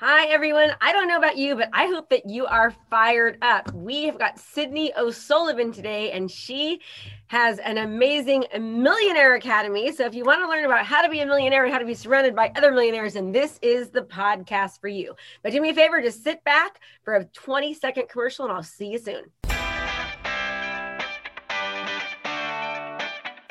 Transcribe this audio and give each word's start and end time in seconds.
Hi, 0.00 0.26
everyone. 0.26 0.70
I 0.80 0.92
don't 0.92 1.08
know 1.08 1.16
about 1.16 1.36
you, 1.36 1.56
but 1.56 1.70
I 1.72 1.86
hope 1.86 2.08
that 2.10 2.30
you 2.30 2.46
are 2.46 2.72
fired 2.88 3.36
up. 3.42 3.72
We 3.74 4.04
have 4.04 4.16
got 4.16 4.38
Sydney 4.38 4.92
O'Sullivan 4.96 5.72
today, 5.72 6.12
and 6.12 6.30
she 6.30 6.82
has 7.26 7.58
an 7.58 7.78
amazing 7.78 8.44
Millionaire 8.60 9.34
Academy. 9.34 9.90
So, 9.90 10.06
if 10.06 10.14
you 10.14 10.22
want 10.22 10.40
to 10.40 10.48
learn 10.48 10.64
about 10.64 10.86
how 10.86 11.02
to 11.02 11.08
be 11.08 11.18
a 11.18 11.26
millionaire 11.26 11.64
and 11.64 11.72
how 11.72 11.80
to 11.80 11.84
be 11.84 11.94
surrounded 11.94 12.36
by 12.36 12.52
other 12.54 12.70
millionaires, 12.70 13.14
then 13.14 13.32
this 13.32 13.58
is 13.60 13.90
the 13.90 14.02
podcast 14.02 14.80
for 14.80 14.86
you. 14.86 15.16
But 15.42 15.50
do 15.50 15.60
me 15.60 15.70
a 15.70 15.74
favor, 15.74 16.00
just 16.00 16.22
sit 16.22 16.44
back 16.44 16.78
for 17.02 17.16
a 17.16 17.24
20 17.24 17.74
second 17.74 18.08
commercial, 18.08 18.44
and 18.44 18.54
I'll 18.54 18.62
see 18.62 18.92
you 18.92 18.98
soon. 18.98 19.24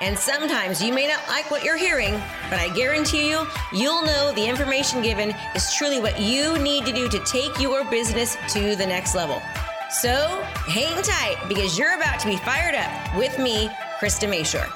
And 0.00 0.18
sometimes 0.18 0.82
you 0.82 0.92
may 0.92 1.06
not 1.06 1.20
like 1.28 1.50
what 1.50 1.64
you're 1.64 1.76
hearing, 1.76 2.14
but 2.50 2.58
I 2.58 2.68
guarantee 2.74 3.30
you, 3.30 3.46
you'll 3.72 4.02
know 4.02 4.32
the 4.32 4.46
information 4.46 5.02
given 5.02 5.34
is 5.54 5.72
truly 5.74 6.00
what 6.00 6.20
you 6.20 6.58
need 6.58 6.84
to 6.86 6.92
do 6.92 7.08
to 7.08 7.18
take 7.20 7.58
your 7.60 7.84
business 7.90 8.36
to 8.52 8.76
the 8.76 8.86
next 8.86 9.14
level. 9.14 9.40
So 9.90 10.42
hang 10.66 11.00
tight 11.02 11.36
because 11.48 11.78
you're 11.78 11.94
about 11.96 12.18
to 12.20 12.26
be 12.26 12.36
fired 12.36 12.74
up 12.74 13.16
with 13.16 13.38
me, 13.38 13.68
Krista 14.00 14.28
Mashore. 14.28 14.68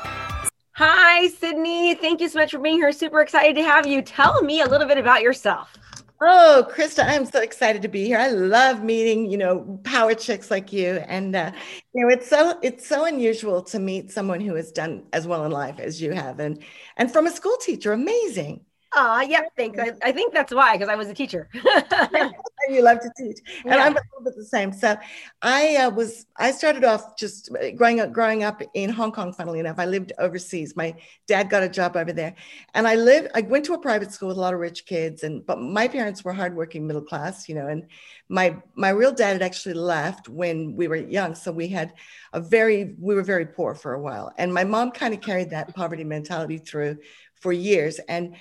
Hi, 0.72 1.27
Sydney. 1.27 1.94
Thank 1.96 2.20
you 2.20 2.28
so 2.28 2.39
much 2.39 2.52
for 2.52 2.58
being 2.61 2.77
here. 2.77 2.92
Super 2.92 3.20
excited 3.20 3.56
to 3.56 3.64
have 3.64 3.84
you. 3.84 4.00
Tell 4.00 4.42
me 4.42 4.61
a 4.61 4.66
little 4.66 4.86
bit 4.86 4.96
about 4.96 5.22
yourself. 5.22 5.77
Oh, 6.20 6.66
Krista, 6.74 7.05
I'm 7.06 7.24
so 7.27 7.41
excited 7.41 7.83
to 7.83 7.88
be 7.88 8.05
here. 8.05 8.19
I 8.19 8.28
love 8.28 8.83
meeting, 8.83 9.30
you 9.30 9.38
know, 9.38 9.80
power 9.84 10.14
chicks 10.14 10.50
like 10.50 10.72
you. 10.72 10.97
And 11.06 11.36
uh, 11.36 11.52
you 11.94 12.02
know, 12.05 12.08
it's 12.12 12.28
so 12.28 12.58
it's 12.61 12.86
so 12.88 13.05
unusual 13.05 13.62
to 13.64 13.78
meet 13.78 14.11
someone 14.11 14.41
who 14.41 14.55
has 14.56 14.72
done 14.72 15.06
as 15.12 15.28
well 15.28 15.44
in 15.44 15.52
life 15.52 15.78
as 15.78 16.02
you 16.02 16.12
have. 16.12 16.41
And 16.41 16.62
and 16.96 17.12
from 17.12 17.27
a 17.27 17.30
school 17.30 17.56
teacher, 17.61 17.92
amazing. 17.92 18.64
Oh, 18.94 19.20
yeah, 19.20 19.42
thanks. 19.56 19.78
I, 19.78 19.92
I 20.02 20.12
think 20.12 20.33
that's 20.33 20.52
why, 20.52 20.74
because 20.77 20.89
I 20.89 20.94
was 20.96 21.08
a 21.08 21.14
teacher. 21.14 21.48
you 22.69 22.83
love 22.83 23.00
to 23.00 23.11
teach, 23.16 23.38
and 23.64 23.74
yeah. 23.74 23.84
I'm 23.84 23.92
a 23.92 24.00
little 24.00 24.24
bit 24.24 24.36
the 24.36 24.44
same. 24.44 24.72
So, 24.72 24.97
I 25.42 25.77
uh, 25.77 25.91
was 25.91 26.27
I 26.36 26.50
started 26.50 26.84
off 26.84 27.16
just 27.16 27.50
uh, 27.55 27.70
growing 27.72 28.00
up 28.00 28.12
growing 28.12 28.44
up 28.44 28.62
in 28.74 28.91
Hong 28.91 29.12
Kong. 29.12 29.33
Funnily 29.33 29.61
enough, 29.61 29.78
I 29.78 29.86
lived 29.86 30.12
overseas. 30.19 30.77
My 30.77 30.94
dad 31.27 31.50
got 31.50 31.62
a 31.62 31.69
job 31.69 31.96
over 31.96 32.12
there, 32.12 32.34
and 32.74 32.86
I 32.86 32.94
lived. 32.94 33.28
I 33.34 33.42
went 33.42 33.64
to 33.66 33.74
a 33.74 33.78
private 33.78 34.12
school 34.12 34.28
with 34.28 34.36
a 34.36 34.41
lot 34.41 34.55
of 34.55 34.61
rich 34.61 34.86
kids, 34.86 35.22
and 35.22 35.44
but 35.44 35.61
my 35.61 35.89
parents 35.89 36.24
were 36.24 36.33
hardworking 36.33 36.86
middle 36.86 37.02
class, 37.02 37.48
you 37.48 37.55
know. 37.55 37.66
And 37.66 37.86
my 38.28 38.56
my 38.74 38.91
real 38.91 39.12
dad 39.12 39.34
had 39.34 39.42
actually 39.42 39.74
left 39.74 40.28
when 40.28 40.77
we 40.77 40.89
were 40.89 40.96
young, 40.96 41.34
so 41.34 41.52
we 41.52 41.69
had 41.69 41.94
a 42.33 42.41
very 42.41 42.94
we 42.98 43.14
were 43.14 43.22
very 43.22 43.46
poor 43.46 43.74
for 43.74 43.94
a 43.94 44.00
while, 44.00 44.33
and 44.39 44.52
my 44.52 44.64
mom 44.64 44.91
kind 44.91 45.14
of 45.14 45.20
carried 45.20 45.50
that 45.50 45.74
poverty 45.74 46.05
mentality 46.05 46.58
through 46.58 46.98
for 47.41 47.52
years, 47.52 47.98
and 48.08 48.36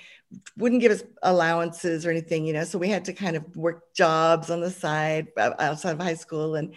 wouldn't 0.56 0.80
give 0.80 0.92
us 0.92 1.02
allowances 1.22 2.04
or 2.04 2.10
anything, 2.10 2.44
you 2.44 2.52
know. 2.52 2.64
So 2.64 2.78
we 2.78 2.88
had 2.88 3.04
to 3.06 3.12
kind 3.12 3.36
of 3.36 3.56
work 3.56 3.94
jobs 3.94 4.50
on 4.50 4.60
the 4.60 4.70
side 4.70 5.28
uh, 5.36 5.54
outside 5.58 5.92
of 5.92 6.00
high 6.00 6.14
school, 6.14 6.56
and 6.56 6.74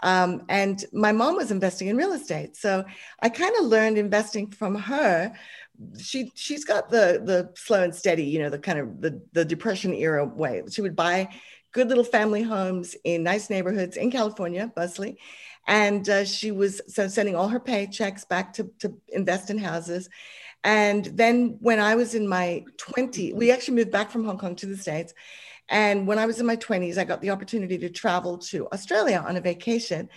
um, 0.00 0.42
and 0.48 0.84
my 0.92 1.12
mom 1.12 1.36
was 1.36 1.50
investing 1.50 1.88
in 1.88 1.96
real 1.96 2.12
estate, 2.12 2.56
so 2.56 2.84
I 3.20 3.28
kind 3.28 3.54
of 3.58 3.66
learned 3.66 3.98
investing 3.98 4.50
from 4.50 4.74
her. 4.74 5.34
She 5.98 6.32
she's 6.34 6.64
got 6.64 6.90
the 6.90 7.22
the 7.24 7.50
slow 7.56 7.82
and 7.82 7.94
steady, 7.94 8.24
you 8.24 8.38
know, 8.38 8.50
the 8.50 8.58
kind 8.58 8.78
of 8.78 9.00
the 9.00 9.20
the 9.32 9.44
depression 9.44 9.92
era 9.92 10.24
way. 10.24 10.62
She 10.70 10.82
would 10.82 10.96
buy 10.96 11.28
good 11.72 11.88
little 11.88 12.04
family 12.04 12.42
homes 12.42 12.96
in 13.04 13.22
nice 13.22 13.50
neighborhoods 13.50 13.96
in 13.96 14.10
California, 14.10 14.72
mostly. 14.76 15.18
And 15.66 16.08
uh, 16.08 16.24
she 16.24 16.52
was 16.52 16.80
so 16.88 17.08
sending 17.08 17.34
all 17.34 17.48
her 17.48 17.60
paychecks 17.60 18.28
back 18.28 18.52
to, 18.54 18.70
to 18.80 18.96
invest 19.08 19.50
in 19.50 19.58
houses. 19.58 20.08
And 20.64 21.04
then 21.04 21.58
when 21.60 21.78
I 21.78 21.94
was 21.94 22.14
in 22.14 22.26
my 22.26 22.64
20s, 22.78 23.34
we 23.34 23.52
actually 23.52 23.74
moved 23.74 23.92
back 23.92 24.10
from 24.10 24.24
Hong 24.24 24.38
Kong 24.38 24.56
to 24.56 24.66
the 24.66 24.76
States. 24.76 25.12
And 25.68 26.06
when 26.06 26.18
I 26.18 26.26
was 26.26 26.40
in 26.40 26.46
my 26.46 26.56
20s, 26.56 26.98
I 26.98 27.04
got 27.04 27.20
the 27.20 27.30
opportunity 27.30 27.78
to 27.78 27.90
travel 27.90 28.38
to 28.38 28.68
Australia 28.72 29.22
on 29.26 29.36
a 29.36 29.40
vacation. 29.40 30.08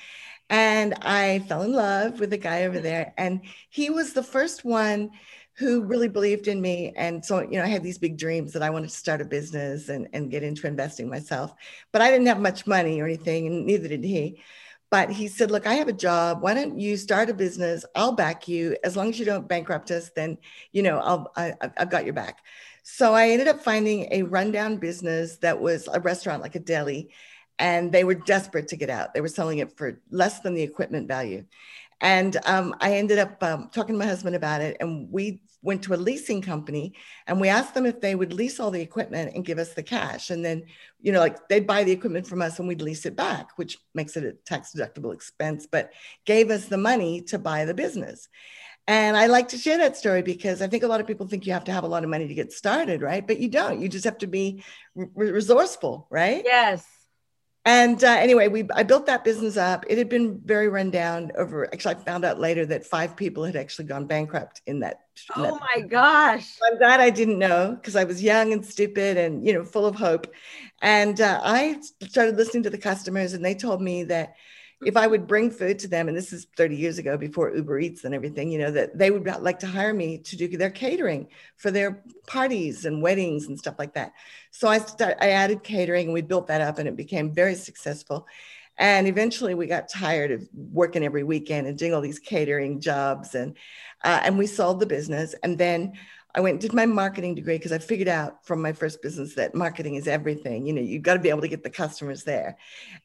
And 0.49 0.93
I 1.01 1.39
fell 1.47 1.63
in 1.63 1.73
love 1.73 2.21
with 2.21 2.31
a 2.31 2.37
guy 2.37 2.63
over 2.63 2.79
there. 2.79 3.13
And 3.17 3.41
he 3.69 3.89
was 3.89 4.13
the 4.13 4.23
first 4.23 4.63
one 4.63 5.11
who 5.57 5.83
really 5.83 6.07
believed 6.07 6.47
in 6.47 6.61
me. 6.61 6.93
And 6.95 7.25
so, 7.25 7.41
you 7.41 7.57
know, 7.57 7.63
I 7.63 7.67
had 7.67 7.83
these 7.83 7.97
big 7.97 8.17
dreams 8.17 8.53
that 8.53 8.61
I 8.61 8.69
wanted 8.69 8.89
to 8.89 8.95
start 8.95 9.21
a 9.21 9.25
business 9.25 9.89
and, 9.89 10.07
and 10.13 10.31
get 10.31 10.43
into 10.43 10.67
investing 10.67 11.09
myself. 11.09 11.51
But 11.91 12.01
I 12.01 12.11
didn't 12.11 12.27
have 12.27 12.39
much 12.39 12.67
money 12.67 13.01
or 13.01 13.05
anything, 13.05 13.47
and 13.47 13.65
neither 13.65 13.87
did 13.87 14.03
he. 14.03 14.41
But 14.89 15.11
he 15.11 15.27
said, 15.27 15.51
Look, 15.51 15.67
I 15.67 15.73
have 15.75 15.89
a 15.89 15.93
job. 15.93 16.41
Why 16.41 16.53
don't 16.53 16.79
you 16.79 16.95
start 16.95 17.29
a 17.29 17.33
business? 17.33 17.85
I'll 17.95 18.13
back 18.13 18.47
you. 18.47 18.77
As 18.83 18.95
long 18.95 19.09
as 19.09 19.19
you 19.19 19.25
don't 19.25 19.47
bankrupt 19.47 19.91
us, 19.91 20.11
then, 20.15 20.37
you 20.71 20.81
know, 20.81 20.97
I'll, 20.99 21.31
I, 21.35 21.53
I've 21.77 21.89
got 21.89 22.05
your 22.05 22.13
back. 22.13 22.39
So 22.83 23.13
I 23.13 23.29
ended 23.29 23.49
up 23.49 23.61
finding 23.61 24.07
a 24.11 24.23
rundown 24.23 24.77
business 24.77 25.37
that 25.37 25.59
was 25.59 25.89
a 25.91 25.99
restaurant, 25.99 26.41
like 26.41 26.55
a 26.55 26.59
deli, 26.59 27.09
and 27.59 27.91
they 27.91 28.05
were 28.05 28.15
desperate 28.15 28.69
to 28.69 28.77
get 28.77 28.89
out. 28.89 29.13
They 29.13 29.19
were 29.19 29.27
selling 29.27 29.57
it 29.57 29.75
for 29.77 29.99
less 30.09 30.39
than 30.39 30.53
the 30.53 30.63
equipment 30.63 31.07
value. 31.07 31.43
And 31.99 32.37
um, 32.45 32.75
I 32.79 32.93
ended 32.93 33.19
up 33.19 33.41
um, 33.43 33.69
talking 33.73 33.95
to 33.95 33.99
my 33.99 34.05
husband 34.05 34.35
about 34.35 34.61
it, 34.61 34.77
and 34.79 35.11
we 35.11 35.41
went 35.67 35.83
to 35.83 35.93
a 35.93 35.95
leasing 35.95 36.41
company 36.41 36.93
and 37.27 37.41
we 37.41 37.49
asked 37.49 37.73
them 37.73 37.85
if 37.85 37.99
they 37.99 38.15
would 38.15 38.31
lease 38.31 38.57
all 38.57 38.71
the 38.71 38.81
equipment 38.81 39.35
and 39.35 39.45
give 39.45 39.59
us 39.59 39.73
the 39.73 39.83
cash. 39.83 40.29
And 40.29 40.43
then, 40.43 40.63
you 41.01 41.11
know, 41.11 41.19
like 41.19 41.49
they'd 41.49 41.67
buy 41.67 41.83
the 41.83 41.91
equipment 41.91 42.25
from 42.25 42.41
us 42.41 42.57
and 42.57 42.69
we'd 42.69 42.81
lease 42.81 43.05
it 43.05 43.17
back, 43.17 43.57
which 43.57 43.77
makes 43.93 44.15
it 44.15 44.23
a 44.23 44.31
tax 44.31 44.71
deductible 44.73 45.13
expense, 45.13 45.67
but 45.69 45.91
gave 46.25 46.49
us 46.49 46.65
the 46.65 46.77
money 46.77 47.21
to 47.23 47.37
buy 47.37 47.65
the 47.65 47.73
business. 47.73 48.29
And 48.87 49.17
I 49.17 49.25
like 49.25 49.49
to 49.49 49.57
share 49.57 49.77
that 49.79 49.97
story 49.97 50.21
because 50.21 50.61
I 50.61 50.67
think 50.67 50.83
a 50.83 50.87
lot 50.87 51.01
of 51.01 51.07
people 51.07 51.27
think 51.27 51.45
you 51.45 51.51
have 51.51 51.65
to 51.65 51.73
have 51.73 51.83
a 51.83 51.87
lot 51.87 52.05
of 52.05 52.09
money 52.09 52.29
to 52.29 52.33
get 52.33 52.53
started, 52.53 53.01
right? 53.01 53.27
But 53.27 53.39
you 53.39 53.49
don't. 53.49 53.81
You 53.81 53.89
just 53.89 54.05
have 54.05 54.19
to 54.19 54.27
be 54.27 54.63
resourceful, 54.95 56.07
right? 56.09 56.43
Yes. 56.45 56.85
And 57.67 58.01
uh, 58.01 58.15
anyway, 58.17 58.47
we 58.47 58.63
I 58.73 58.83
built 58.83 59.07
that 59.07 59.25
business 59.25 59.57
up. 59.57 59.83
It 59.89 59.97
had 59.97 60.07
been 60.07 60.39
very 60.45 60.69
run 60.69 60.89
down 60.89 61.33
over. 61.37 61.65
Actually, 61.73 61.95
I 61.95 61.97
found 61.97 62.23
out 62.23 62.39
later 62.39 62.65
that 62.65 62.85
five 62.85 63.13
people 63.17 63.43
had 63.43 63.57
actually 63.57 63.89
gone 63.89 64.07
bankrupt 64.07 64.61
in 64.67 64.79
that. 64.79 65.01
Oh 65.35 65.41
that. 65.41 65.53
my 65.75 65.81
gosh! 65.81 66.47
I'm 66.65 66.77
glad 66.77 67.01
I 67.01 67.09
didn't 67.09 67.37
know 67.37 67.75
because 67.75 67.97
I 67.97 68.05
was 68.05 68.23
young 68.23 68.53
and 68.53 68.65
stupid 68.65 69.17
and 69.17 69.45
you 69.45 69.51
know 69.51 69.65
full 69.65 69.85
of 69.85 69.95
hope. 69.95 70.33
And 70.81 71.19
uh, 71.19 71.41
I 71.43 71.81
started 72.07 72.37
listening 72.37 72.63
to 72.63 72.69
the 72.69 72.77
customers, 72.77 73.33
and 73.33 73.43
they 73.43 73.53
told 73.53 73.81
me 73.81 74.05
that 74.05 74.35
if 74.85 74.95
I 74.95 75.07
would 75.07 75.25
bring 75.25 75.49
food 75.49 75.79
to 75.79 75.87
them, 75.87 76.07
and 76.07 76.15
this 76.15 76.31
is 76.31 76.45
30 76.55 76.75
years 76.75 76.97
ago 76.99 77.17
before 77.17 77.55
Uber 77.55 77.79
Eats 77.79 78.03
and 78.03 78.13
everything, 78.13 78.51
you 78.51 78.59
know, 78.59 78.71
that 78.71 78.97
they 78.97 79.09
would 79.09 79.25
like 79.41 79.59
to 79.59 79.67
hire 79.67 79.93
me 79.93 80.19
to 80.19 80.35
do 80.35 80.47
their 80.55 80.69
catering 80.69 81.27
for 81.55 81.71
their 81.71 82.03
parties 82.27 82.85
and 82.85 83.01
weddings 83.01 83.47
and 83.47 83.57
stuff 83.57 83.75
like 83.79 83.93
that. 83.95 84.13
So 84.51 84.67
I 84.67 84.77
start, 84.77 85.17
I 85.19 85.29
added 85.31 85.63
catering 85.63 86.07
and 86.07 86.13
we 86.13 86.21
built 86.21 86.47
that 86.47 86.61
up 86.61 86.77
and 86.77 86.87
it 86.87 86.95
became 86.95 87.33
very 87.33 87.55
successful. 87.55 88.27
And 88.77 89.07
eventually 89.07 89.55
we 89.55 89.65
got 89.65 89.89
tired 89.89 90.31
of 90.31 90.47
working 90.53 91.03
every 91.03 91.23
weekend 91.23 91.65
and 91.65 91.77
doing 91.77 91.95
all 91.95 92.01
these 92.01 92.19
catering 92.19 92.79
jobs 92.79 93.33
and 93.33 93.57
uh, 94.03 94.21
and 94.23 94.37
we 94.37 94.45
sold 94.45 94.79
the 94.79 94.85
business. 94.85 95.33
And 95.41 95.57
then 95.57 95.93
I 96.37 96.39
went 96.39 96.61
did 96.61 96.71
my 96.71 96.85
marketing 96.85 97.33
degree 97.33 97.57
because 97.57 97.71
I 97.71 97.79
figured 97.79 98.07
out 98.07 98.45
from 98.45 98.61
my 98.61 98.71
first 98.71 99.01
business 99.01 99.33
that 99.33 99.55
marketing 99.55 99.95
is 99.95 100.07
everything. 100.07 100.67
You 100.67 100.73
know, 100.73 100.81
you've 100.81 101.01
got 101.01 101.15
to 101.15 101.19
be 101.19 101.31
able 101.31 101.41
to 101.41 101.47
get 101.47 101.63
the 101.63 101.69
customers 101.71 102.23
there, 102.23 102.57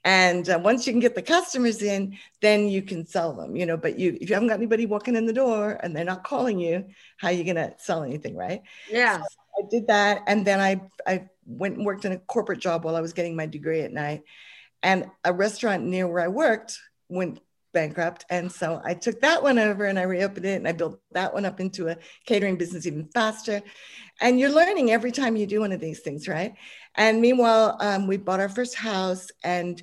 and 0.04 0.46
uh, 0.50 0.60
once 0.62 0.86
you 0.86 0.92
can 0.92 1.00
get 1.00 1.14
the 1.14 1.22
customers 1.22 1.80
in, 1.80 2.18
then 2.42 2.68
you 2.68 2.82
can 2.82 3.06
sell 3.06 3.32
them. 3.32 3.56
You 3.56 3.64
know, 3.64 3.78
but 3.78 3.98
you 3.98 4.18
if 4.20 4.28
you 4.28 4.34
haven't 4.34 4.50
got 4.50 4.58
anybody 4.58 4.84
walking 4.84 5.16
in 5.16 5.24
the 5.24 5.32
door 5.32 5.80
and 5.82 5.96
they're 5.96 6.04
not 6.04 6.24
calling 6.24 6.58
you, 6.58 6.84
how 7.16 7.28
are 7.28 7.32
you 7.32 7.42
going 7.42 7.56
to 7.56 7.72
sell 7.78 8.02
anything, 8.02 8.36
right? 8.36 8.60
Yeah. 8.90 9.22
So 9.22 9.38
I 9.58 9.68
did 9.70 9.86
that, 9.86 10.24
and 10.26 10.46
then 10.46 10.60
I 10.60 10.82
I 11.06 11.30
went 11.46 11.78
and 11.78 11.86
worked 11.86 12.04
in 12.04 12.12
a 12.12 12.18
corporate 12.18 12.60
job 12.60 12.84
while 12.84 12.96
I 12.96 13.00
was 13.00 13.14
getting 13.14 13.34
my 13.34 13.46
degree 13.46 13.80
at 13.80 13.92
night, 13.92 14.24
and 14.82 15.06
a 15.24 15.32
restaurant 15.32 15.84
near 15.84 16.06
where 16.06 16.20
I 16.20 16.28
worked 16.28 16.78
went 17.08 17.40
bankrupt. 17.72 18.24
And 18.30 18.50
so 18.50 18.80
I 18.84 18.94
took 18.94 19.20
that 19.20 19.42
one 19.42 19.58
over 19.58 19.84
and 19.86 19.98
I 19.98 20.02
reopened 20.02 20.46
it 20.46 20.56
and 20.56 20.68
I 20.68 20.72
built 20.72 21.00
that 21.12 21.32
one 21.32 21.44
up 21.44 21.60
into 21.60 21.88
a 21.88 21.96
catering 22.26 22.56
business 22.56 22.86
even 22.86 23.08
faster. 23.08 23.62
And 24.20 24.38
you're 24.38 24.52
learning 24.52 24.90
every 24.90 25.12
time 25.12 25.36
you 25.36 25.46
do 25.46 25.60
one 25.60 25.72
of 25.72 25.80
these 25.80 26.00
things, 26.00 26.28
right? 26.28 26.54
And 26.94 27.20
meanwhile, 27.20 27.76
um, 27.80 28.06
we 28.06 28.16
bought 28.16 28.40
our 28.40 28.48
first 28.48 28.74
house 28.74 29.28
and 29.42 29.82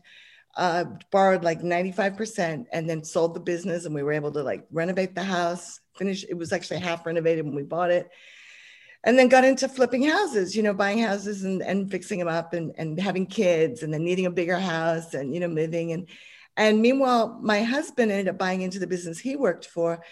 uh, 0.55 0.85
borrowed 1.11 1.43
like 1.43 1.61
95% 1.61 2.65
and 2.71 2.89
then 2.89 3.03
sold 3.03 3.33
the 3.33 3.39
business 3.39 3.85
and 3.85 3.95
we 3.95 4.03
were 4.03 4.11
able 4.11 4.31
to 4.31 4.43
like 4.43 4.65
renovate 4.71 5.15
the 5.15 5.23
house, 5.23 5.79
finish. 5.95 6.25
It 6.27 6.35
was 6.35 6.51
actually 6.51 6.79
half 6.79 7.05
renovated 7.05 7.45
when 7.45 7.55
we 7.55 7.63
bought 7.63 7.91
it. 7.91 8.09
And 9.05 9.17
then 9.17 9.29
got 9.29 9.45
into 9.45 9.69
flipping 9.69 10.03
houses, 10.03 10.57
you 10.57 10.61
know, 10.61 10.73
buying 10.73 10.99
houses 10.99 11.45
and, 11.45 11.61
and 11.61 11.89
fixing 11.89 12.19
them 12.19 12.27
up 12.27 12.51
and, 12.51 12.73
and 12.77 12.99
having 12.99 13.25
kids 13.25 13.81
and 13.81 13.93
then 13.93 14.03
needing 14.03 14.25
a 14.25 14.31
bigger 14.31 14.59
house 14.59 15.13
and, 15.13 15.33
you 15.33 15.39
know, 15.39 15.47
moving. 15.47 15.93
And 15.93 16.09
And 16.59 16.81
meanwhile, 16.81 17.39
my 17.41 17.63
husband 17.63 18.11
ended 18.11 18.27
up 18.27 18.37
buying 18.37 18.61
into 18.61 18.79
the 18.79 18.85
business 18.85 19.17
he 19.17 19.37
worked 19.37 19.65
for. 19.65 20.03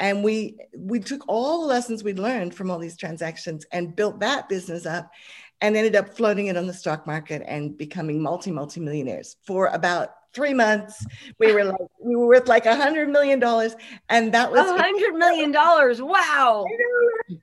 And 0.00 0.24
we 0.24 0.58
we 0.76 0.98
took 0.98 1.22
all 1.28 1.60
the 1.60 1.68
lessons 1.68 2.02
we'd 2.02 2.18
learned 2.18 2.54
from 2.54 2.70
all 2.70 2.80
these 2.80 2.96
transactions 2.96 3.64
and 3.70 3.94
built 3.94 4.18
that 4.18 4.48
business 4.48 4.84
up 4.84 5.12
and 5.60 5.76
ended 5.76 5.94
up 5.94 6.16
floating 6.16 6.48
it 6.48 6.56
on 6.56 6.66
the 6.66 6.74
stock 6.74 7.06
market 7.06 7.40
and 7.46 7.78
becoming 7.78 8.20
multi 8.20 8.50
multi 8.50 8.80
millionaires 8.80 9.36
for 9.46 9.68
about 9.68 10.08
three 10.34 10.54
months. 10.54 11.06
We 11.38 11.52
were 11.52 11.64
like 11.64 11.80
we 12.00 12.16
were 12.16 12.26
worth 12.26 12.48
like 12.48 12.66
a 12.66 12.74
hundred 12.74 13.08
million 13.08 13.38
dollars, 13.38 13.76
and 14.08 14.34
that 14.34 14.50
was 14.50 14.68
a 14.68 14.76
hundred 14.76 15.14
million 15.14 15.52
dollars. 15.52 16.02
Wow! 16.02 16.66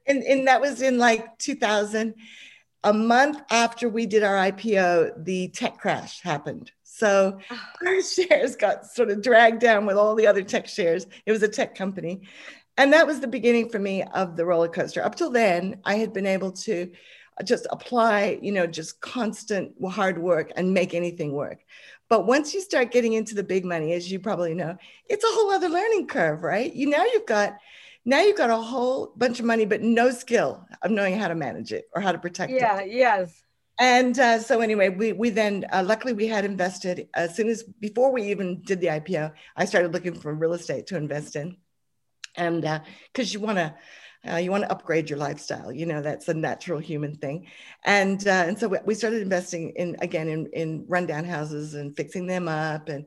And 0.06 0.22
and 0.24 0.48
that 0.48 0.60
was 0.60 0.82
in 0.82 0.98
like 0.98 1.38
2000. 1.40 2.14
A 2.86 2.94
month 2.94 3.42
after 3.52 3.90
we 3.90 4.06
did 4.06 4.24
our 4.24 4.36
IPO, 4.36 5.26
the 5.26 5.50
tech 5.50 5.78
crash 5.80 6.22
happened. 6.22 6.72
So 7.00 7.40
our 7.86 8.02
shares 8.02 8.56
got 8.56 8.86
sort 8.86 9.10
of 9.10 9.22
dragged 9.22 9.62
down 9.62 9.86
with 9.86 9.98
all 9.98 10.16
the 10.16 10.28
other 10.28 10.44
tech 10.44 10.68
shares. 10.68 11.08
It 11.26 11.32
was 11.32 11.44
a 11.44 11.48
tech 11.48 11.76
company. 11.76 12.22
And 12.78 12.94
that 12.94 13.08
was 13.08 13.20
the 13.20 13.28
beginning 13.28 13.70
for 13.70 13.80
me 13.80 14.04
of 14.04 14.36
the 14.36 14.46
roller 14.46 14.70
coaster. 14.70 15.04
Up 15.04 15.16
till 15.16 15.32
then, 15.32 15.82
I 15.86 15.96
had 15.96 16.14
been 16.14 16.28
able 16.28 16.52
to 16.52 16.92
just 17.44 17.68
apply, 17.72 18.40
you 18.42 18.52
know, 18.52 18.68
just 18.68 19.02
constant 19.02 19.74
hard 19.90 20.18
work 20.18 20.52
and 20.56 20.74
make 20.74 20.94
anything 20.94 21.34
work. 21.34 21.60
But 22.10 22.26
once 22.26 22.54
you 22.54 22.62
start 22.62 22.92
getting 22.92 23.14
into 23.14 23.36
the 23.36 23.44
big 23.44 23.66
money, 23.66 23.94
as 23.94 24.12
you 24.12 24.20
probably 24.20 24.54
know, 24.54 24.78
it's 25.10 25.24
a 25.24 25.28
whole 25.28 25.52
other 25.52 25.70
learning 25.70 26.08
curve, 26.08 26.42
right? 26.42 26.74
You 26.74 26.90
now 26.90 27.04
you've 27.04 27.26
got 27.26 27.58
now 28.06 28.22
you've 28.22 28.38
got 28.38 28.50
a 28.50 28.58
whole 28.58 29.14
bunch 29.16 29.40
of 29.40 29.46
money, 29.46 29.66
but 29.66 29.82
no 29.82 30.10
skill 30.10 30.66
of 30.82 30.90
knowing 30.90 31.20
how 31.20 31.28
to 31.28 31.36
manage 31.36 31.72
it 31.72 31.86
or 31.94 32.02
how 32.02 32.12
to 32.12 32.18
protect 32.18 32.52
yeah, 32.52 32.80
it. 32.80 32.92
Yeah, 32.92 33.18
yes. 33.20 33.44
And 33.80 34.20
uh, 34.20 34.40
so 34.40 34.60
anyway, 34.60 34.90
we 34.90 35.14
we 35.14 35.30
then 35.30 35.66
uh, 35.72 35.84
luckily 35.86 36.12
we 36.12 36.28
had 36.28 36.44
invested 36.44 37.08
as 37.14 37.36
soon 37.36 37.48
as 37.48 37.64
before 37.64 38.12
we 38.12 38.24
even 38.24 38.62
did 38.62 38.82
the 38.82 38.88
IPO, 38.88 39.32
I 39.56 39.66
started 39.66 39.94
looking 39.94 40.20
for 40.20 40.34
real 40.34 40.54
estate 40.54 40.88
to 40.88 40.98
invest 40.98 41.38
in, 41.38 41.56
and 42.36 42.62
because 42.62 43.30
uh, 43.30 43.34
you 43.34 43.40
want 43.40 43.58
to 43.58 43.74
uh, 44.30 44.36
you 44.36 44.52
want 44.52 44.64
to 44.64 44.72
upgrade 44.72 45.10
your 45.10 45.18
lifestyle. 45.18 45.72
You 45.72 45.86
know, 45.86 46.02
that's 46.02 46.28
a 46.28 46.34
natural 46.34 46.80
human 46.80 47.16
thing. 47.16 47.48
And 47.86 48.26
uh, 48.28 48.44
and 48.48 48.60
so 48.60 48.68
we 48.86 48.96
started 48.96 49.22
investing 49.22 49.70
in 49.78 49.96
again 50.02 50.28
in 50.28 50.48
in 50.48 50.86
rundown 50.90 51.24
houses 51.24 51.74
and 51.74 51.96
fixing 51.96 52.28
them 52.28 52.50
up. 52.50 52.90
And 52.90 53.06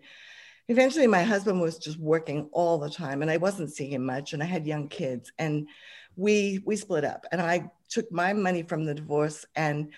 eventually, 0.68 1.06
my 1.06 1.22
husband 1.22 1.60
was 1.60 1.76
just 1.76 1.98
working 1.98 2.48
all 2.50 2.78
the 2.78 2.88
time, 2.88 3.20
and 3.20 3.30
I 3.30 3.36
wasn't 3.36 3.72
seeing 3.74 3.92
him 3.92 4.06
much. 4.06 4.32
And 4.32 4.42
I 4.42 4.46
had 4.46 4.66
young 4.66 4.88
kids, 4.88 5.32
and 5.38 5.68
we 6.16 6.60
we 6.64 6.76
split 6.76 7.04
up. 7.04 7.26
And 7.30 7.42
I 7.42 7.70
took 7.90 8.10
my 8.10 8.32
money 8.32 8.62
from 8.62 8.86
the 8.86 8.94
divorce 8.94 9.44
and 9.54 9.92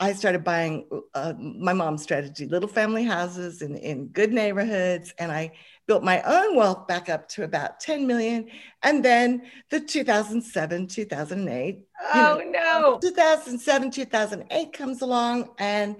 I 0.00 0.12
started 0.12 0.42
buying 0.42 0.86
uh, 1.14 1.34
my 1.38 1.72
mom's 1.72 2.02
strategy, 2.02 2.48
little 2.48 2.68
family 2.68 3.04
houses 3.04 3.62
in, 3.62 3.76
in 3.76 4.08
good 4.08 4.32
neighborhoods. 4.32 5.14
And 5.18 5.30
I 5.30 5.52
built 5.86 6.02
my 6.02 6.20
own 6.22 6.56
wealth 6.56 6.88
back 6.88 7.08
up 7.08 7.28
to 7.30 7.44
about 7.44 7.78
10 7.78 8.06
million. 8.06 8.48
And 8.82 9.04
then 9.04 9.42
the 9.70 9.80
2007, 9.80 10.88
2008. 10.88 11.86
Oh, 12.14 12.38
you 12.38 12.50
know, 12.50 12.80
no. 12.80 12.98
2007, 13.00 13.90
2008 13.90 14.72
comes 14.72 15.02
along 15.02 15.50
and 15.58 15.96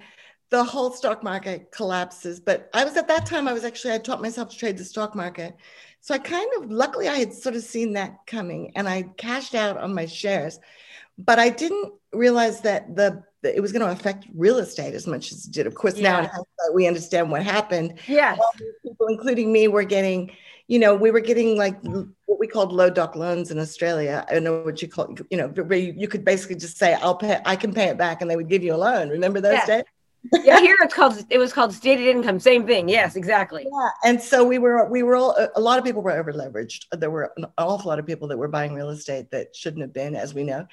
the 0.50 0.64
whole 0.64 0.90
stock 0.90 1.22
market 1.22 1.70
collapses. 1.70 2.40
But 2.40 2.70
I 2.74 2.84
was 2.84 2.96
at 2.96 3.08
that 3.08 3.26
time, 3.26 3.46
I 3.46 3.52
was 3.52 3.64
actually, 3.64 3.94
I 3.94 3.98
taught 3.98 4.22
myself 4.22 4.50
to 4.50 4.58
trade 4.58 4.76
the 4.76 4.84
stock 4.84 5.14
market. 5.14 5.56
So 6.00 6.14
I 6.14 6.18
kind 6.18 6.50
of, 6.58 6.70
luckily, 6.70 7.08
I 7.08 7.18
had 7.18 7.32
sort 7.32 7.54
of 7.54 7.62
seen 7.62 7.92
that 7.92 8.26
coming 8.26 8.72
and 8.74 8.88
I 8.88 9.02
cashed 9.16 9.54
out 9.54 9.76
on 9.76 9.94
my 9.94 10.06
shares. 10.06 10.58
But 11.16 11.38
I 11.38 11.48
didn't 11.48 11.92
realize 12.12 12.60
that 12.62 12.94
the 12.96 13.22
it 13.44 13.60
was 13.60 13.72
going 13.72 13.84
to 13.84 13.90
affect 13.90 14.26
real 14.34 14.58
estate 14.58 14.94
as 14.94 15.06
much 15.06 15.32
as 15.32 15.46
it 15.46 15.52
did. 15.52 15.66
Of 15.66 15.74
course, 15.74 15.96
yeah. 15.96 16.22
now 16.22 16.44
we 16.72 16.86
understand 16.86 17.30
what 17.30 17.42
happened. 17.42 17.98
Yeah, 18.06 18.36
people, 18.82 19.08
including 19.08 19.52
me, 19.52 19.68
were 19.68 19.84
getting, 19.84 20.30
you 20.68 20.78
know, 20.78 20.94
we 20.94 21.10
were 21.10 21.20
getting 21.20 21.56
like 21.56 21.82
what 21.82 22.38
we 22.38 22.46
called 22.46 22.72
low 22.72 22.90
doc 22.90 23.16
loans 23.16 23.50
in 23.50 23.58
Australia. 23.58 24.24
I 24.28 24.34
don't 24.34 24.44
know 24.44 24.62
what 24.62 24.80
you 24.80 24.88
call, 24.88 25.14
you 25.30 25.36
know, 25.36 25.48
where 25.48 25.78
you, 25.78 26.08
could 26.08 26.24
basically 26.24 26.56
just 26.56 26.78
say, 26.78 26.94
"I'll 26.94 27.16
pay, 27.16 27.40
I 27.44 27.56
can 27.56 27.74
pay 27.74 27.88
it 27.88 27.98
back," 27.98 28.22
and 28.22 28.30
they 28.30 28.36
would 28.36 28.48
give 28.48 28.62
you 28.62 28.74
a 28.74 28.76
loan. 28.76 29.08
Remember 29.08 29.40
those 29.40 29.54
yeah. 29.54 29.66
days? 29.66 29.84
yeah, 30.32 30.58
here 30.60 30.76
it's 30.80 30.94
called 30.94 31.22
it 31.28 31.38
was 31.38 31.52
called 31.52 31.72
stated 31.72 32.06
income. 32.06 32.40
Same 32.40 32.66
thing. 32.66 32.88
Yes, 32.88 33.16
exactly. 33.16 33.64
Yeah, 33.64 33.90
and 34.04 34.20
so 34.20 34.44
we 34.44 34.58
were 34.58 34.88
we 34.88 35.02
were 35.02 35.16
all 35.16 35.36
a 35.54 35.60
lot 35.60 35.78
of 35.78 35.84
people 35.84 36.02
were 36.02 36.12
over 36.12 36.32
leveraged. 36.32 36.86
There 36.92 37.10
were 37.10 37.32
an 37.36 37.46
awful 37.58 37.90
lot 37.90 37.98
of 37.98 38.06
people 38.06 38.28
that 38.28 38.38
were 38.38 38.48
buying 38.48 38.74
real 38.74 38.90
estate 38.90 39.30
that 39.32 39.54
shouldn't 39.54 39.82
have 39.82 39.92
been, 39.92 40.14
as 40.14 40.32
we 40.32 40.44
know. 40.44 40.66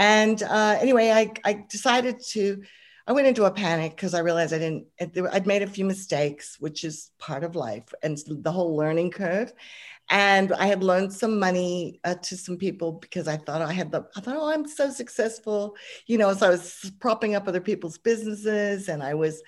And 0.00 0.42
uh, 0.42 0.78
anyway, 0.80 1.10
I, 1.10 1.30
I 1.44 1.64
decided 1.68 2.20
to, 2.30 2.62
I 3.06 3.12
went 3.12 3.26
into 3.26 3.44
a 3.44 3.50
panic 3.50 3.94
because 3.94 4.14
I 4.14 4.20
realized 4.20 4.54
I 4.54 4.58
didn't, 4.58 4.86
I'd 5.30 5.46
made 5.46 5.60
a 5.60 5.66
few 5.66 5.84
mistakes, 5.84 6.56
which 6.58 6.84
is 6.84 7.10
part 7.18 7.44
of 7.44 7.54
life 7.54 7.92
and 8.02 8.16
the 8.26 8.50
whole 8.50 8.74
learning 8.74 9.10
curve. 9.10 9.52
And 10.08 10.54
I 10.54 10.66
had 10.68 10.82
loaned 10.82 11.12
some 11.12 11.38
money 11.38 12.00
uh, 12.02 12.14
to 12.14 12.36
some 12.38 12.56
people 12.56 12.92
because 12.92 13.28
I 13.28 13.36
thought 13.36 13.60
I 13.60 13.74
had 13.74 13.92
the, 13.92 14.06
I 14.16 14.22
thought, 14.22 14.36
oh, 14.38 14.50
I'm 14.50 14.66
so 14.66 14.88
successful, 14.88 15.76
you 16.06 16.16
know. 16.16 16.32
So 16.32 16.46
I 16.46 16.50
was 16.50 16.90
propping 16.98 17.34
up 17.34 17.46
other 17.46 17.60
people's 17.60 17.98
businesses 17.98 18.88
and 18.88 19.02
I 19.02 19.12
was, 19.12 19.42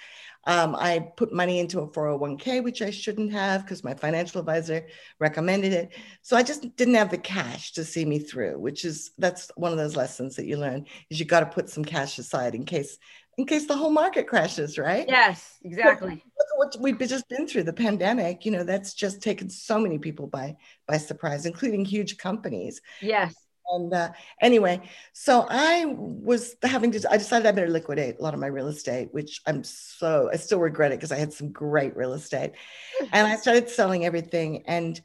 um, 0.44 0.75
I 0.75 1.11
put 1.17 1.33
money 1.33 1.61
into 1.61 1.81
a 1.81 1.89
401k, 1.89 2.62
which 2.65 2.83
I 2.83 2.91
shouldn't 2.91 3.33
have 3.33 3.62
because 3.62 3.85
my 3.85 3.94
financial 3.94 4.41
advisor 4.41 4.87
recommended 5.19 5.73
it. 5.73 5.91
So 6.23 6.37
I 6.37 6.43
just 6.43 6.77
didn't 6.77 6.94
have 6.94 7.11
the 7.11 7.19
cash 7.19 7.73
to 7.73 7.85
see 7.85 8.05
me 8.05 8.19
through, 8.19 8.59
which 8.59 8.85
is 8.85 9.12
that's 9.19 9.50
one 9.56 9.73
of 9.73 9.79
those 9.79 9.97
lessons 9.97 10.37
that 10.37 10.47
you 10.47 10.56
learn 10.56 10.87
is 11.11 11.21
you 11.21 11.27
got 11.27 11.41
to 11.41 11.47
put 11.47 11.69
some 11.69 11.85
cash 11.85 12.19
aside 12.19 12.55
in 12.55 12.65
case 12.65 12.99
in 13.39 13.47
case 13.47 13.67
the 13.67 13.77
whole 13.77 13.91
market 13.91 14.27
crashes, 14.27 14.79
right? 14.79 15.06
Yes, 15.09 15.59
exactly. 15.65 16.23
What 16.56 16.77
we've 16.79 16.99
just 16.99 17.29
been 17.29 17.49
through 17.49 17.62
the 17.65 17.73
pandemic, 17.73 18.45
you 18.45 18.53
know, 18.53 18.62
that's 18.62 18.95
just 18.95 19.23
taken 19.23 19.49
so 19.49 19.81
many 19.81 19.99
people 19.99 20.27
by 20.27 20.56
by 20.87 20.99
surprise, 20.99 21.47
including 21.47 21.85
huge 21.85 22.19
companies. 22.19 22.81
Yes. 23.00 23.35
And 23.73 23.93
uh, 23.93 24.13
anyway, 24.41 24.83
so 25.13 25.47
I 25.49 25.87
was 25.87 26.57
having 26.63 26.93
to, 26.93 27.11
I 27.11 27.17
decided 27.17 27.47
I 27.47 27.53
better 27.53 27.71
liquidate 27.71 28.19
a 28.19 28.23
lot 28.23 28.35
of 28.35 28.41
my 28.41 28.47
real 28.47 28.69
estate, 28.69 29.09
which 29.13 29.41
I'm 29.47 29.65
so, 29.65 30.31
I 30.33 30.37
still 30.37 30.61
regret 30.61 30.93
it 30.93 30.97
because 30.97 31.13
I 31.13 31.17
had 31.17 31.33
some 31.33 31.51
great 31.51 31.97
real 31.97 32.13
estate. 32.13 32.53
And 33.13 33.27
I 33.27 33.37
started 33.37 33.69
selling 33.69 34.05
everything. 34.05 34.65
And 34.67 35.01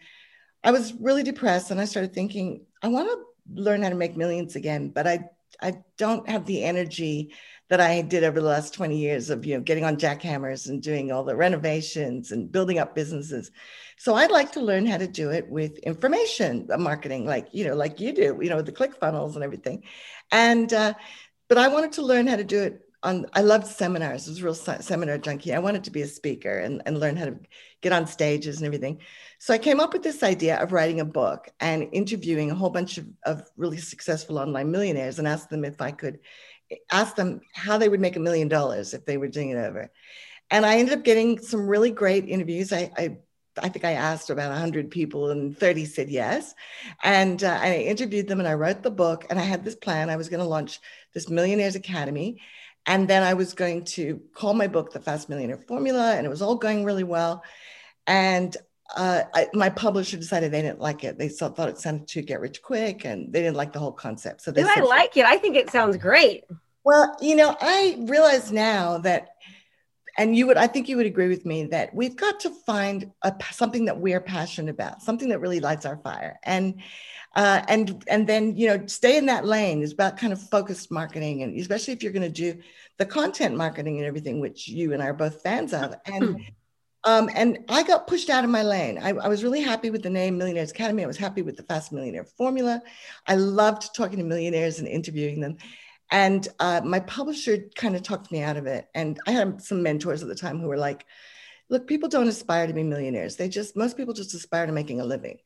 I 0.64 0.72
was 0.72 0.94
really 0.94 1.24
depressed. 1.24 1.72
And 1.72 1.80
I 1.80 1.86
started 1.86 2.14
thinking, 2.14 2.66
I 2.84 2.90
want 2.90 3.10
to 3.10 3.62
learn 3.62 3.82
how 3.84 3.90
to 3.90 3.96
make 3.96 4.18
millions 4.18 4.56
again, 4.56 4.90
but 4.90 5.08
I, 5.08 5.30
I 5.62 5.78
don't 5.98 6.28
have 6.30 6.46
the 6.46 6.64
energy 6.64 7.34
that 7.70 7.82
I 7.82 8.02
did 8.02 8.24
over 8.24 8.40
the 8.40 8.48
last 8.48 8.74
20 8.74 8.98
years 8.98 9.30
of, 9.30 9.46
you 9.46 9.56
know, 9.56 9.62
getting 9.62 9.84
on 9.84 9.98
jackhammers 9.98 10.70
and 10.70 10.82
doing 10.82 11.12
all 11.12 11.24
the 11.24 11.36
renovations 11.36 12.32
and 12.32 12.52
building 12.52 12.80
up 12.80 12.96
businesses. 12.96 13.52
So 13.98 14.16
I'd 14.16 14.32
like 14.32 14.54
to 14.54 14.62
learn 14.62 14.86
how 14.86 14.98
to 14.98 15.08
do 15.08 15.32
it 15.32 15.50
with 15.50 15.78
information 15.80 16.68
marketing, 16.78 17.26
like, 17.26 17.48
you 17.52 17.66
know, 17.66 17.76
like 17.76 18.00
you 18.00 18.14
do, 18.14 18.40
you 18.42 18.50
know, 18.50 18.62
the 18.62 18.72
ClickFunnels 18.72 19.36
and 19.36 19.44
everything. 19.44 19.84
And, 20.32 20.72
uh, 20.72 20.94
but 21.50 21.58
I 21.58 21.68
wanted 21.68 21.94
to 21.94 22.04
learn 22.04 22.28
how 22.28 22.38
to 22.38 22.44
do 22.44 22.62
it 22.62 22.82
on, 23.04 23.26
I 23.34 23.42
loved 23.42 23.68
seminars. 23.68 24.28
I 24.28 24.32
was 24.32 24.42
a 24.42 24.44
real 24.44 24.82
seminar 24.82 25.18
junkie. 25.18 25.54
I 25.54 25.60
wanted 25.60 25.84
to 25.86 25.92
be 25.92 26.02
a 26.02 26.08
speaker 26.08 26.58
and, 26.58 26.82
and 26.86 27.00
learn 27.00 27.16
how 27.16 27.26
to 27.26 27.40
get 27.82 27.94
on 27.94 28.08
stages 28.08 28.58
and 28.58 28.66
everything. 28.66 29.00
So 29.40 29.54
I 29.54 29.58
came 29.58 29.80
up 29.80 29.94
with 29.94 30.04
this 30.04 30.24
idea 30.24 30.58
of 30.58 30.72
writing 30.72 31.00
a 31.00 31.06
book 31.06 31.50
and 31.60 31.90
interviewing 31.92 32.50
a 32.50 32.56
whole 32.56 32.70
bunch 32.70 32.98
of, 32.98 33.08
of 33.24 33.44
really 33.56 33.78
successful 33.78 34.40
online 34.40 34.72
millionaires 34.72 35.20
and 35.20 35.28
asked 35.28 35.50
them 35.50 35.64
if 35.64 35.80
I 35.80 35.92
could 35.92 36.20
ask 36.92 37.16
them 37.16 37.42
how 37.54 37.78
they 37.78 37.90
would 37.90 38.00
make 38.00 38.16
a 38.16 38.22
million 38.22 38.48
dollars 38.48 38.94
if 38.94 39.06
they 39.06 39.18
were 39.18 39.28
doing 39.28 39.52
it 39.52 39.58
over. 39.58 39.92
And 40.50 40.66
I 40.66 40.78
ended 40.78 40.98
up 40.98 41.04
getting 41.04 41.40
some 41.40 41.68
really 41.68 41.92
great 41.92 42.28
interviews. 42.28 42.72
I, 42.72 42.92
I, 42.98 43.18
I 43.62 43.70
think 43.70 43.86
I 43.86 43.94
asked 43.94 44.30
about 44.30 44.52
100 44.52 44.92
people 44.92 45.30
and 45.32 45.58
30 45.58 45.86
said 45.86 46.10
yes. 46.10 46.54
And 47.04 47.44
uh, 47.44 47.58
I 47.62 47.78
interviewed 47.78 48.28
them 48.28 48.40
and 48.40 48.48
I 48.48 48.54
wrote 48.54 48.84
the 48.84 48.92
book. 48.92 49.26
And 49.30 49.40
I 49.40 49.44
had 49.44 49.66
this 49.66 49.76
plan. 49.76 50.10
I 50.10 50.16
was 50.16 50.30
going 50.30 50.40
to 50.42 50.48
launch 50.48 50.80
this 51.14 51.30
Millionaires 51.30 51.76
Academy. 51.76 52.42
And 52.86 53.08
then 53.08 53.24
I 53.24 53.34
was 53.34 53.54
going 53.54 53.84
to 53.86 54.22
call 54.34 54.54
my 54.54 54.68
book 54.68 54.94
The 54.94 55.02
Fast 55.02 55.28
Millionaire 55.28 55.58
Formula. 55.58 56.14
And 56.16 56.26
it 56.26 56.30
was 56.30 56.42
all 56.42 56.56
going 56.56 56.86
really 56.86 57.04
well. 57.04 57.44
And 58.06 58.56
uh, 58.96 59.24
I, 59.34 59.48
my 59.54 59.70
publisher 59.70 60.18
decided 60.18 60.52
they 60.52 60.62
didn't 60.62 60.80
like 60.80 61.04
it. 61.04 61.18
They 61.18 61.30
thought 61.30 61.60
it 61.60 61.78
sounded 61.78 62.08
too 62.08 62.22
get 62.22 62.40
rich 62.40 62.62
quick, 62.62 63.06
and 63.06 63.32
they 63.32 63.42
didn't 63.42 63.58
like 63.58 63.74
the 63.74 63.80
whole 63.80 63.92
concept. 63.92 64.42
So 64.42 64.52
they. 64.52 64.64
I 64.64 64.82
like 64.82 65.18
it. 65.18 65.26
I 65.26 65.38
think 65.38 65.56
it 65.56 65.70
sounds 65.70 65.98
great. 65.98 66.46
Well, 66.84 67.18
you 67.20 67.36
know, 67.36 67.56
I 67.60 67.98
realize 68.08 68.52
now 68.52 69.00
that, 69.00 69.30
and 70.18 70.36
you 70.36 70.48
would, 70.48 70.56
I 70.56 70.68
think 70.68 70.88
you 70.88 70.96
would 70.96 71.06
agree 71.06 71.28
with 71.28 71.46
me 71.46 71.66
that 71.66 71.94
we've 71.94 72.16
got 72.16 72.40
to 72.42 72.50
find 72.50 73.12
a, 73.24 73.36
something 73.52 73.86
that 73.86 74.00
we're 74.00 74.22
passionate 74.22 74.72
about, 74.72 75.02
something 75.02 75.30
that 75.30 75.40
really 75.40 75.60
lights 75.60 75.86
our 75.86 75.98
fire, 75.98 76.40
and 76.44 76.82
uh, 77.36 77.64
and 77.68 78.06
and 78.08 78.26
then 78.26 78.56
you 78.56 78.68
know, 78.68 78.88
stay 78.88 79.18
in 79.18 79.26
that 79.26 79.46
lane. 79.46 79.82
is 79.84 79.92
about 79.92 80.18
kind 80.18 80.32
of 80.32 80.42
focused 80.42 80.90
marketing, 80.90 81.44
and 81.44 81.60
especially 81.60 81.94
if 81.94 82.02
you're 82.02 82.14
going 82.14 82.24
to 82.24 82.30
do 82.30 82.62
the 82.98 83.06
content 83.06 83.58
marketing 83.58 83.98
and 83.98 84.06
everything, 84.06 84.40
which 84.40 84.70
you 84.70 84.94
and 84.94 85.04
I 85.04 85.08
are 85.08 85.14
both 85.14 85.42
fans 85.42 85.74
of, 85.74 85.94
and. 86.06 86.40
Um, 87.08 87.30
and 87.34 87.60
I 87.70 87.84
got 87.84 88.06
pushed 88.06 88.30
out 88.30 88.44
of 88.44 88.50
my 88.50 88.64
lane. 88.64 88.98
I, 88.98 89.12
I, 89.12 89.30
was 89.30 89.42
really 89.42 89.62
happy 89.62 89.92
with 89.92 90.04
the 90.04 90.10
name 90.10 90.38
Millionaires 90.38 90.72
Academy. 90.72 91.06
I 91.06 91.08
was 91.08 91.16
happy 91.16 91.42
with 91.42 91.56
the 91.56 91.64
Fast 91.64 91.94
Millionaire 91.94 92.26
formula. 92.26 92.82
I 93.26 93.36
loved 93.36 93.96
talking 93.96 94.18
to 94.18 94.26
millionaires 94.26 94.80
and 94.80 94.90
interviewing 94.90 95.40
them. 95.40 95.56
And 96.12 96.46
uh, 96.60 96.82
my 96.84 97.00
publisher 97.00 97.70
kind 97.76 97.96
of 97.96 98.04
talked 98.04 98.30
me 98.30 98.42
out 98.42 98.58
of 98.58 98.66
it. 98.66 98.90
And 98.94 99.22
I 99.26 99.32
had 99.32 99.62
some 99.62 99.82
mentors 99.84 100.22
at 100.22 100.28
the 100.28 100.36
time 100.36 100.60
who 100.60 100.68
were 100.68 100.78
like, 100.78 101.06
look, 101.70 101.88
people 101.88 102.10
don't 102.10 102.28
aspire 102.28 102.68
to 102.68 102.74
be 102.74 102.84
millionaires. 102.84 103.38
They 103.38 103.48
just, 103.48 103.78
most 103.78 103.96
people 103.96 104.14
just 104.14 104.34
aspire 104.34 104.66
to 104.66 104.74
making 104.74 105.00
a 105.00 105.06
living. 105.06 105.38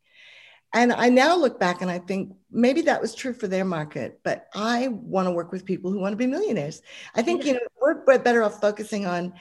And 0.73 0.91
I 0.91 1.09
now 1.09 1.35
look 1.35 1.59
back 1.59 1.83
and 1.83 1.91
I 1.91 1.99
think 1.99 2.33
maybe 2.49 2.81
that 2.83 3.01
was 3.01 3.13
true 3.13 3.33
for 3.33 3.47
their 3.47 3.65
market, 3.65 4.19
but 4.23 4.47
I 4.55 4.87
want 4.87 5.27
to 5.27 5.31
work 5.31 5.51
with 5.51 5.65
people 5.65 5.91
who 5.91 5.99
want 5.99 6.13
to 6.13 6.17
be 6.17 6.25
millionaires. 6.25 6.81
I 7.13 7.21
think, 7.21 7.45
you 7.45 7.53
know, 7.53 7.59
we're 7.79 8.17
better 8.17 8.41
off 8.41 8.59
focusing 8.59 9.05
on 9.05 9.33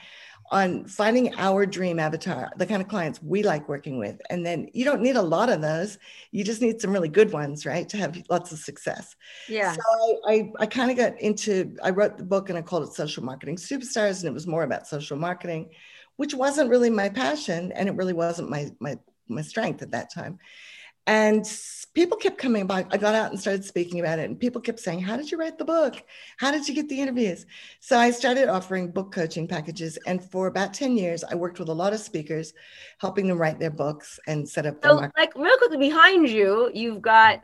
on 0.51 0.85
finding 0.85 1.33
our 1.35 1.65
dream 1.65 1.97
avatar, 1.97 2.51
the 2.57 2.65
kind 2.65 2.81
of 2.81 2.89
clients 2.89 3.23
we 3.23 3.41
like 3.41 3.69
working 3.69 3.97
with. 3.97 4.21
And 4.29 4.45
then 4.45 4.67
you 4.73 4.83
don't 4.83 5.01
need 5.01 5.15
a 5.15 5.21
lot 5.21 5.49
of 5.49 5.61
those. 5.61 5.97
You 6.31 6.43
just 6.43 6.61
need 6.61 6.81
some 6.81 6.91
really 6.91 7.07
good 7.07 7.31
ones, 7.31 7.65
right? 7.65 7.87
To 7.87 7.97
have 7.97 8.21
lots 8.29 8.51
of 8.51 8.59
success. 8.59 9.15
Yeah. 9.47 9.71
So 9.71 9.81
I, 10.27 10.33
I, 10.33 10.51
I 10.59 10.65
kind 10.65 10.91
of 10.91 10.97
got 10.97 11.19
into, 11.21 11.77
I 11.81 11.91
wrote 11.91 12.17
the 12.17 12.25
book 12.25 12.49
and 12.49 12.57
I 12.57 12.61
called 12.61 12.83
it 12.83 12.93
Social 12.93 13.23
Marketing 13.23 13.55
Superstars. 13.55 14.19
And 14.19 14.29
it 14.29 14.33
was 14.33 14.45
more 14.45 14.63
about 14.63 14.87
social 14.87 15.15
marketing, 15.15 15.69
which 16.17 16.33
wasn't 16.33 16.69
really 16.69 16.89
my 16.89 17.07
passion. 17.07 17.71
And 17.71 17.87
it 17.87 17.95
really 17.95 18.13
wasn't 18.13 18.49
my, 18.49 18.71
my, 18.79 18.99
my 19.29 19.41
strength 19.41 19.81
at 19.81 19.91
that 19.91 20.13
time. 20.13 20.37
And 21.07 21.45
people 21.93 22.17
kept 22.17 22.37
coming 22.37 22.67
by. 22.67 22.85
I 22.91 22.97
got 22.97 23.15
out 23.15 23.31
and 23.31 23.39
started 23.39 23.65
speaking 23.65 23.99
about 23.99 24.19
it, 24.19 24.29
and 24.29 24.39
people 24.39 24.61
kept 24.61 24.79
saying, 24.79 24.99
How 24.99 25.17
did 25.17 25.31
you 25.31 25.37
write 25.37 25.57
the 25.57 25.65
book? 25.65 26.01
How 26.37 26.51
did 26.51 26.67
you 26.67 26.73
get 26.73 26.87
the 26.89 27.01
interviews? 27.01 27.45
So 27.79 27.97
I 27.97 28.11
started 28.11 28.49
offering 28.49 28.91
book 28.91 29.11
coaching 29.11 29.47
packages. 29.47 29.97
And 30.05 30.23
for 30.23 30.47
about 30.47 30.73
10 30.73 30.97
years, 30.97 31.23
I 31.23 31.35
worked 31.35 31.59
with 31.59 31.69
a 31.69 31.73
lot 31.73 31.93
of 31.93 31.99
speakers, 31.99 32.53
helping 32.99 33.27
them 33.27 33.37
write 33.37 33.59
their 33.59 33.71
books 33.71 34.19
and 34.27 34.47
set 34.47 34.65
up 34.65 34.83
so, 34.83 35.09
like, 35.17 35.35
real 35.35 35.57
quickly, 35.57 35.77
behind 35.77 36.29
you, 36.29 36.71
you've 36.73 37.01
got 37.01 37.43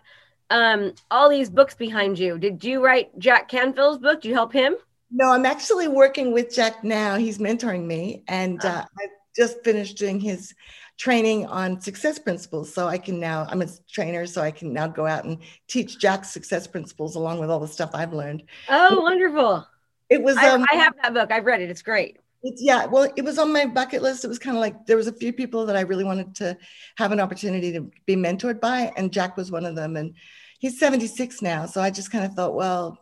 um, 0.50 0.94
all 1.12 1.30
these 1.30 1.50
books 1.50 1.76
behind 1.76 2.18
you. 2.18 2.38
Did 2.38 2.64
you 2.64 2.84
write 2.84 3.18
Jack 3.20 3.50
Canfield's 3.50 4.00
book? 4.00 4.22
Do 4.22 4.30
you 4.30 4.34
help 4.34 4.54
him? 4.54 4.76
No, 5.12 5.32
I'm 5.32 5.46
actually 5.46 5.88
working 5.88 6.34
with 6.34 6.54
Jack 6.54 6.84
now. 6.84 7.16
He's 7.16 7.38
mentoring 7.38 7.86
me, 7.86 8.24
and 8.28 8.64
uh, 8.64 8.84
I 9.00 9.08
just 9.36 9.64
finished 9.64 9.98
doing 9.98 10.20
his 10.20 10.54
training 10.98 11.46
on 11.46 11.80
success 11.80 12.20
principles. 12.20 12.74
So 12.74 12.88
I 12.88 12.98
can 12.98 13.20
now, 13.20 13.46
I'm 13.50 13.62
a 13.62 13.68
trainer, 13.90 14.26
so 14.26 14.42
I 14.42 14.52
can 14.52 14.74
now 14.74 14.88
go 14.88 15.06
out 15.06 15.26
and 15.26 15.38
teach 15.68 16.00
Jack's 16.00 16.30
success 16.30 16.68
principles 16.68 17.16
along 17.16 17.40
with 17.40 17.50
all 17.50 17.60
the 17.60 17.68
stuff 17.68 17.92
I've 17.94 18.14
learned. 18.14 18.44
Oh, 18.70 19.02
wonderful. 19.02 19.66
It 20.10 20.22
was, 20.24 20.38
I, 20.38 20.50
um, 20.50 20.66
I 20.72 20.76
have 20.76 20.94
that 21.02 21.14
book. 21.14 21.32
I've 21.32 21.46
read 21.46 21.62
it. 21.62 21.70
It's 21.70 21.82
great. 21.82 22.18
It's, 22.44 22.62
yeah, 22.62 22.86
well, 22.86 23.12
it 23.16 23.24
was 23.24 23.38
on 23.38 23.52
my 23.52 23.66
bucket 23.66 24.02
list. 24.02 24.24
It 24.24 24.28
was 24.30 24.40
kind 24.40 24.56
of 24.56 24.62
like 24.62 24.86
there 24.86 24.98
was 24.98 25.08
a 25.08 25.14
few 25.14 25.34
people 25.34 25.66
that 25.66 25.76
I 25.76 25.82
really 25.82 26.04
wanted 26.04 26.36
to 26.36 26.58
have 26.98 27.12
an 27.12 27.20
opportunity 27.20 27.72
to 27.74 27.92
be 28.06 28.16
mentored 28.16 28.60
by, 28.60 28.92
and 28.96 29.12
Jack 29.12 29.38
was 29.38 29.52
one 29.52 29.66
of 29.66 29.76
them. 29.76 29.98
And 29.98 30.14
he's 30.60 30.80
76 30.80 31.42
now, 31.42 31.66
so 31.66 31.82
I 31.82 31.90
just 31.90 32.12
kind 32.12 32.26
of 32.26 32.34
thought, 32.34 32.54
well, 32.54 33.00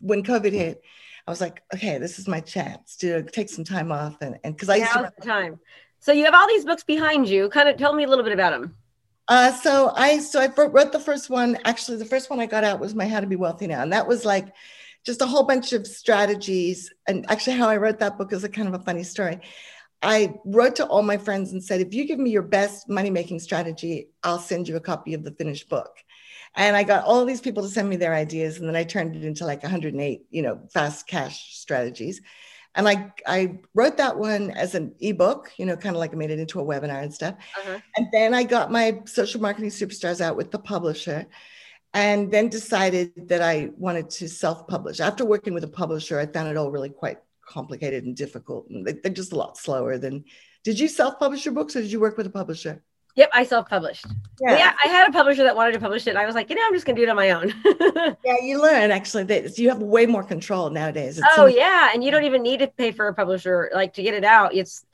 when 0.00 0.22
COVID 0.22 0.52
hit, 0.52 0.82
I 1.26 1.30
was 1.30 1.40
like, 1.40 1.62
okay, 1.72 1.98
this 1.98 2.18
is 2.18 2.26
my 2.26 2.40
chance 2.40 2.96
to 2.96 3.22
take 3.22 3.48
some 3.48 3.64
time 3.64 3.92
off, 3.92 4.16
and 4.20 4.38
and 4.42 4.54
because 4.54 4.68
I 4.68 4.76
used 4.76 4.94
Now's 4.94 5.04
to 5.06 5.12
the 5.18 5.26
time. 5.26 5.60
So 6.02 6.10
you 6.10 6.24
have 6.24 6.34
all 6.34 6.48
these 6.48 6.64
books 6.64 6.82
behind 6.82 7.28
you. 7.28 7.48
Kind 7.48 7.68
of 7.68 7.76
tell 7.76 7.94
me 7.94 8.02
a 8.02 8.08
little 8.08 8.24
bit 8.24 8.32
about 8.32 8.50
them. 8.50 8.74
Uh, 9.28 9.52
so 9.52 9.92
I 9.94 10.18
so 10.18 10.40
I 10.40 10.48
wrote 10.48 10.90
the 10.90 10.98
first 10.98 11.30
one. 11.30 11.56
Actually, 11.64 11.98
the 11.98 12.04
first 12.04 12.28
one 12.28 12.40
I 12.40 12.46
got 12.46 12.64
out 12.64 12.80
was 12.80 12.92
my 12.92 13.06
How 13.06 13.20
to 13.20 13.26
Be 13.26 13.36
Wealthy 13.36 13.68
Now, 13.68 13.82
and 13.82 13.92
that 13.92 14.08
was 14.08 14.24
like 14.24 14.48
just 15.06 15.22
a 15.22 15.26
whole 15.26 15.44
bunch 15.44 15.72
of 15.72 15.86
strategies. 15.86 16.92
And 17.06 17.24
actually, 17.30 17.56
how 17.56 17.68
I 17.68 17.76
wrote 17.76 18.00
that 18.00 18.18
book 18.18 18.32
is 18.32 18.42
a 18.42 18.48
kind 18.48 18.66
of 18.66 18.74
a 18.74 18.84
funny 18.84 19.04
story. 19.04 19.38
I 20.02 20.34
wrote 20.44 20.74
to 20.76 20.86
all 20.86 21.02
my 21.02 21.18
friends 21.18 21.52
and 21.52 21.62
said, 21.62 21.80
if 21.80 21.94
you 21.94 22.04
give 22.04 22.18
me 22.18 22.30
your 22.30 22.42
best 22.42 22.88
money 22.88 23.08
making 23.08 23.38
strategy, 23.38 24.08
I'll 24.24 24.40
send 24.40 24.66
you 24.66 24.74
a 24.74 24.80
copy 24.80 25.14
of 25.14 25.22
the 25.22 25.30
finished 25.30 25.68
book. 25.68 25.94
And 26.56 26.74
I 26.74 26.82
got 26.82 27.04
all 27.04 27.24
these 27.24 27.40
people 27.40 27.62
to 27.62 27.68
send 27.68 27.88
me 27.88 27.94
their 27.94 28.12
ideas, 28.12 28.58
and 28.58 28.68
then 28.68 28.74
I 28.74 28.82
turned 28.82 29.14
it 29.14 29.24
into 29.24 29.46
like 29.46 29.62
108, 29.62 30.26
you 30.30 30.42
know, 30.42 30.60
fast 30.72 31.06
cash 31.06 31.56
strategies. 31.56 32.20
And 32.74 32.88
I, 32.88 33.12
I 33.26 33.58
wrote 33.74 33.98
that 33.98 34.18
one 34.18 34.50
as 34.50 34.74
an 34.74 34.94
ebook, 35.00 35.52
you 35.58 35.66
know, 35.66 35.76
kind 35.76 35.94
of 35.94 36.00
like 36.00 36.12
I 36.12 36.16
made 36.16 36.30
it 36.30 36.38
into 36.38 36.60
a 36.60 36.64
webinar 36.64 37.02
and 37.02 37.12
stuff. 37.12 37.34
Uh-huh. 37.58 37.78
And 37.96 38.06
then 38.12 38.32
I 38.32 38.44
got 38.44 38.72
my 38.72 39.00
social 39.04 39.40
marketing 39.40 39.70
superstars 39.70 40.20
out 40.20 40.36
with 40.36 40.50
the 40.50 40.58
publisher 40.58 41.26
and 41.92 42.32
then 42.32 42.48
decided 42.48 43.12
that 43.28 43.42
I 43.42 43.70
wanted 43.76 44.08
to 44.10 44.28
self 44.28 44.66
publish. 44.66 45.00
After 45.00 45.24
working 45.24 45.52
with 45.52 45.64
a 45.64 45.68
publisher, 45.68 46.18
I 46.18 46.26
found 46.26 46.48
it 46.48 46.56
all 46.56 46.70
really 46.70 46.88
quite 46.88 47.18
complicated 47.46 48.04
and 48.04 48.16
difficult. 48.16 48.68
And 48.70 48.86
they're 48.86 49.12
just 49.12 49.32
a 49.32 49.36
lot 49.36 49.58
slower 49.58 49.98
than. 49.98 50.24
Did 50.64 50.78
you 50.78 50.88
self 50.88 51.18
publish 51.18 51.44
your 51.44 51.54
books 51.54 51.76
or 51.76 51.82
did 51.82 51.92
you 51.92 52.00
work 52.00 52.16
with 52.16 52.26
a 52.26 52.30
publisher? 52.30 52.82
Yep, 53.14 53.30
I 53.32 53.44
self-published. 53.44 54.06
Yeah. 54.40 54.56
yeah. 54.56 54.72
I 54.82 54.88
had 54.88 55.08
a 55.08 55.12
publisher 55.12 55.42
that 55.44 55.54
wanted 55.54 55.72
to 55.72 55.80
publish 55.80 56.06
it. 56.06 56.10
And 56.10 56.18
I 56.18 56.24
was 56.24 56.34
like, 56.34 56.48
you 56.48 56.56
know, 56.56 56.62
I'm 56.64 56.72
just 56.72 56.86
gonna 56.86 56.96
do 56.96 57.02
it 57.02 57.08
on 57.08 57.16
my 57.16 57.30
own. 57.30 57.52
yeah, 58.24 58.36
you 58.42 58.60
learn 58.60 58.90
actually 58.90 59.24
that 59.24 59.58
you 59.58 59.68
have 59.68 59.80
way 59.80 60.06
more 60.06 60.22
control 60.22 60.70
nowadays. 60.70 61.18
It's 61.18 61.26
oh 61.32 61.36
so 61.36 61.46
yeah, 61.46 61.90
and 61.92 62.02
you 62.02 62.10
don't 62.10 62.24
even 62.24 62.42
need 62.42 62.60
to 62.60 62.68
pay 62.68 62.90
for 62.90 63.08
a 63.08 63.14
publisher 63.14 63.70
like 63.74 63.92
to 63.94 64.02
get 64.02 64.14
it 64.14 64.24
out. 64.24 64.54
It's 64.54 64.84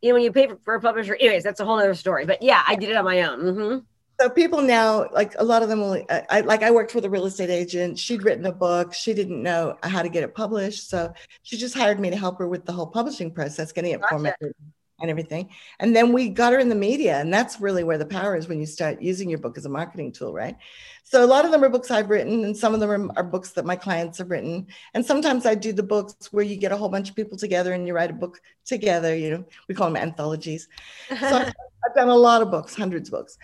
you 0.00 0.08
know 0.08 0.14
when 0.14 0.22
you 0.22 0.32
pay 0.32 0.48
for, 0.64 0.74
a 0.74 0.80
publisher. 0.80 1.16
Anyways, 1.16 1.42
that's 1.42 1.60
a 1.60 1.64
whole 1.64 1.78
other 1.78 1.94
story. 1.94 2.24
But 2.24 2.42
yeah, 2.42 2.62
I 2.66 2.76
did 2.76 2.88
it 2.88 2.96
on 2.96 3.04
my 3.04 3.22
own. 3.22 3.40
Mm-hmm. 3.40 3.78
So 4.18 4.30
people 4.30 4.62
now, 4.62 5.10
like 5.12 5.34
a 5.36 5.44
lot 5.44 5.62
of 5.62 5.68
them, 5.68 5.80
will. 5.80 6.02
I, 6.08 6.40
like 6.40 6.62
I 6.62 6.70
worked 6.70 6.94
with 6.94 7.04
a 7.04 7.10
real 7.10 7.26
estate 7.26 7.50
agent. 7.50 7.98
She'd 7.98 8.22
written 8.22 8.46
a 8.46 8.52
book. 8.52 8.94
She 8.94 9.12
didn't 9.12 9.42
know 9.42 9.76
how 9.82 10.00
to 10.00 10.08
get 10.08 10.24
it 10.24 10.34
published, 10.34 10.88
so 10.88 11.12
she 11.42 11.58
just 11.58 11.74
hired 11.74 12.00
me 12.00 12.08
to 12.08 12.16
help 12.16 12.38
her 12.38 12.48
with 12.48 12.64
the 12.64 12.72
whole 12.72 12.86
publishing 12.86 13.30
process, 13.30 13.72
getting 13.72 13.92
it 13.92 14.00
gotcha. 14.00 14.14
formatted 14.14 14.54
and 15.00 15.10
everything. 15.10 15.50
And 15.78 15.94
then 15.94 16.12
we 16.12 16.28
got 16.28 16.52
her 16.52 16.58
in 16.58 16.68
the 16.68 16.74
media. 16.74 17.18
And 17.18 17.32
that's 17.32 17.60
really 17.60 17.84
where 17.84 17.98
the 17.98 18.06
power 18.06 18.36
is 18.36 18.48
when 18.48 18.58
you 18.58 18.66
start 18.66 19.02
using 19.02 19.28
your 19.28 19.38
book 19.38 19.58
as 19.58 19.66
a 19.66 19.68
marketing 19.68 20.12
tool, 20.12 20.32
right? 20.32 20.56
So 21.02 21.24
a 21.24 21.26
lot 21.26 21.44
of 21.44 21.50
them 21.50 21.62
are 21.62 21.68
books 21.68 21.90
I've 21.90 22.10
written, 22.10 22.44
and 22.44 22.56
some 22.56 22.74
of 22.74 22.80
them 22.80 22.90
are, 22.90 23.18
are, 23.18 23.22
books 23.22 23.52
that 23.52 23.64
my 23.64 23.76
clients 23.76 24.18
have 24.18 24.30
written. 24.30 24.66
And 24.92 25.06
sometimes 25.06 25.46
I 25.46 25.54
do 25.54 25.72
the 25.72 25.82
books 25.82 26.32
where 26.32 26.44
you 26.44 26.56
get 26.56 26.72
a 26.72 26.76
whole 26.76 26.88
bunch 26.88 27.10
of 27.10 27.14
people 27.14 27.38
together 27.38 27.74
and 27.74 27.86
you 27.86 27.94
write 27.94 28.10
a 28.10 28.14
book 28.14 28.40
together. 28.64 29.14
You 29.14 29.30
know, 29.30 29.44
we 29.68 29.74
call 29.74 29.86
them 29.88 30.02
anthologies. 30.02 30.68
So 31.08 31.16
I've, 31.16 31.54
I've 31.86 31.94
done 31.94 32.08
a 32.08 32.16
lot 32.16 32.42
of 32.42 32.50
books, 32.50 32.74
hundreds 32.74 33.08
of 33.08 33.12
books. 33.12 33.38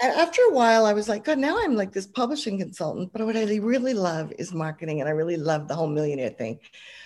After 0.00 0.42
a 0.42 0.52
while, 0.52 0.86
I 0.86 0.92
was 0.92 1.08
like, 1.08 1.24
God, 1.24 1.38
now 1.38 1.58
I'm 1.60 1.76
like 1.76 1.92
this 1.92 2.06
publishing 2.06 2.58
consultant. 2.58 3.12
But 3.12 3.24
what 3.24 3.36
I 3.36 3.44
really 3.56 3.94
love 3.94 4.32
is 4.38 4.52
marketing, 4.52 5.00
and 5.00 5.08
I 5.08 5.12
really 5.12 5.36
love 5.36 5.68
the 5.68 5.74
whole 5.74 5.86
millionaire 5.86 6.30
thing. 6.30 6.58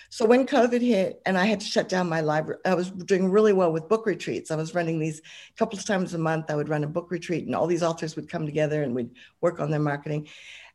So 0.09 0.25
when 0.25 0.47
COVID 0.47 0.81
hit 0.81 1.21
and 1.25 1.37
I 1.37 1.45
had 1.45 1.59
to 1.59 1.65
shut 1.65 1.89
down 1.89 2.07
my 2.07 2.21
library, 2.21 2.61
I 2.65 2.75
was 2.75 2.91
doing 2.91 3.29
really 3.29 3.53
well 3.53 3.73
with 3.73 3.89
book 3.89 4.05
retreats. 4.05 4.51
I 4.51 4.55
was 4.55 4.73
running 4.73 4.99
these 4.99 5.19
a 5.19 5.57
couple 5.57 5.77
of 5.77 5.85
times 5.85 6.13
a 6.13 6.17
month. 6.17 6.49
I 6.49 6.55
would 6.55 6.69
run 6.69 6.85
a 6.85 6.87
book 6.87 7.11
retreat 7.11 7.45
and 7.45 7.53
all 7.53 7.67
these 7.67 7.83
authors 7.83 8.15
would 8.15 8.29
come 8.29 8.45
together 8.45 8.83
and 8.83 8.95
we'd 8.95 9.11
work 9.41 9.59
on 9.59 9.69
their 9.69 9.81
marketing. 9.81 10.29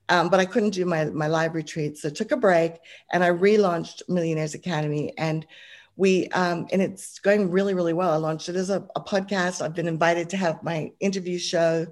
Um, 0.09 0.29
but 0.29 0.41
I 0.41 0.45
couldn't 0.45 0.71
do 0.71 0.85
my, 0.85 1.07
my 1.07 1.29
live 1.29 1.55
retreats. 1.55 2.03
So 2.03 2.09
I 2.09 2.13
took 2.13 2.33
a 2.33 2.37
break 2.37 2.75
and 3.13 3.25
I 3.25 3.31
relaunched 3.31 4.03
Millionaires 4.09 4.55
Academy. 4.55 5.15
And 5.17 5.47
we 5.97 6.29
um, 6.29 6.67
and 6.73 6.81
it's 6.81 7.19
going 7.19 7.51
really 7.51 7.75
really 7.75 7.93
well 7.93 8.11
i 8.11 8.17
launched 8.17 8.49
it 8.49 8.57
as 8.57 8.71
a, 8.71 8.87
a, 8.97 9.01
podcast 9.01 9.61
i've 9.61 9.75
been 9.75 9.89
invited 9.89 10.31
to 10.31 10.37
have 10.37 10.63
my 10.63 10.91
interview 11.01 11.39
show 11.39 11.87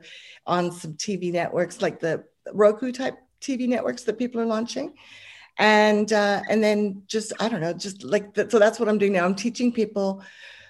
on 0.47 0.73
some 0.73 0.95
tv 0.95 1.33
networks 1.33 1.83
like 1.83 2.01
the 2.01 2.25
roku 2.53 2.93
type 2.93 3.19
tv 3.41 3.69
networks 3.69 4.05
that 4.05 4.19
people 4.19 4.41
are 4.41 4.47
launching 4.47 4.95
and 5.61 6.13
uh, 6.13 6.43
and 6.49 6.65
then 6.65 7.03
just 7.07 7.33
I 7.39 7.49
don't 7.49 7.61
know, 7.61 7.75
just 7.75 8.03
like 8.03 8.35
so 8.35 8.59
that's 8.59 8.81
what 8.81 8.89
I'm 8.89 8.99
doing 8.99 9.13
now. 9.13 9.25
I'm 9.25 9.35
teaching 9.35 9.71
people. 9.73 10.25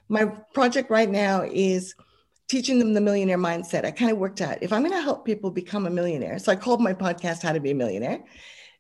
My 0.09 0.25
project 0.53 0.91
right 0.91 1.09
now 1.09 1.43
is 1.43 1.95
teaching 2.49 2.81
them 2.81 2.93
the 2.93 3.01
millionaire 3.01 3.39
mindset. 3.39 3.85
I 3.85 3.93
kind 3.93 4.11
of 4.11 4.19
worked 4.19 4.41
out 4.41 4.59
if 4.63 4.73
I'm 4.73 4.83
going 4.83 4.93
to 4.93 5.01
help 5.01 5.25
people 5.25 5.53
become 5.53 5.87
a 5.87 5.91
millionaire. 5.91 6.41
So 6.41 6.51
I 6.51 6.57
called 6.57 6.81
my 6.81 6.93
podcast 6.93 7.43
"How 7.43 7.53
to 7.53 7.61
Be 7.61 7.71
a 7.71 7.75
Millionaire" 7.75 8.25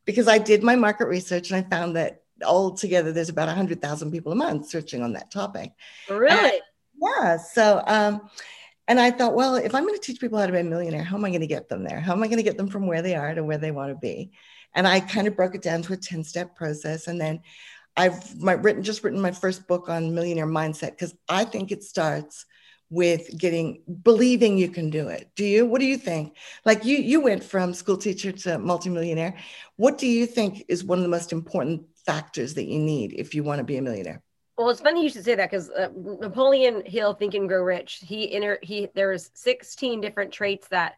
because 0.05 0.27
I 0.27 0.39
did 0.39 0.65
my 0.65 0.75
market 0.75 1.07
research 1.07 1.53
and 1.53 1.65
I 1.65 1.69
found 1.69 1.95
that 1.95 2.20
all 2.45 2.73
together 2.73 3.13
there's 3.13 3.29
about 3.29 3.49
100,000 3.49 4.11
people 4.11 4.33
a 4.33 4.37
month 4.37 4.69
searching 4.69 5.03
on 5.03 5.13
that 5.15 5.31
topic. 5.31 5.73
Really? 6.09 6.31
And, 6.31 6.61
yeah. 7.03 7.37
So 7.37 7.83
um, 7.87 8.29
and 8.91 8.99
I 8.99 9.13
thought, 9.13 9.37
well, 9.37 9.55
if 9.55 9.73
I'm 9.73 9.87
going 9.87 9.95
to 9.95 10.01
teach 10.01 10.21
people 10.21 10.41
how 10.41 10.47
to 10.47 10.53
be 10.53 10.59
a 10.59 10.65
millionaire, 10.65 11.05
how 11.05 11.17
am 11.17 11.25
I 11.25 11.29
going 11.29 11.43
to 11.43 11.47
get 11.47 11.69
them 11.69 11.85
there? 11.85 12.01
How 12.01 12.13
am 12.13 12.25
I 12.25 12.27
going 12.27 12.39
to 12.39 12.43
get 12.43 12.57
them 12.57 12.67
from 12.67 12.89
where 12.89 13.03
they 13.03 13.15
are 13.15 13.33
to 13.33 13.45
where 13.45 13.57
they 13.57 13.71
want 13.71 13.93
to 13.93 13.97
be? 13.97 14.33
And 14.75 14.85
I 14.85 14.99
kind 14.99 15.29
of 15.29 15.37
broke 15.37 15.55
it 15.55 15.63
down 15.63 15.83
to 15.83 15.93
a 15.93 15.97
10 15.97 16.25
step 16.25 16.57
process. 16.57 17.07
And 17.07 17.21
then 17.21 17.41
I've 17.97 18.37
my, 18.37 18.55
written 18.55 18.83
just 18.83 19.05
written 19.05 19.21
my 19.21 19.31
first 19.31 19.69
book 19.69 19.89
on 19.89 20.13
millionaire 20.13 20.47
mindset 20.47 20.91
because 20.91 21.15
I 21.29 21.45
think 21.45 21.71
it 21.71 21.85
starts 21.85 22.47
with 22.91 23.31
getting 23.39 23.83
believing 24.03 24.59
you 24.59 24.69
can 24.69 24.91
do 24.91 25.07
it. 25.07 25.31
Do 25.37 25.45
you? 25.45 25.67
What 25.67 25.81
do 25.81 25.87
you 25.87 25.97
think? 25.97 26.37
Like 26.65 26.85
you 26.85 26.97
you 26.97 27.21
went 27.21 27.45
from 27.45 27.73
school 27.73 27.97
teacher 27.97 28.33
to 28.33 28.59
multimillionaire. 28.59 29.37
What 29.77 29.99
do 29.99 30.09
you 30.09 30.27
think 30.27 30.65
is 30.67 30.83
one 30.83 30.99
of 30.99 31.05
the 31.05 31.09
most 31.09 31.33
important 31.33 31.83
factors 32.07 32.55
that 32.55 32.65
you 32.65 32.79
need 32.79 33.13
if 33.13 33.35
you 33.35 33.43
want 33.43 33.59
to 33.59 33.65
be 33.65 33.77
a 33.77 33.83
millionaire? 33.83 34.23
Well, 34.57 34.69
it's 34.69 34.81
funny 34.81 35.03
you 35.03 35.09
should 35.09 35.25
say 35.25 35.35
that 35.37 35.51
because 35.51 35.71
uh, 35.71 35.89
Napoleon 35.97 36.83
Hill, 36.85 37.15
Think 37.15 37.35
and 37.35 37.49
Grow 37.49 37.63
Rich, 37.63 38.03
he 38.05 38.33
inter 38.33 38.59
he 38.63 38.89
there's 38.95 39.31
16 39.35 40.01
different 40.01 40.33
traits 40.33 40.69
that 40.69 40.97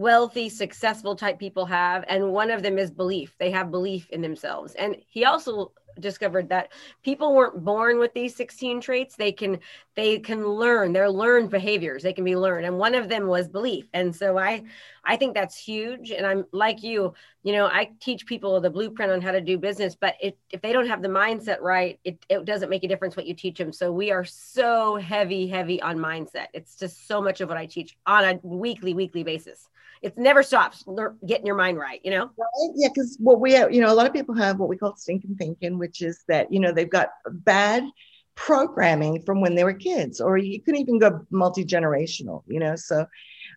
wealthy, 0.00 0.48
successful 0.48 1.14
type 1.14 1.38
people 1.38 1.66
have. 1.66 2.04
And 2.08 2.32
one 2.32 2.50
of 2.50 2.62
them 2.62 2.78
is 2.78 2.90
belief. 2.90 3.34
They 3.38 3.50
have 3.50 3.70
belief 3.70 4.08
in 4.08 4.22
themselves. 4.22 4.74
And 4.74 4.96
he 5.06 5.26
also 5.26 5.72
discovered 6.00 6.48
that 6.48 6.72
people 7.02 7.34
weren't 7.34 7.64
born 7.64 7.98
with 7.98 8.14
these 8.14 8.34
16 8.36 8.80
traits. 8.80 9.16
They 9.16 9.32
can 9.32 9.58
they 9.96 10.18
can 10.18 10.46
learn. 10.46 10.92
They're 10.92 11.10
learned 11.10 11.50
behaviors. 11.50 12.02
They 12.02 12.12
can 12.12 12.24
be 12.24 12.36
learned. 12.36 12.66
And 12.66 12.78
one 12.78 12.94
of 12.94 13.08
them 13.08 13.26
was 13.26 13.48
belief. 13.48 13.86
And 13.92 14.14
so 14.14 14.38
i 14.38 14.62
i 15.04 15.16
think 15.16 15.34
that's 15.34 15.56
huge. 15.56 16.10
And 16.10 16.26
i'm 16.26 16.44
like 16.52 16.82
you 16.82 17.14
you 17.42 17.52
know 17.52 17.66
i 17.66 17.90
teach 18.00 18.26
people 18.26 18.60
the 18.60 18.70
blueprint 18.70 19.12
on 19.12 19.20
how 19.20 19.32
to 19.32 19.40
do 19.40 19.56
business 19.58 19.96
but 19.98 20.14
it, 20.20 20.38
if 20.50 20.60
they 20.60 20.72
don't 20.72 20.86
have 20.86 21.02
the 21.02 21.08
mindset 21.08 21.60
right 21.60 21.98
it, 22.04 22.24
it 22.28 22.44
doesn't 22.44 22.70
make 22.70 22.84
a 22.84 22.88
difference 22.88 23.16
what 23.16 23.26
you 23.26 23.34
teach 23.34 23.58
them. 23.58 23.72
So 23.72 23.92
we 23.92 24.10
are 24.10 24.24
so 24.24 24.96
heavy 24.96 25.46
heavy 25.46 25.80
on 25.82 25.98
mindset. 25.98 26.46
It's 26.52 26.76
just 26.76 27.06
so 27.08 27.20
much 27.20 27.40
of 27.40 27.48
what 27.48 27.58
i 27.58 27.66
teach 27.66 27.96
on 28.06 28.24
a 28.24 28.38
weekly 28.42 28.94
weekly 28.94 29.22
basis. 29.22 29.68
It 30.02 30.16
never 30.16 30.42
stops 30.42 30.82
getting 31.26 31.46
your 31.46 31.56
mind 31.56 31.78
right 31.78 32.00
you 32.04 32.10
know? 32.10 32.30
Right? 32.38 32.70
yeah 32.74 32.88
because 32.88 33.16
what 33.20 33.40
we 33.40 33.52
have 33.52 33.72
you 33.72 33.80
know 33.80 33.92
a 33.92 33.96
lot 34.00 34.06
of 34.06 34.12
people 34.12 34.34
have 34.34 34.58
what 34.58 34.68
we 34.68 34.76
call 34.76 34.96
stinking 34.96 35.36
thinking 35.36 35.78
which 35.78 35.89
is 36.00 36.24
that 36.28 36.52
you 36.52 36.60
know 36.60 36.72
they've 36.72 36.90
got 36.90 37.08
bad 37.30 37.84
programming 38.34 39.22
from 39.22 39.40
when 39.40 39.54
they 39.54 39.64
were 39.64 39.74
kids, 39.74 40.20
or 40.20 40.38
you 40.38 40.62
can 40.62 40.76
even 40.76 40.98
go 40.98 41.20
multi 41.30 41.64
generational, 41.64 42.42
you 42.46 42.58
know. 42.58 42.76
So 42.76 43.06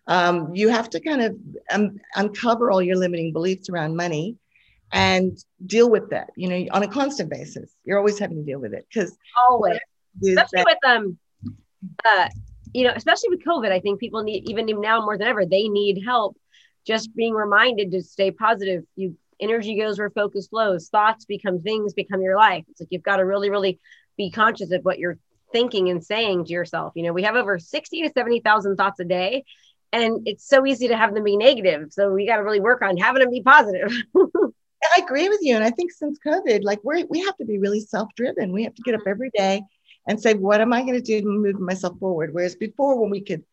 um, 0.06 0.54
you 0.54 0.68
have 0.68 0.90
to 0.90 1.00
kind 1.00 1.22
of 1.22 1.36
um, 1.72 1.98
uncover 2.16 2.70
all 2.70 2.82
your 2.82 2.96
limiting 2.96 3.32
beliefs 3.32 3.68
around 3.70 3.96
money 3.96 4.36
and 4.92 5.36
deal 5.66 5.90
with 5.90 6.10
that, 6.10 6.30
you 6.36 6.48
know, 6.48 6.66
on 6.72 6.82
a 6.82 6.88
constant 6.88 7.30
basis. 7.30 7.72
You're 7.84 7.98
always 7.98 8.18
having 8.18 8.36
to 8.36 8.44
deal 8.44 8.60
with 8.60 8.74
it 8.74 8.86
because 8.92 9.16
always, 9.48 9.78
especially 10.22 10.58
that- 10.58 10.66
with 10.66 10.90
um, 10.90 11.18
uh, 12.04 12.28
you 12.72 12.84
know, 12.84 12.92
especially 12.94 13.30
with 13.30 13.44
COVID, 13.44 13.70
I 13.70 13.80
think 13.80 14.00
people 14.00 14.22
need 14.22 14.48
even 14.48 14.66
now 14.80 15.00
more 15.00 15.16
than 15.16 15.28
ever, 15.28 15.46
they 15.46 15.68
need 15.68 16.02
help. 16.04 16.36
Just 16.86 17.14
being 17.16 17.32
reminded 17.32 17.92
to 17.92 18.02
stay 18.02 18.30
positive. 18.30 18.84
You 18.94 19.16
energy 19.44 19.78
goes 19.78 19.98
where 19.98 20.10
focus 20.10 20.48
flows. 20.48 20.88
Thoughts 20.88 21.24
become 21.24 21.60
things, 21.62 21.94
become 21.94 22.22
your 22.22 22.36
life. 22.36 22.64
It's 22.68 22.80
like 22.80 22.88
you've 22.90 23.02
got 23.02 23.18
to 23.18 23.24
really, 23.24 23.50
really 23.50 23.78
be 24.16 24.30
conscious 24.30 24.72
of 24.72 24.84
what 24.84 24.98
you're 24.98 25.18
thinking 25.52 25.90
and 25.90 26.04
saying 26.04 26.46
to 26.46 26.52
yourself. 26.52 26.92
You 26.96 27.04
know, 27.04 27.12
we 27.12 27.22
have 27.22 27.36
over 27.36 27.58
60 27.58 28.02
to 28.02 28.10
70,000 28.12 28.76
thoughts 28.76 29.00
a 29.00 29.04
day, 29.04 29.44
and 29.92 30.26
it's 30.26 30.48
so 30.48 30.66
easy 30.66 30.88
to 30.88 30.96
have 30.96 31.14
them 31.14 31.24
be 31.24 31.36
negative. 31.36 31.92
So 31.92 32.10
we 32.10 32.26
got 32.26 32.36
to 32.36 32.44
really 32.44 32.60
work 32.60 32.82
on 32.82 32.96
having 32.96 33.22
them 33.22 33.30
be 33.30 33.42
positive. 33.42 33.92
I 34.16 35.00
agree 35.00 35.28
with 35.28 35.40
you. 35.42 35.54
And 35.54 35.64
I 35.64 35.70
think 35.70 35.92
since 35.92 36.18
COVID, 36.26 36.62
like 36.62 36.80
we 36.84 37.04
we 37.04 37.20
have 37.20 37.36
to 37.38 37.44
be 37.44 37.58
really 37.58 37.80
self-driven. 37.80 38.52
We 38.52 38.64
have 38.64 38.74
to 38.74 38.82
get 38.82 38.94
up 38.94 39.00
mm-hmm. 39.00 39.10
every 39.10 39.30
day 39.30 39.62
and 40.06 40.20
say, 40.20 40.34
what 40.34 40.60
am 40.60 40.72
I 40.72 40.82
going 40.82 40.94
to 40.94 41.00
do 41.00 41.20
to 41.20 41.26
move 41.26 41.60
myself 41.60 41.98
forward? 41.98 42.34
Whereas 42.34 42.56
before, 42.56 43.00
when 43.00 43.10
we 43.10 43.22
could 43.22 43.44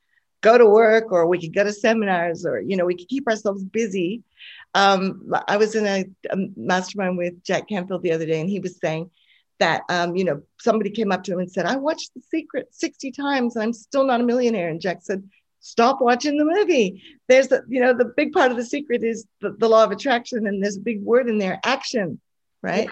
go 0.42 0.58
to 0.58 0.66
work 0.66 1.12
or 1.12 1.28
we 1.28 1.40
could 1.40 1.54
go 1.54 1.64
to 1.64 1.72
seminars 1.72 2.46
or, 2.46 2.60
you 2.60 2.76
know, 2.76 2.86
we 2.86 2.96
could 2.96 3.08
keep 3.08 3.28
ourselves 3.28 3.64
busy. 3.64 4.24
Um, 4.74 5.32
I 5.48 5.58
was 5.58 5.76
in 5.76 5.86
a, 5.86 6.06
a 6.30 6.38
mastermind 6.56 7.18
with 7.18 7.44
Jack 7.44 7.68
Canfield 7.68 8.04
the 8.04 8.14
other 8.14 8.26
day, 8.26 8.40
and 8.40 8.50
he 8.50 8.60
was 8.60 8.80
saying, 8.80 9.10
that 9.62 9.84
um, 9.90 10.16
you 10.16 10.26
know 10.26 10.42
somebody 10.60 10.90
came 10.90 11.12
up 11.12 11.24
to 11.24 11.32
him 11.32 11.38
and 11.40 11.52
said 11.52 11.68
i 11.68 11.76
watched 11.76 12.12
the 12.16 12.22
secret 12.32 12.68
60 12.72 13.12
times. 13.12 13.56
And 13.56 13.64
i'm 13.64 13.74
still 13.74 14.04
not 14.04 14.20
a 14.20 14.24
millionaire. 14.24 14.70
And 14.70 14.82
jack 14.82 14.98
said 15.02 15.24
stop 15.62 16.02
watching 16.02 16.38
the 16.38 16.44
movie. 16.44 17.02
There's 17.30 17.48
the 17.48 17.64
you 17.70 17.80
know 17.80 17.94
the 17.94 18.12
big 18.18 18.34
part 18.34 18.52
of 18.52 18.58
the 18.58 18.66
secret 18.66 19.04
is 19.04 19.26
the, 19.40 19.52
the 19.52 19.70
law 19.70 19.84
of 19.84 19.92
attraction 19.92 20.48
and 20.48 20.62
there's 20.62 20.78
a 20.78 20.82
big 20.82 21.02
word 21.04 21.30
in 21.30 21.38
there 21.38 21.60
action 21.64 22.20
right? 22.64 22.90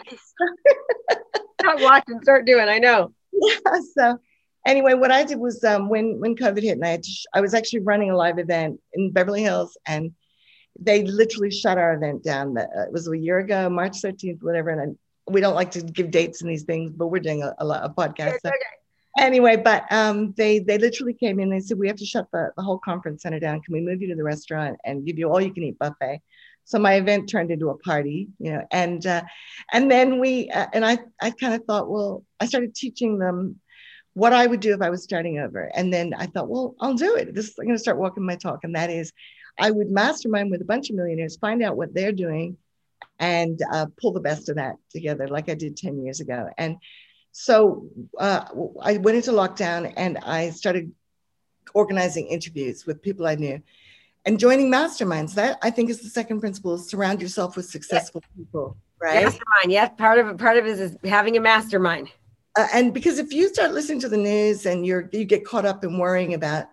Start 1.61 1.81
watching. 1.81 2.19
Start 2.23 2.45
doing. 2.45 2.69
I 2.69 2.79
know. 2.79 3.13
Yeah 3.33 3.79
so 3.95 4.19
anyway 4.65 4.95
what 4.95 5.11
i 5.11 5.23
did 5.23 5.39
was 5.39 5.63
um, 5.63 5.87
when 5.87 6.19
when 6.19 6.35
covid 6.35 6.61
hit 6.61 6.73
and 6.73 6.85
i 6.85 6.99
sh- 6.99 7.25
i 7.33 7.39
was 7.39 7.53
actually 7.53 7.79
running 7.79 8.09
a 8.09 8.17
live 8.17 8.37
event 8.37 8.79
in 8.93 9.11
beverly 9.11 9.41
hills 9.41 9.77
and 9.85 10.11
they 10.81 11.03
literally 11.03 11.51
shut 11.51 11.77
our 11.77 11.93
event 11.93 12.23
down 12.23 12.57
uh, 12.57 12.65
it 12.87 12.91
was 12.91 13.07
a 13.07 13.17
year 13.17 13.39
ago 13.39 13.69
march 13.69 14.01
13th 14.01 14.41
whatever 14.41 14.69
and 14.69 14.81
I, 14.81 14.95
we 15.29 15.41
don't 15.41 15.55
like 15.55 15.71
to 15.71 15.81
give 15.81 16.11
dates 16.11 16.41
and 16.41 16.49
these 16.49 16.63
things, 16.63 16.91
but 16.91 17.07
we're 17.07 17.19
doing 17.19 17.43
a, 17.43 17.53
a, 17.59 17.65
a 17.65 17.93
podcast. 17.95 18.39
So. 18.41 18.49
Okay. 18.49 18.57
Anyway, 19.17 19.57
but 19.57 19.91
um, 19.91 20.33
they 20.37 20.59
they 20.59 20.77
literally 20.77 21.13
came 21.13 21.39
in. 21.39 21.49
They 21.49 21.59
said 21.59 21.77
we 21.77 21.87
have 21.87 21.97
to 21.97 22.05
shut 22.05 22.27
the, 22.31 22.51
the 22.55 22.63
whole 22.63 22.77
conference 22.77 23.23
center 23.23 23.39
down. 23.39 23.61
Can 23.61 23.73
we 23.73 23.81
move 23.81 24.01
you 24.01 24.07
to 24.09 24.15
the 24.15 24.23
restaurant 24.23 24.77
and 24.85 25.05
give 25.05 25.17
you 25.17 25.29
all 25.29 25.41
you 25.41 25.53
can 25.53 25.63
eat 25.63 25.79
buffet? 25.79 26.21
So 26.63 26.77
my 26.77 26.93
event 26.93 27.27
turned 27.27 27.49
into 27.49 27.69
a 27.69 27.77
party, 27.79 28.29
you 28.37 28.51
know, 28.51 28.65
and 28.71 29.05
uh, 29.05 29.23
and 29.73 29.89
then 29.89 30.19
we 30.19 30.49
uh, 30.51 30.67
and 30.73 30.85
I 30.85 30.99
I 31.21 31.31
kind 31.31 31.53
of 31.53 31.63
thought, 31.65 31.89
well, 31.89 32.23
I 32.39 32.45
started 32.45 32.75
teaching 32.75 33.17
them 33.17 33.59
what 34.13 34.33
I 34.33 34.45
would 34.45 34.59
do 34.59 34.73
if 34.73 34.81
I 34.81 34.89
was 34.89 35.03
starting 35.03 35.39
over, 35.39 35.71
and 35.73 35.91
then 35.91 36.13
I 36.13 36.27
thought, 36.27 36.47
well, 36.47 36.75
I'll 36.79 36.93
do 36.93 37.15
it. 37.15 37.33
This 37.33 37.55
I'm 37.59 37.65
going 37.65 37.75
to 37.75 37.81
start 37.81 37.97
walking 37.97 38.25
my 38.25 38.35
talk, 38.35 38.59
and 38.63 38.75
that 38.75 38.91
is, 38.91 39.11
I 39.59 39.71
would 39.71 39.91
mastermind 39.91 40.51
with 40.51 40.61
a 40.61 40.65
bunch 40.65 40.89
of 40.89 40.95
millionaires, 40.95 41.37
find 41.37 41.61
out 41.61 41.77
what 41.77 41.93
they're 41.93 42.11
doing, 42.11 42.57
and 43.19 43.61
uh, 43.71 43.87
pull 44.01 44.13
the 44.13 44.19
best 44.19 44.49
of 44.49 44.55
that 44.55 44.75
together, 44.89 45.27
like 45.27 45.49
I 45.49 45.55
did 45.55 45.77
10 45.77 46.03
years 46.03 46.19
ago. 46.19 46.49
And 46.57 46.77
so 47.31 47.87
uh, 48.17 48.45
I 48.81 48.97
went 48.97 49.17
into 49.17 49.31
lockdown 49.31 49.93
and 49.97 50.17
I 50.19 50.49
started 50.51 50.91
organizing 51.73 52.27
interviews 52.27 52.85
with 52.85 53.01
people 53.01 53.27
I 53.27 53.35
knew 53.35 53.61
and 54.25 54.39
joining 54.39 54.71
masterminds. 54.71 55.33
That 55.35 55.57
I 55.61 55.71
think 55.71 55.89
is 55.89 56.01
the 56.01 56.09
second 56.09 56.39
principle: 56.39 56.75
is 56.75 56.89
surround 56.89 57.21
yourself 57.21 57.55
with 57.55 57.65
successful 57.65 58.21
yeah. 58.23 58.43
people. 58.43 58.77
Right? 59.01 59.23
Mastermind. 59.23 59.71
Yes, 59.71 59.91
part 59.97 60.19
of 60.19 60.27
it. 60.27 60.37
Part 60.37 60.57
of 60.57 60.65
it 60.65 60.79
is 60.79 60.97
having 61.03 61.37
a 61.37 61.41
mastermind. 61.41 62.09
Uh, 62.57 62.67
and 62.73 62.93
because 62.93 63.19
if 63.19 63.31
you 63.31 63.47
start 63.49 63.71
listening 63.71 63.99
to 64.01 64.09
the 64.09 64.17
news 64.17 64.65
and 64.65 64.85
you're 64.85 65.09
you 65.11 65.25
get 65.25 65.45
caught 65.45 65.65
up 65.65 65.83
in 65.83 65.97
worrying 65.97 66.33
about 66.33 66.67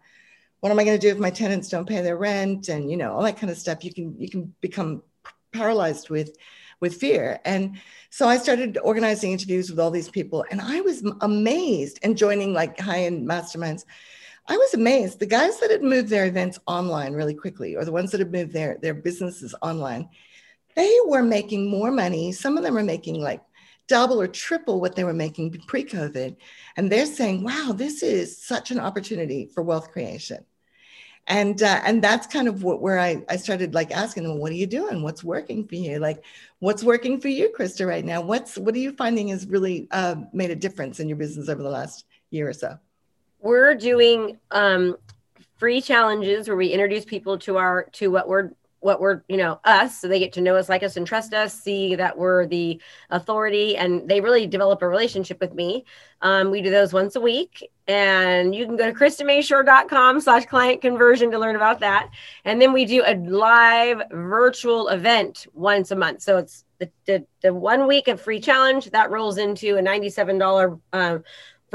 what 0.60 0.72
am 0.72 0.78
I 0.78 0.84
going 0.84 0.98
to 0.98 1.06
do 1.06 1.12
if 1.12 1.18
my 1.18 1.30
tenants 1.30 1.68
don't 1.68 1.88
pay 1.88 2.02
their 2.02 2.16
rent 2.16 2.68
and 2.68 2.90
you 2.90 2.96
know 2.96 3.12
all 3.12 3.22
that 3.22 3.38
kind 3.38 3.50
of 3.50 3.58
stuff, 3.58 3.84
you 3.84 3.92
can 3.92 4.14
you 4.18 4.28
can 4.28 4.54
become 4.60 5.02
paralyzed 5.52 6.10
with 6.10 6.36
with 6.80 6.94
fear. 6.94 7.40
And 7.44 7.78
so 8.10 8.28
I 8.28 8.36
started 8.36 8.78
organizing 8.82 9.32
interviews 9.32 9.70
with 9.70 9.80
all 9.80 9.90
these 9.90 10.10
people, 10.10 10.44
and 10.50 10.60
I 10.60 10.80
was 10.80 11.04
amazed 11.20 11.98
and 12.02 12.16
joining 12.16 12.52
like 12.52 12.78
high 12.78 13.04
end 13.04 13.28
masterminds. 13.28 13.84
I 14.48 14.56
was 14.56 14.74
amazed. 14.74 15.18
The 15.18 15.26
guys 15.26 15.58
that 15.58 15.72
had 15.72 15.82
moved 15.82 16.08
their 16.08 16.26
events 16.26 16.58
online 16.66 17.14
really 17.14 17.34
quickly, 17.34 17.74
or 17.74 17.84
the 17.84 17.92
ones 17.92 18.12
that 18.12 18.20
had 18.20 18.30
moved 18.32 18.52
their, 18.52 18.78
their 18.80 18.94
businesses 18.94 19.54
online, 19.60 20.08
they 20.76 20.96
were 21.06 21.22
making 21.22 21.68
more 21.68 21.90
money. 21.90 22.30
Some 22.30 22.56
of 22.56 22.62
them 22.62 22.74
were 22.74 22.84
making 22.84 23.20
like 23.20 23.40
double 23.88 24.20
or 24.20 24.26
triple 24.26 24.80
what 24.80 24.96
they 24.96 25.04
were 25.04 25.12
making 25.12 25.50
pre 25.66 25.84
COVID. 25.84 26.36
And 26.76 26.90
they're 26.90 27.06
saying, 27.06 27.42
wow, 27.42 27.72
this 27.74 28.02
is 28.02 28.40
such 28.40 28.70
an 28.70 28.80
opportunity 28.80 29.46
for 29.46 29.62
wealth 29.62 29.90
creation. 29.92 30.44
And 31.28 31.60
uh, 31.60 31.80
and 31.84 32.02
that's 32.02 32.28
kind 32.28 32.46
of 32.46 32.62
what 32.62 32.80
where 32.80 33.00
I, 33.00 33.24
I 33.28 33.36
started 33.36 33.74
like 33.74 33.90
asking 33.90 34.22
them 34.22 34.38
what 34.38 34.52
are 34.52 34.56
you 34.56 34.66
doing? 34.66 35.02
What's 35.02 35.24
working 35.24 35.66
for 35.66 35.74
you? 35.74 35.98
Like 35.98 36.22
what's 36.60 36.84
working 36.84 37.20
for 37.20 37.26
you 37.26 37.52
krista 37.56 37.84
right 37.84 38.04
now? 38.04 38.20
What's 38.20 38.56
what 38.56 38.76
are 38.76 38.78
you 38.78 38.92
finding 38.92 39.28
has 39.28 39.44
really 39.46 39.88
uh, 39.90 40.14
made 40.32 40.52
a 40.52 40.56
difference 40.56 41.00
in 41.00 41.08
your 41.08 41.18
business 41.18 41.48
over 41.48 41.64
the 41.64 41.68
last 41.68 42.04
year 42.30 42.48
or 42.48 42.52
so? 42.52 42.78
We're 43.40 43.74
doing 43.74 44.38
um, 44.52 44.96
free 45.58 45.80
challenges 45.80 46.46
where 46.46 46.56
we 46.56 46.68
introduce 46.68 47.04
people 47.04 47.38
to 47.40 47.56
our 47.56 47.84
to 47.94 48.08
what 48.08 48.28
we're 48.28 48.52
what 48.80 49.00
we're 49.00 49.22
you 49.28 49.36
know 49.36 49.58
us 49.64 50.00
so 50.00 50.08
they 50.08 50.18
get 50.18 50.32
to 50.32 50.40
know 50.40 50.54
us 50.54 50.68
like 50.68 50.82
us 50.82 50.96
and 50.96 51.06
trust 51.06 51.34
us 51.34 51.58
see 51.60 51.94
that 51.94 52.16
we're 52.16 52.46
the 52.46 52.80
authority 53.10 53.76
and 53.76 54.08
they 54.08 54.20
really 54.20 54.46
develop 54.46 54.82
a 54.82 54.88
relationship 54.88 55.40
with 55.40 55.54
me. 55.54 55.84
Um, 56.20 56.50
we 56.50 56.62
do 56.62 56.70
those 56.70 56.92
once 56.92 57.16
a 57.16 57.20
week 57.20 57.68
and 57.86 58.54
you 58.54 58.66
can 58.66 58.76
go 58.76 58.90
to 58.90 58.92
kristamashore.com 58.92 60.20
slash 60.20 60.46
client 60.46 60.80
conversion 60.80 61.30
to 61.30 61.38
learn 61.38 61.56
about 61.56 61.80
that. 61.80 62.10
And 62.44 62.60
then 62.60 62.72
we 62.72 62.84
do 62.84 63.02
a 63.06 63.16
live 63.16 64.02
virtual 64.10 64.88
event 64.88 65.46
once 65.54 65.90
a 65.90 65.96
month. 65.96 66.22
So 66.22 66.38
it's 66.38 66.64
the, 66.78 66.90
the, 67.06 67.26
the 67.42 67.54
one 67.54 67.86
week 67.86 68.08
of 68.08 68.20
free 68.20 68.40
challenge 68.40 68.90
that 68.90 69.10
rolls 69.10 69.38
into 69.38 69.76
a 69.76 69.82
$97 69.82 70.80
um, 70.92 71.24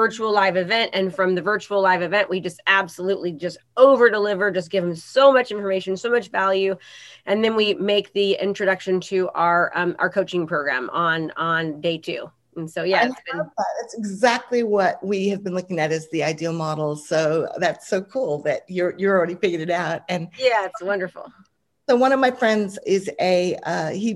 virtual 0.04 0.32
live 0.32 0.58
event 0.58 0.90
and 0.94 1.14
from 1.14 1.36
the 1.36 1.42
virtual 1.44 1.80
live 1.80 2.02
event 2.02 2.28
we 2.28 2.40
just 2.40 2.60
absolutely 2.66 3.32
just 3.32 3.58
over 3.78 4.10
deliver 4.10 4.50
just 4.50 4.72
give 4.72 4.84
them 4.84 4.96
so 4.96 5.32
much 5.32 5.52
information 5.52 5.96
so 5.96 6.10
much 6.10 6.30
value. 6.30 6.76
And 7.28 7.44
then 7.44 7.56
we 7.56 7.76
make 7.76 8.12
the 8.14 8.34
introduction 8.48 9.00
to 9.12 9.30
our 9.46 9.72
um, 9.80 9.96
our 10.00 10.10
coaching 10.10 10.48
program 10.48 10.90
on 10.90 11.30
on 11.38 11.82
day 11.82 11.98
two. 12.00 12.32
And 12.58 12.68
so 12.76 12.82
yeah 12.84 13.06
it's 13.06 13.22
been- 13.28 13.38
that. 13.38 13.72
that's 13.80 13.96
exactly 14.02 14.64
what 14.64 14.94
we 15.12 15.30
have 15.30 15.44
been 15.44 15.54
looking 15.54 15.80
at 15.80 15.92
as 15.92 16.10
the 16.10 16.24
ideal 16.24 16.54
model. 16.54 16.96
So 16.96 17.48
that's 17.58 17.88
so 17.88 18.02
cool 18.02 18.42
that 18.48 18.62
you're 18.68 18.94
you're 18.98 19.16
already 19.16 19.36
figured 19.36 19.62
it 19.62 19.70
out. 19.70 20.02
And 20.10 20.30
yeah 20.36 20.66
it's 20.66 20.82
wonderful. 20.82 21.26
so 21.88 21.96
one 21.96 22.12
of 22.12 22.20
my 22.20 22.32
friends 22.32 22.80
is 22.88 23.04
a 23.20 23.56
uh, 23.72 23.92
he 23.92 24.10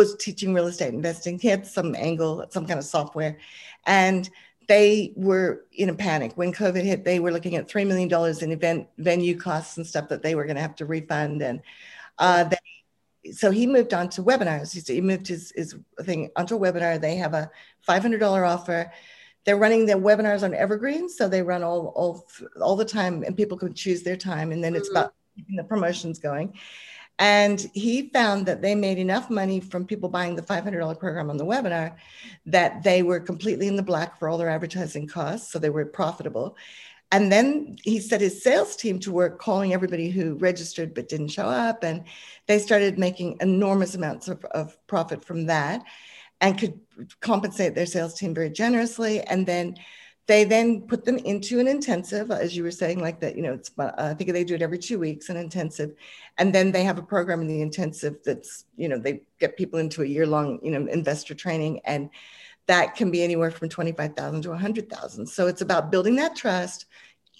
was 0.00 0.14
teaching 0.24 0.54
real 0.54 0.68
estate 0.68 0.94
investing. 0.94 1.34
He 1.40 1.48
had 1.48 1.66
some 1.66 1.96
angle 1.96 2.46
some 2.50 2.64
kind 2.68 2.78
of 2.78 2.86
software. 2.96 3.34
And 3.86 4.30
they 4.68 5.12
were 5.16 5.64
in 5.72 5.88
a 5.88 5.94
panic 5.94 6.32
when 6.34 6.52
COVID 6.52 6.82
hit. 6.82 7.04
They 7.04 7.20
were 7.20 7.32
looking 7.32 7.56
at 7.56 7.68
$3 7.68 7.86
million 7.86 8.42
in 8.42 8.52
event 8.52 8.88
venue 8.98 9.38
costs 9.38 9.76
and 9.76 9.86
stuff 9.86 10.08
that 10.08 10.22
they 10.22 10.34
were 10.34 10.44
going 10.44 10.56
to 10.56 10.62
have 10.62 10.76
to 10.76 10.86
refund. 10.86 11.42
And 11.42 11.60
uh, 12.18 12.44
they, 12.44 13.32
so 13.32 13.50
he 13.50 13.66
moved 13.66 13.94
on 13.94 14.08
to 14.10 14.22
webinars. 14.22 14.88
He, 14.88 15.00
moved 15.00 15.28
his, 15.28 15.52
his 15.54 15.76
thing 16.02 16.30
onto 16.36 16.56
a 16.56 16.58
webinar. 16.58 17.00
They 17.00 17.16
have 17.16 17.34
a 17.34 17.50
$500 17.88 18.48
offer. 18.48 18.92
They're 19.44 19.56
running 19.56 19.86
their 19.86 19.98
webinars 19.98 20.42
on 20.42 20.54
Evergreen. 20.54 21.08
So 21.08 21.28
they 21.28 21.42
run 21.42 21.62
all, 21.62 21.88
all, 21.96 22.26
all 22.60 22.76
the 22.76 22.84
time 22.84 23.22
and 23.24 23.36
people 23.36 23.58
can 23.58 23.74
choose 23.74 24.02
their 24.02 24.16
time. 24.16 24.52
And 24.52 24.62
then 24.62 24.74
it's 24.74 24.88
mm-hmm. 24.88 24.98
about 24.98 25.14
keeping 25.36 25.56
the 25.56 25.64
promotions 25.64 26.18
going. 26.18 26.54
And 27.22 27.70
he 27.72 28.08
found 28.08 28.46
that 28.46 28.62
they 28.62 28.74
made 28.74 28.98
enough 28.98 29.30
money 29.30 29.60
from 29.60 29.86
people 29.86 30.08
buying 30.08 30.34
the 30.34 30.42
$500 30.42 30.98
program 30.98 31.30
on 31.30 31.36
the 31.36 31.44
webinar 31.44 31.94
that 32.46 32.82
they 32.82 33.04
were 33.04 33.20
completely 33.20 33.68
in 33.68 33.76
the 33.76 33.82
black 33.84 34.18
for 34.18 34.28
all 34.28 34.36
their 34.36 34.48
advertising 34.48 35.06
costs. 35.06 35.52
So 35.52 35.60
they 35.60 35.70
were 35.70 35.84
profitable. 35.84 36.56
And 37.12 37.30
then 37.30 37.76
he 37.84 38.00
set 38.00 38.22
his 38.22 38.42
sales 38.42 38.74
team 38.74 38.98
to 38.98 39.12
work 39.12 39.38
calling 39.38 39.72
everybody 39.72 40.10
who 40.10 40.34
registered 40.34 40.94
but 40.94 41.08
didn't 41.08 41.28
show 41.28 41.46
up. 41.46 41.84
And 41.84 42.02
they 42.48 42.58
started 42.58 42.98
making 42.98 43.36
enormous 43.40 43.94
amounts 43.94 44.26
of, 44.26 44.44
of 44.46 44.76
profit 44.88 45.24
from 45.24 45.46
that 45.46 45.84
and 46.40 46.58
could 46.58 46.80
compensate 47.20 47.76
their 47.76 47.86
sales 47.86 48.14
team 48.14 48.34
very 48.34 48.50
generously. 48.50 49.20
And 49.20 49.46
then 49.46 49.76
they 50.26 50.44
then 50.44 50.82
put 50.82 51.04
them 51.04 51.18
into 51.18 51.58
an 51.58 51.66
intensive, 51.66 52.30
as 52.30 52.56
you 52.56 52.62
were 52.62 52.70
saying, 52.70 53.00
like 53.00 53.20
that, 53.20 53.36
you 53.36 53.42
know, 53.42 53.54
it's, 53.54 53.70
uh, 53.76 53.90
I 53.96 54.14
think 54.14 54.32
they 54.32 54.44
do 54.44 54.54
it 54.54 54.62
every 54.62 54.78
two 54.78 54.98
weeks, 54.98 55.28
an 55.28 55.36
intensive. 55.36 55.94
And 56.38 56.54
then 56.54 56.70
they 56.70 56.84
have 56.84 56.98
a 56.98 57.02
program 57.02 57.40
in 57.40 57.48
the 57.48 57.60
intensive 57.60 58.18
that's, 58.24 58.64
you 58.76 58.88
know, 58.88 58.98
they 58.98 59.22
get 59.40 59.56
people 59.56 59.80
into 59.80 60.02
a 60.02 60.06
year 60.06 60.26
long, 60.26 60.60
you 60.62 60.70
know, 60.70 60.86
investor 60.86 61.34
training. 61.34 61.80
And 61.84 62.08
that 62.66 62.94
can 62.94 63.10
be 63.10 63.22
anywhere 63.22 63.50
from 63.50 63.68
25,000 63.68 64.42
to 64.42 64.50
100,000. 64.50 65.26
So 65.26 65.48
it's 65.48 65.62
about 65.62 65.90
building 65.90 66.14
that 66.16 66.36
trust, 66.36 66.86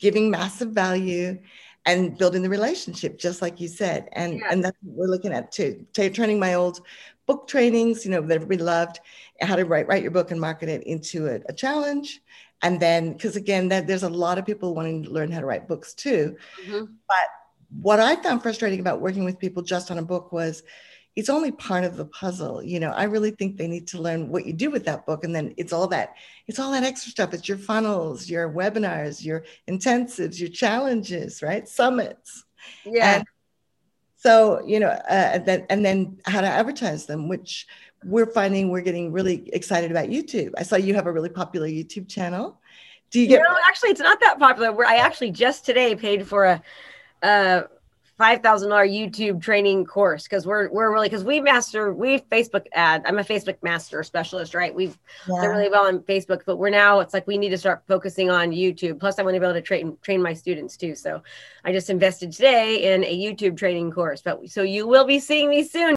giving 0.00 0.28
massive 0.30 0.70
value, 0.70 1.38
and 1.86 2.16
building 2.16 2.42
the 2.42 2.48
relationship, 2.48 3.18
just 3.18 3.42
like 3.42 3.60
you 3.60 3.68
said. 3.68 4.08
And, 4.12 4.38
yeah. 4.38 4.48
and 4.50 4.64
that's 4.64 4.76
what 4.82 4.96
we're 4.96 5.12
looking 5.12 5.32
at 5.32 5.52
too. 5.52 5.86
Turning 5.94 6.38
my 6.38 6.54
old 6.54 6.80
book 7.26 7.46
trainings, 7.46 8.04
you 8.04 8.10
know, 8.10 8.20
that 8.20 8.34
everybody 8.34 8.62
loved, 8.62 9.00
how 9.42 9.56
to 9.56 9.64
write, 9.64 9.88
write 9.88 10.02
your 10.02 10.10
book 10.10 10.30
and 10.30 10.40
market 10.40 10.68
it 10.68 10.82
into 10.84 11.26
a, 11.26 11.40
a 11.48 11.52
challenge. 11.52 12.20
And 12.62 12.78
then 12.78 13.12
because 13.12 13.36
again 13.36 13.68
that 13.68 13.86
there's 13.86 14.04
a 14.04 14.08
lot 14.08 14.38
of 14.38 14.46
people 14.46 14.74
wanting 14.74 15.04
to 15.04 15.10
learn 15.10 15.32
how 15.32 15.40
to 15.40 15.46
write 15.46 15.68
books 15.68 15.94
too. 15.94 16.36
Mm-hmm. 16.64 16.84
but 17.08 17.28
what 17.80 18.00
i 18.00 18.14
found 18.16 18.42
frustrating 18.42 18.80
about 18.80 19.00
working 19.00 19.24
with 19.24 19.38
people 19.38 19.62
just 19.62 19.90
on 19.90 19.96
a 19.96 20.02
book 20.02 20.30
was 20.30 20.62
it's 21.16 21.30
only 21.30 21.50
part 21.52 21.84
of 21.84 21.96
the 21.96 22.06
puzzle. 22.06 22.62
You 22.62 22.80
know 22.80 22.90
i 22.90 23.04
really 23.04 23.32
think 23.32 23.56
they 23.56 23.66
need 23.66 23.88
to 23.88 24.00
learn 24.00 24.28
what 24.28 24.46
you 24.46 24.52
do 24.52 24.70
with 24.70 24.84
that 24.86 25.06
book. 25.06 25.24
And 25.24 25.34
then 25.34 25.54
it's 25.56 25.72
all 25.72 25.88
that 25.88 26.14
it's 26.46 26.58
all 26.58 26.70
that 26.72 26.84
extra 26.84 27.10
stuff. 27.10 27.34
It's 27.34 27.48
your 27.48 27.58
funnels 27.58 28.30
your 28.30 28.48
webinars 28.50 29.24
your 29.24 29.44
intensives 29.68 30.38
your 30.38 30.48
challenges 30.50 31.42
right? 31.42 31.68
Summits. 31.68 32.44
Yeah. 32.84 33.16
And 33.16 33.26
so 34.16 34.64
you 34.64 34.78
know 34.80 34.88
uh, 34.88 35.30
and 35.34 35.46
then 35.46 35.66
and 35.68 35.84
then 35.84 36.18
how 36.24 36.40
to 36.40 36.46
advertise 36.46 37.06
them 37.06 37.28
which 37.28 37.66
we're 38.04 38.26
finding 38.26 38.70
we're 38.70 38.80
getting 38.80 39.12
really 39.12 39.48
excited 39.52 39.90
about 39.90 40.08
YouTube. 40.08 40.52
I 40.56 40.62
saw 40.62 40.76
you 40.76 40.94
have 40.94 41.06
a 41.06 41.12
really 41.12 41.28
popular 41.28 41.66
YouTube 41.66 42.08
channel. 42.08 42.60
Do 43.10 43.20
you 43.20 43.26
get? 43.26 43.42
No, 43.42 43.56
actually, 43.68 43.90
it's 43.90 44.00
not 44.00 44.20
that 44.20 44.38
popular. 44.38 44.72
Where 44.72 44.86
I 44.86 44.96
actually 44.96 45.30
just 45.30 45.66
today 45.66 45.94
paid 45.94 46.26
for 46.26 46.60
a, 47.22 47.68
five 48.18 48.42
thousand 48.42 48.70
dollar 48.70 48.86
YouTube 48.86 49.42
training 49.42 49.84
course 49.84 50.24
because 50.24 50.46
we're 50.46 50.70
we're 50.70 50.92
really 50.92 51.08
because 51.08 51.24
we 51.24 51.40
master 51.40 51.92
we 51.92 52.20
Facebook 52.20 52.66
ad. 52.72 53.02
I'm 53.04 53.18
a 53.18 53.24
Facebook 53.24 53.56
master 53.62 54.02
specialist, 54.02 54.54
right? 54.54 54.74
We've 54.74 54.98
yeah. 55.28 55.42
done 55.42 55.50
really 55.50 55.68
well 55.68 55.86
on 55.86 56.00
Facebook, 56.00 56.42
but 56.46 56.56
we're 56.56 56.70
now 56.70 57.00
it's 57.00 57.12
like 57.12 57.26
we 57.26 57.36
need 57.36 57.50
to 57.50 57.58
start 57.58 57.82
focusing 57.86 58.30
on 58.30 58.50
YouTube. 58.50 58.98
Plus, 59.00 59.18
I 59.18 59.22
want 59.22 59.34
to 59.34 59.40
be 59.40 59.46
able 59.46 59.54
to 59.54 59.62
train 59.62 59.96
train 60.02 60.22
my 60.22 60.32
students 60.34 60.76
too. 60.76 60.94
So, 60.94 61.22
I 61.64 61.72
just 61.72 61.90
invested 61.90 62.32
today 62.32 62.94
in 62.94 63.04
a 63.04 63.18
YouTube 63.18 63.56
training 63.56 63.90
course. 63.90 64.22
But 64.22 64.48
so 64.48 64.62
you 64.62 64.86
will 64.86 65.04
be 65.04 65.18
seeing 65.18 65.50
me 65.50 65.64
soon. 65.64 65.96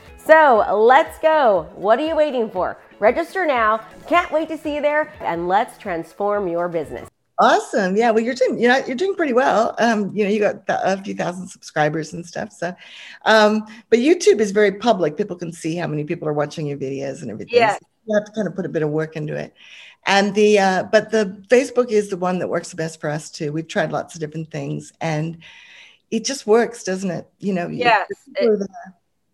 So 0.25 0.65
let's 0.71 1.17
go. 1.19 1.67
What 1.75 1.99
are 1.99 2.05
you 2.05 2.15
waiting 2.15 2.49
for? 2.49 2.77
Register 2.99 3.45
now. 3.45 3.79
Can't 4.07 4.31
wait 4.31 4.47
to 4.49 4.57
see 4.57 4.75
you 4.75 4.81
there, 4.81 5.11
and 5.19 5.47
let's 5.47 5.77
transform 5.77 6.47
your 6.47 6.69
business. 6.69 7.09
Awesome. 7.39 7.95
Yeah. 7.95 8.11
Well, 8.11 8.23
you're 8.23 8.35
doing, 8.35 8.61
you 8.61 8.67
know, 8.67 8.77
you're 8.85 8.95
doing 8.95 9.15
pretty 9.15 9.33
well. 9.33 9.73
Um, 9.79 10.15
you 10.15 10.23
know, 10.23 10.29
you 10.29 10.39
got 10.39 10.63
a 10.67 11.01
few 11.01 11.15
thousand 11.15 11.47
subscribers 11.47 12.13
and 12.13 12.23
stuff. 12.23 12.51
So, 12.51 12.75
um, 13.25 13.65
but 13.89 13.97
YouTube 13.97 14.39
is 14.39 14.51
very 14.51 14.73
public. 14.73 15.17
People 15.17 15.35
can 15.35 15.51
see 15.51 15.75
how 15.75 15.87
many 15.87 16.03
people 16.03 16.27
are 16.27 16.33
watching 16.33 16.67
your 16.67 16.77
videos 16.77 17.23
and 17.23 17.31
everything. 17.31 17.55
Yeah. 17.55 17.73
So 17.73 17.87
you 18.05 18.15
have 18.15 18.25
to 18.25 18.31
kind 18.33 18.47
of 18.47 18.55
put 18.55 18.67
a 18.67 18.69
bit 18.69 18.83
of 18.83 18.91
work 18.91 19.15
into 19.15 19.35
it. 19.35 19.55
And 20.05 20.35
the, 20.35 20.59
uh, 20.59 20.83
but 20.83 21.09
the 21.09 21.43
Facebook 21.47 21.89
is 21.89 22.09
the 22.09 22.17
one 22.17 22.37
that 22.39 22.47
works 22.47 22.69
the 22.69 22.75
best 22.75 23.01
for 23.01 23.09
us 23.09 23.31
too. 23.31 23.51
We've 23.51 23.67
tried 23.67 23.91
lots 23.91 24.13
of 24.13 24.21
different 24.21 24.51
things 24.51 24.93
and 25.01 25.39
it 26.11 26.25
just 26.25 26.45
works, 26.45 26.83
doesn't 26.83 27.09
it? 27.09 27.27
You 27.39 27.53
know, 27.53 27.69
yes. 27.69 28.07
It, 28.35 28.69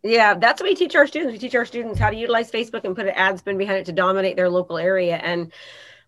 yeah, 0.03 0.33
that's 0.35 0.61
what 0.61 0.69
we 0.69 0.75
teach 0.75 0.95
our 0.95 1.07
students. 1.07 1.33
We 1.33 1.39
teach 1.39 1.55
our 1.55 1.65
students 1.65 1.99
how 1.99 2.09
to 2.09 2.15
utilize 2.15 2.51
Facebook 2.51 2.83
and 2.83 2.95
put 2.95 3.07
an 3.07 3.13
ad 3.15 3.39
spin 3.39 3.57
behind 3.57 3.79
it 3.79 3.85
to 3.85 3.91
dominate 3.91 4.35
their 4.35 4.49
local 4.49 4.77
area. 4.77 5.17
And 5.17 5.51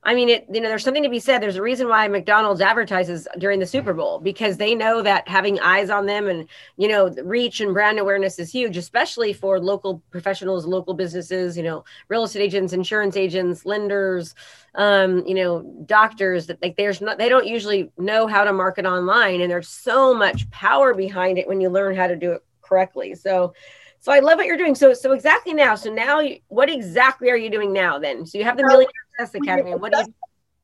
I 0.01 0.15
mean, 0.15 0.29
it, 0.29 0.45
you 0.49 0.61
know, 0.61 0.69
there's 0.69 0.83
something 0.85 1.03
to 1.03 1.09
be 1.09 1.19
said. 1.19 1.41
There's 1.41 1.57
a 1.57 1.61
reason 1.61 1.89
why 1.89 2.07
McDonald's 2.07 2.61
advertises 2.61 3.27
during 3.37 3.59
the 3.59 3.65
Super 3.65 3.93
Bowl 3.93 4.19
because 4.19 4.55
they 4.55 4.73
know 4.73 5.01
that 5.01 5.27
having 5.27 5.59
eyes 5.59 5.89
on 5.89 6.05
them 6.05 6.29
and, 6.29 6.47
you 6.77 6.87
know, 6.87 7.09
reach 7.23 7.59
and 7.59 7.73
brand 7.73 7.99
awareness 7.99 8.39
is 8.39 8.49
huge, 8.49 8.77
especially 8.77 9.33
for 9.33 9.59
local 9.59 10.01
professionals, 10.09 10.65
local 10.65 10.93
businesses, 10.93 11.57
you 11.57 11.63
know, 11.63 11.83
real 12.07 12.23
estate 12.23 12.41
agents, 12.43 12.71
insurance 12.71 13.17
agents, 13.17 13.65
lenders, 13.65 14.35
um, 14.75 15.25
you 15.27 15.35
know, 15.35 15.63
doctors 15.85 16.47
that 16.47 16.61
like 16.61 16.77
there's 16.77 17.01
not, 17.01 17.17
they 17.17 17.27
don't 17.27 17.47
usually 17.47 17.91
know 17.97 18.25
how 18.25 18.45
to 18.45 18.53
market 18.53 18.85
online. 18.85 19.41
And 19.41 19.51
there's 19.51 19.67
so 19.67 20.13
much 20.13 20.49
power 20.49 20.93
behind 20.93 21.37
it 21.37 21.47
when 21.47 21.59
you 21.59 21.69
learn 21.69 21.93
how 21.93 22.07
to 22.07 22.15
do 22.15 22.31
it 22.31 22.43
correctly. 22.61 23.15
So, 23.15 23.53
so 23.99 24.11
I 24.11 24.19
love 24.19 24.37
what 24.37 24.45
you're 24.45 24.57
doing. 24.57 24.75
So 24.75 24.93
so 24.93 25.11
exactly 25.11 25.53
now. 25.53 25.75
So 25.75 25.93
now, 25.93 26.19
you, 26.19 26.39
what 26.47 26.69
exactly 26.69 27.29
are 27.29 27.37
you 27.37 27.49
doing 27.49 27.73
now? 27.73 27.99
Then, 27.99 28.25
so 28.25 28.37
you 28.37 28.43
have 28.43 28.57
the 28.57 28.63
Millionaire 28.63 28.91
Success 29.17 29.41
Academy. 29.41 29.75
What 29.75 29.93
do 29.93 29.99
you? 29.99 30.13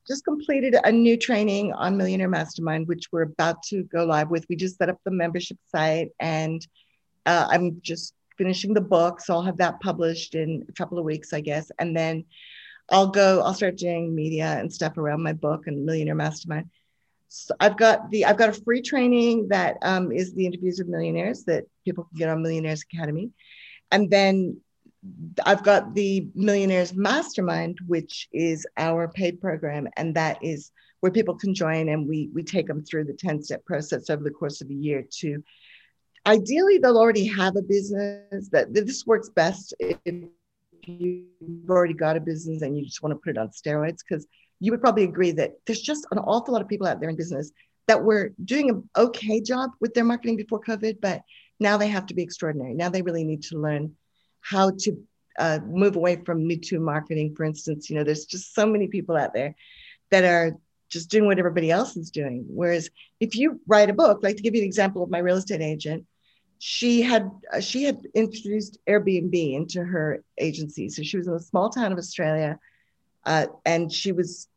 Just 0.07 0.23
completed 0.23 0.75
a 0.83 0.91
new 0.91 1.17
training 1.17 1.73
on 1.73 1.97
Millionaire 1.97 2.29
Mastermind, 2.29 2.87
which 2.87 3.07
we're 3.11 3.23
about 3.23 3.63
to 3.63 3.83
go 3.85 4.05
live 4.05 4.29
with. 4.29 4.45
We 4.47 4.55
just 4.55 4.77
set 4.77 4.87
up 4.87 4.99
the 5.03 5.11
membership 5.11 5.57
site, 5.71 6.09
and 6.19 6.65
uh, 7.25 7.47
I'm 7.49 7.81
just 7.81 8.13
finishing 8.37 8.73
the 8.73 8.81
book, 8.81 9.19
so 9.19 9.33
I'll 9.33 9.41
have 9.41 9.57
that 9.57 9.79
published 9.79 10.35
in 10.35 10.63
a 10.69 10.73
couple 10.73 10.99
of 10.99 11.05
weeks, 11.05 11.33
I 11.33 11.41
guess, 11.41 11.71
and 11.79 11.97
then 11.97 12.25
I'll 12.89 13.07
go. 13.07 13.41
I'll 13.41 13.55
start 13.55 13.77
doing 13.77 14.13
media 14.13 14.57
and 14.59 14.71
stuff 14.71 14.97
around 14.97 15.23
my 15.23 15.33
book 15.33 15.67
and 15.67 15.85
Millionaire 15.85 16.15
Mastermind 16.15 16.69
so 17.35 17.53
I've 17.59 17.77
got 17.77 18.09
the 18.11 18.23
I've 18.23 18.37
got 18.37 18.49
a 18.49 18.53
free 18.53 18.81
training 18.81 19.49
that 19.49 19.75
um, 19.81 20.09
is 20.11 20.33
the 20.33 20.45
interviews 20.45 20.79
with 20.79 20.87
millionaires 20.87 21.43
that 21.43 21.65
people 21.83 22.05
can 22.05 22.17
get 22.17 22.29
on 22.29 22.41
Millionaires 22.41 22.83
Academy, 22.83 23.31
and 23.91 24.09
then 24.09 24.61
I've 25.45 25.63
got 25.63 25.93
the 25.93 26.29
Millionaires 26.33 26.93
Mastermind, 26.93 27.79
which 27.87 28.29
is 28.31 28.65
our 28.77 29.09
paid 29.09 29.41
program, 29.41 29.89
and 29.97 30.15
that 30.15 30.37
is 30.41 30.71
where 31.01 31.11
people 31.11 31.35
can 31.35 31.53
join, 31.53 31.89
and 31.89 32.07
we 32.07 32.29
we 32.33 32.41
take 32.41 32.67
them 32.67 32.85
through 32.85 33.03
the 33.03 33.13
ten 33.13 33.43
step 33.43 33.65
process 33.65 34.09
over 34.09 34.23
the 34.23 34.31
course 34.31 34.61
of 34.61 34.69
a 34.69 34.73
year 34.73 35.05
to. 35.19 35.43
Ideally, 36.25 36.77
they'll 36.77 36.97
already 36.97 37.27
have 37.27 37.57
a 37.57 37.61
business. 37.61 38.47
That 38.53 38.73
this 38.73 39.05
works 39.05 39.27
best 39.29 39.75
if 39.79 39.97
you've 40.87 41.69
already 41.69 41.93
got 41.93 42.15
a 42.15 42.21
business 42.21 42.61
and 42.61 42.77
you 42.77 42.85
just 42.85 43.03
want 43.03 43.11
to 43.11 43.19
put 43.19 43.31
it 43.31 43.37
on 43.37 43.49
steroids 43.49 43.99
because 44.07 44.25
you 44.65 44.71
would 44.71 44.81
probably 44.81 45.03
agree 45.03 45.31
that 45.31 45.51
there's 45.65 45.81
just 45.81 46.07
an 46.11 46.17
awful 46.17 46.53
lot 46.53 46.61
of 46.63 46.67
people 46.67 46.87
out 46.87 46.99
there 46.99 47.09
in 47.09 47.15
business 47.15 47.51
that 47.87 48.03
were 48.03 48.33
doing 48.43 48.71
an 48.71 48.89
okay 48.97 49.39
job 49.39 49.69
with 49.79 49.93
their 49.93 50.03
marketing 50.03 50.37
before 50.37 50.59
COVID, 50.59 50.99
but 51.01 51.21
now 51.59 51.77
they 51.77 51.87
have 51.87 52.07
to 52.07 52.15
be 52.15 52.23
extraordinary. 52.23 52.73
Now 52.73 52.89
they 52.89 53.03
really 53.03 53.23
need 53.23 53.43
to 53.43 53.59
learn 53.59 53.95
how 54.41 54.71
to 54.79 54.97
uh, 55.37 55.59
move 55.63 55.95
away 55.97 56.15
from 56.25 56.47
Me 56.47 56.57
Too 56.57 56.79
marketing, 56.79 57.35
for 57.35 57.43
instance. 57.43 57.91
You 57.91 57.95
know, 57.95 58.03
there's 58.03 58.25
just 58.25 58.55
so 58.55 58.65
many 58.65 58.87
people 58.87 59.15
out 59.15 59.35
there 59.35 59.53
that 60.09 60.23
are 60.23 60.53
just 60.89 61.11
doing 61.11 61.27
what 61.27 61.37
everybody 61.37 61.69
else 61.69 61.95
is 61.95 62.09
doing. 62.09 62.43
Whereas 62.47 62.89
if 63.19 63.35
you 63.35 63.61
write 63.67 63.91
a 63.91 63.93
book, 63.93 64.23
like 64.23 64.37
to 64.37 64.41
give 64.41 64.55
you 64.55 64.61
an 64.61 64.67
example 64.67 65.03
of 65.03 65.11
my 65.11 65.19
real 65.19 65.37
estate 65.37 65.61
agent, 65.61 66.07
she 66.57 67.03
had 67.03 67.29
uh, 67.53 67.59
she 67.59 67.83
had 67.83 67.99
introduced 68.15 68.79
Airbnb 68.89 69.53
into 69.53 69.83
her 69.83 70.23
agency. 70.39 70.89
So 70.89 71.03
she 71.03 71.17
was 71.17 71.27
in 71.27 71.33
a 71.33 71.39
small 71.39 71.69
town 71.69 71.91
of 71.91 71.99
Australia 71.99 72.57
uh, 73.25 73.47
and 73.65 73.91
she 73.91 74.11
was, 74.11 74.47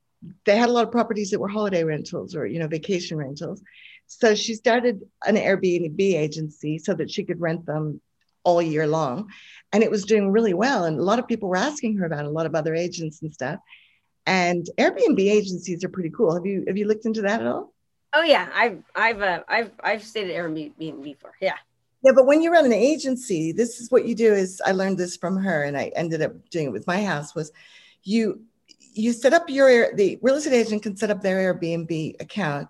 they 0.45 0.57
had 0.57 0.69
a 0.69 0.73
lot 0.73 0.85
of 0.85 0.93
properties 0.93 1.31
that 1.31 1.41
were 1.41 1.49
holiday 1.49 1.85
rentals 1.85 2.35
or, 2.35 2.47
you 2.47 2.59
know, 2.59 2.67
vacation 2.67 3.19
rentals. 3.19 3.63
So 4.07 4.35
she 4.35 4.55
started 4.55 5.03
an 5.25 5.37
Airbnb 5.37 6.01
agency 6.01 6.79
so 6.79 6.95
that 6.95 7.11
she 7.11 7.25
could 7.25 7.41
rent 7.41 7.67
them 7.67 8.01
all 8.43 8.63
year 8.63 8.87
long. 8.87 9.31
And 9.73 9.83
it 9.83 9.91
was 9.91 10.05
doing 10.05 10.31
really 10.31 10.55
well. 10.55 10.85
And 10.85 10.99
a 10.99 11.03
lot 11.03 11.19
of 11.19 11.29
people 11.29 11.49
were 11.49 11.57
asking 11.57 11.99
her 11.99 12.07
about 12.07 12.25
it, 12.25 12.29
a 12.29 12.31
lot 12.31 12.47
of 12.47 12.55
other 12.55 12.75
agents 12.75 13.23
and 13.23 13.33
stuff. 13.33 13.61
And 14.27 14.69
Airbnb 14.79 15.21
agencies 15.21 15.85
are 15.85 15.89
pretty 15.89 16.11
cool. 16.11 16.35
Have 16.35 16.47
you 16.47 16.65
have 16.67 16.77
you 16.77 16.87
looked 16.87 17.07
into 17.07 17.23
that 17.23 17.41
at 17.41 17.47
all? 17.47 17.73
Oh 18.13 18.23
yeah, 18.23 18.49
I've 18.55 18.83
I've 18.95 19.23
uh, 19.23 19.43
I've 19.49 19.71
I've 19.81 20.03
stayed 20.03 20.31
at 20.31 20.37
Airbnb 20.37 21.03
before. 21.03 21.35
Yeah. 21.41 21.57
Yeah, 22.03 22.13
but 22.15 22.27
when 22.27 22.43
you 22.43 22.53
run 22.53 22.65
an 22.65 22.73
agency, 22.73 23.53
this 23.53 23.81
is 23.81 23.91
what 23.91 24.07
you 24.07 24.15
do 24.15 24.33
is 24.33 24.63
I 24.65 24.73
learned 24.73 24.99
this 24.99 25.17
from 25.17 25.37
her 25.37 25.65
and 25.65 25.77
I 25.77 25.91
ended 25.97 26.23
up 26.23 26.33
doing 26.51 26.67
it 26.67 26.73
with 26.73 26.87
my 26.87 27.03
house 27.03 27.35
was 27.35 27.51
you 28.05 28.43
you 28.99 29.13
set 29.13 29.33
up 29.33 29.49
your 29.49 29.95
the 29.95 30.19
real 30.23 30.35
estate 30.35 30.55
agent 30.55 30.83
can 30.83 30.97
set 30.97 31.11
up 31.11 31.23
their 31.23 31.55
Airbnb 31.55 32.21
account 32.21 32.69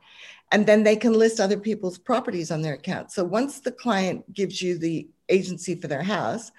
and 0.53 0.67
then 0.67 0.83
they 0.83 0.97
can 0.97 1.13
list 1.13 1.41
other 1.41 1.59
people's 1.59 1.99
properties 1.99 2.51
on 2.51 2.63
their 2.63 2.75
account. 2.75 3.11
So 3.13 3.25
once 3.25 3.61
the 3.61 3.73
client 3.73 4.33
gives 4.33 4.63
you 4.63 4.79
the 4.79 5.09
agency 5.29 5.75
for 5.75 5.89
their 5.89 6.03
house, 6.03 6.53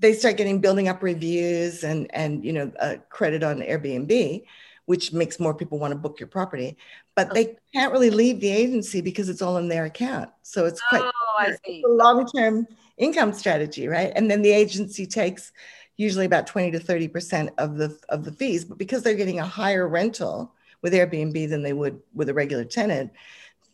they 0.00 0.12
start 0.12 0.36
getting 0.36 0.60
building 0.60 0.88
up 0.88 1.02
reviews 1.02 1.82
and 1.82 2.12
and 2.14 2.44
you 2.44 2.52
know 2.52 2.70
uh, 2.78 2.96
credit 3.08 3.42
on 3.42 3.60
Airbnb, 3.60 4.44
which 4.86 5.12
makes 5.12 5.40
more 5.40 5.54
people 5.54 5.78
want 5.78 5.92
to 5.92 5.98
book 5.98 6.20
your 6.20 6.28
property. 6.28 6.76
But 7.16 7.34
they 7.34 7.56
can't 7.74 7.92
really 7.92 8.10
leave 8.10 8.40
the 8.40 8.50
agency 8.50 9.00
because 9.00 9.28
it's 9.28 9.42
all 9.42 9.56
in 9.56 9.68
their 9.68 9.86
account. 9.86 10.30
So 10.42 10.66
it's 10.66 10.80
quite 10.88 11.02
oh, 11.02 11.36
I 11.36 11.52
see. 11.66 11.82
a 11.84 11.88
long 11.88 12.26
term 12.28 12.66
income 12.96 13.32
strategy, 13.32 13.88
right? 13.88 14.12
And 14.14 14.30
then 14.30 14.42
the 14.42 14.52
agency 14.52 15.04
takes 15.04 15.52
usually 15.98 16.24
about 16.24 16.46
20 16.46 16.70
to 16.70 16.80
30 16.80 17.08
percent 17.08 17.50
of 17.58 17.76
the 17.76 17.98
of 18.08 18.24
the 18.24 18.32
fees, 18.32 18.64
but 18.64 18.78
because 18.78 19.02
they're 19.02 19.14
getting 19.14 19.40
a 19.40 19.46
higher 19.46 19.86
rental 19.86 20.54
with 20.80 20.94
Airbnb 20.94 21.50
than 21.50 21.62
they 21.62 21.74
would 21.74 22.00
with 22.14 22.30
a 22.30 22.34
regular 22.34 22.64
tenant, 22.64 23.12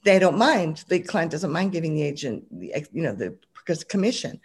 they 0.02 0.18
don't 0.18 0.38
mind. 0.38 0.84
The 0.88 0.98
client 0.98 1.30
doesn't 1.30 1.52
mind 1.52 1.70
giving 1.70 1.94
the 1.94 2.02
agent 2.02 2.44
the 2.50 2.84
you 2.92 3.02
know 3.02 3.14
the 3.14 3.36
commission. 3.88 4.40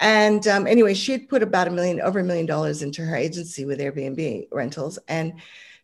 And 0.00 0.46
um, 0.48 0.66
anyway, 0.66 0.94
she 0.94 1.12
had 1.12 1.28
put 1.28 1.42
about 1.42 1.68
a 1.68 1.70
million, 1.70 2.00
over 2.00 2.20
a 2.20 2.24
million 2.24 2.46
dollars 2.46 2.82
into 2.82 3.04
her 3.04 3.14
agency 3.14 3.66
with 3.66 3.80
Airbnb 3.80 4.48
rentals. 4.50 4.98
And 5.08 5.34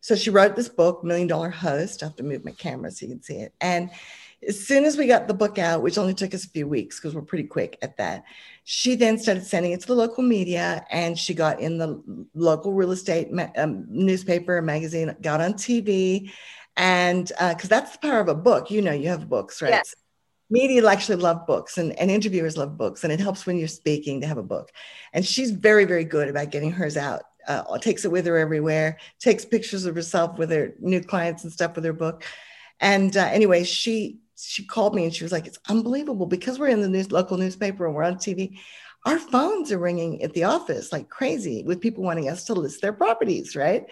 so 0.01 0.14
she 0.14 0.31
wrote 0.31 0.57
this 0.57 0.70
book, 0.70 1.05
Million 1.05 1.29
Dollar 1.29 1.51
Host. 1.51 2.03
I 2.03 2.07
have 2.07 2.16
to 2.16 2.22
move 2.22 2.44
my 2.44 2.53
camera 2.53 2.90
so 2.90 3.05
you 3.05 3.12
can 3.12 3.22
see 3.22 3.37
it. 3.37 3.53
And 3.61 3.90
as 4.46 4.66
soon 4.66 4.85
as 4.85 4.96
we 4.96 5.07
got 5.07 5.29
the 5.29 5.35
book 5.35 5.59
out, 5.59 5.83
which 5.83 5.99
only 5.99 6.14
took 6.14 6.33
us 6.33 6.44
a 6.44 6.51
few 6.51 6.66
weeks 6.66 6.99
because 6.99 7.14
we're 7.14 7.22
pretty 7.22 7.44
quick 7.44 7.79
at 7.83 7.99
that, 7.99 8.25
she 8.68 8.96
then 8.96 9.16
started 9.16 9.46
sending 9.46 9.70
it 9.70 9.81
to 9.81 9.87
the 9.87 9.94
local 9.94 10.24
media 10.24 10.85
and 10.90 11.16
she 11.16 11.35
got 11.35 11.61
in 11.61 11.79
the 11.79 12.02
local 12.35 12.72
real 12.72 12.90
estate 12.90 13.29
um, 13.57 13.87
newspaper 13.88 14.61
magazine, 14.61 15.14
got 15.22 15.40
on 15.40 15.55
TV. 15.55 16.33
And 16.76 17.29
because 17.29 17.64
uh, 17.66 17.68
that's 17.68 17.92
the 17.92 17.98
power 17.98 18.18
of 18.18 18.26
a 18.26 18.35
book, 18.35 18.68
you 18.68 18.83
know, 18.83 18.90
you 18.90 19.09
have 19.09 19.29
books, 19.29 19.62
right? 19.62 19.70
Yes 19.70 19.94
media 20.48 20.87
actually 20.87 21.16
love 21.16 21.44
books 21.46 21.76
and, 21.76 21.98
and 21.98 22.09
interviewers 22.09 22.57
love 22.57 22.76
books 22.76 23.02
and 23.02 23.12
it 23.12 23.18
helps 23.18 23.46
when 23.46 23.59
you're 23.59 23.66
speaking 23.66 24.20
to 24.20 24.29
have 24.29 24.38
a 24.38 24.44
book 24.44 24.70
and 25.12 25.26
she's 25.26 25.50
very 25.50 25.85
very 25.85 26.05
good 26.05 26.29
about 26.29 26.52
getting 26.52 26.70
hers 26.70 26.96
out 26.96 27.22
uh, 27.48 27.76
takes 27.79 28.05
it 28.05 28.12
with 28.12 28.24
her 28.24 28.37
everywhere 28.37 28.96
takes 29.18 29.44
pictures 29.44 29.87
of 29.87 29.96
herself 29.96 30.38
with 30.38 30.48
her 30.52 30.72
new 30.79 31.02
clients 31.02 31.42
and 31.42 31.52
stuff 31.52 31.74
with 31.74 31.85
her 31.85 31.92
book 31.92 32.22
and 32.79 33.16
uh, 33.16 33.29
anyway 33.33 33.64
she 33.64 34.20
she 34.37 34.64
called 34.64 34.94
me 34.94 35.05
and 35.05 35.14
she 35.14 35.25
was 35.25 35.33
like 35.33 35.46
it's 35.46 35.59
unbelievable 35.68 36.27
because 36.27 36.59
we're 36.59 36.68
in 36.68 36.83
the 36.83 36.88
news 36.88 37.11
local 37.11 37.38
newspaper 37.38 37.87
and 37.87 37.94
we're 37.94 38.03
on 38.03 38.16
tv 38.16 38.59
our 39.07 39.20
phones 39.20 39.70
are 39.70 39.79
ringing 39.79 40.20
at 40.22 40.35
the 40.35 40.42
office 40.42 40.92
like 40.92 41.09
crazy 41.09 41.62
with 41.62 41.81
people 41.81 42.03
wanting 42.03 42.29
us 42.29 42.44
to 42.44 42.55
list 42.55 42.83
their 42.83 42.92
properties, 42.92 43.55
right? 43.55 43.87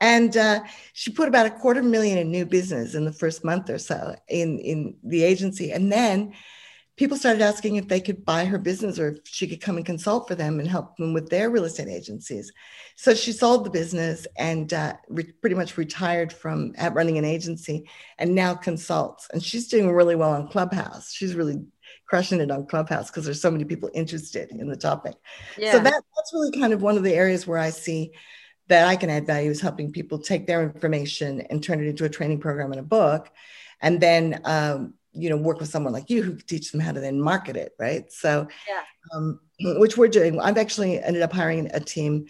And 0.00 0.34
uh, 0.36 0.60
she 0.92 1.10
put 1.10 1.26
about 1.26 1.46
a 1.46 1.50
quarter 1.50 1.82
million 1.82 2.18
in 2.18 2.30
new 2.30 2.46
business 2.46 2.94
in 2.94 3.04
the 3.04 3.12
first 3.12 3.44
month 3.44 3.68
or 3.68 3.78
so 3.78 4.14
in, 4.28 4.60
in 4.60 4.94
the 5.02 5.24
agency. 5.24 5.72
And 5.72 5.90
then 5.90 6.34
people 7.00 7.16
started 7.16 7.40
asking 7.40 7.76
if 7.76 7.88
they 7.88 7.98
could 7.98 8.26
buy 8.26 8.44
her 8.44 8.58
business 8.58 8.98
or 8.98 9.08
if 9.08 9.20
she 9.24 9.48
could 9.48 9.62
come 9.62 9.78
and 9.78 9.86
consult 9.86 10.28
for 10.28 10.34
them 10.34 10.60
and 10.60 10.68
help 10.68 10.98
them 10.98 11.14
with 11.14 11.30
their 11.30 11.48
real 11.48 11.64
estate 11.64 11.88
agencies. 11.88 12.52
So 12.94 13.14
she 13.14 13.32
sold 13.32 13.64
the 13.64 13.70
business 13.70 14.26
and 14.36 14.70
uh, 14.74 14.92
re- 15.08 15.32
pretty 15.40 15.56
much 15.56 15.78
retired 15.78 16.30
from 16.30 16.74
running 16.92 17.16
an 17.16 17.24
agency 17.24 17.88
and 18.18 18.34
now 18.34 18.52
consults. 18.52 19.28
And 19.32 19.42
she's 19.42 19.68
doing 19.68 19.90
really 19.90 20.14
well 20.14 20.32
on 20.32 20.48
Clubhouse. 20.48 21.10
She's 21.10 21.34
really 21.34 21.64
crushing 22.06 22.38
it 22.38 22.50
on 22.50 22.66
Clubhouse 22.66 23.10
because 23.10 23.24
there's 23.24 23.40
so 23.40 23.50
many 23.50 23.64
people 23.64 23.88
interested 23.94 24.50
in 24.50 24.68
the 24.68 24.76
topic. 24.76 25.14
Yeah. 25.56 25.72
So 25.72 25.78
that, 25.78 26.02
that's 26.16 26.34
really 26.34 26.52
kind 26.52 26.74
of 26.74 26.82
one 26.82 26.98
of 26.98 27.02
the 27.02 27.14
areas 27.14 27.46
where 27.46 27.56
I 27.56 27.70
see 27.70 28.12
that 28.68 28.86
I 28.86 28.96
can 28.96 29.08
add 29.08 29.26
value 29.26 29.50
is 29.50 29.62
helping 29.62 29.90
people 29.90 30.18
take 30.18 30.46
their 30.46 30.62
information 30.62 31.40
and 31.48 31.62
turn 31.64 31.82
it 31.82 31.88
into 31.88 32.04
a 32.04 32.10
training 32.10 32.40
program 32.40 32.72
and 32.72 32.80
a 32.80 32.84
book, 32.84 33.30
and 33.80 34.02
then 34.02 34.42
um, 34.44 34.94
you 35.12 35.28
know 35.28 35.36
work 35.36 35.60
with 35.60 35.68
someone 35.68 35.92
like 35.92 36.10
you 36.10 36.22
who 36.22 36.36
teach 36.36 36.72
them 36.72 36.80
how 36.80 36.92
to 36.92 37.00
then 37.00 37.20
market 37.20 37.56
it, 37.56 37.72
right? 37.78 38.10
So, 38.12 38.48
yeah. 38.68 38.82
um, 39.14 39.40
which 39.78 39.96
we're 39.96 40.08
doing. 40.08 40.40
I've 40.40 40.58
actually 40.58 41.02
ended 41.02 41.22
up 41.22 41.32
hiring 41.32 41.70
a 41.72 41.80
team 41.80 42.26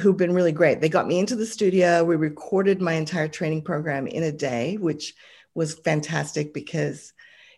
who've 0.00 0.16
been 0.16 0.34
really 0.34 0.52
great. 0.52 0.80
They 0.80 0.88
got 0.88 1.06
me 1.06 1.18
into 1.18 1.36
the 1.36 1.46
studio. 1.46 2.04
We 2.04 2.16
recorded 2.16 2.80
my 2.80 2.92
entire 2.92 3.28
training 3.28 3.62
program 3.62 4.06
in 4.06 4.22
a 4.22 4.32
day, 4.32 4.76
which 4.76 5.14
was 5.54 5.74
fantastic 5.74 6.54
because 6.54 7.12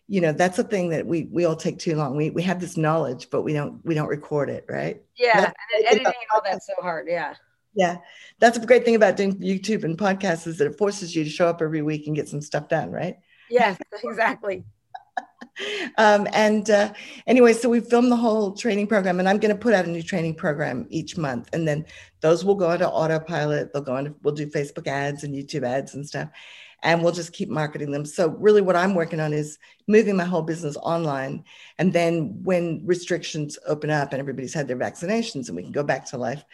you 0.08 0.20
know 0.20 0.32
that's 0.32 0.58
a 0.58 0.64
thing 0.64 0.90
that 0.90 1.06
we 1.06 1.28
we 1.30 1.44
all 1.44 1.56
take 1.56 1.78
too 1.78 1.94
long 1.94 2.16
we 2.16 2.30
we 2.30 2.42
have 2.42 2.60
this 2.60 2.76
knowledge 2.76 3.30
but 3.30 3.42
we 3.42 3.52
don't 3.52 3.84
we 3.84 3.94
don't 3.94 4.08
record 4.08 4.50
it 4.50 4.64
right 4.68 5.02
yeah 5.16 5.40
that's 5.40 5.54
and 5.76 5.86
editing 5.86 6.06
and 6.06 6.14
all 6.34 6.42
that's 6.44 6.66
so 6.66 6.74
hard 6.82 7.06
yeah 7.08 7.34
yeah 7.74 7.98
that's 8.38 8.58
a 8.58 8.66
great 8.66 8.84
thing 8.84 8.96
about 8.96 9.16
doing 9.16 9.38
youtube 9.38 9.84
and 9.84 9.96
podcasts 9.96 10.46
is 10.46 10.58
that 10.58 10.66
it 10.66 10.76
forces 10.76 11.14
you 11.14 11.22
to 11.24 11.30
show 11.30 11.46
up 11.46 11.62
every 11.62 11.82
week 11.82 12.06
and 12.06 12.16
get 12.16 12.28
some 12.28 12.40
stuff 12.40 12.68
done 12.68 12.90
right 12.90 13.18
yes 13.52 13.78
exactly 14.04 14.64
um, 15.98 16.26
and 16.32 16.70
uh, 16.70 16.92
anyway 17.26 17.52
so 17.52 17.68
we 17.68 17.78
filmed 17.80 18.10
the 18.10 18.16
whole 18.16 18.52
training 18.52 18.86
program 18.86 19.20
and 19.20 19.28
i'm 19.28 19.38
going 19.38 19.54
to 19.54 19.60
put 19.60 19.74
out 19.74 19.84
a 19.84 19.90
new 19.90 20.02
training 20.02 20.34
program 20.34 20.86
each 20.88 21.16
month 21.16 21.48
and 21.52 21.68
then 21.68 21.84
those 22.20 22.44
will 22.44 22.54
go 22.54 22.70
into 22.70 22.88
autopilot 22.88 23.72
they'll 23.72 23.82
go 23.82 23.96
into 23.96 24.14
we'll 24.22 24.34
do 24.34 24.46
facebook 24.46 24.86
ads 24.86 25.24
and 25.24 25.34
youtube 25.34 25.64
ads 25.64 25.94
and 25.94 26.06
stuff 26.06 26.28
and 26.82 27.02
we'll 27.02 27.12
just 27.12 27.32
keep 27.32 27.48
marketing 27.48 27.92
them. 27.92 28.04
So 28.04 28.30
really 28.30 28.60
what 28.60 28.76
I'm 28.76 28.94
working 28.94 29.20
on 29.20 29.32
is 29.32 29.58
moving 29.86 30.16
my 30.16 30.24
whole 30.24 30.42
business 30.42 30.76
online. 30.78 31.44
And 31.78 31.92
then 31.92 32.42
when 32.42 32.82
restrictions 32.84 33.58
open 33.66 33.90
up 33.90 34.12
and 34.12 34.20
everybody's 34.20 34.54
had 34.54 34.66
their 34.66 34.76
vaccinations 34.76 35.48
and 35.48 35.56
we 35.56 35.62
can 35.62 35.72
go 35.72 35.84
back 35.84 36.06
to 36.06 36.18
life 36.18 36.44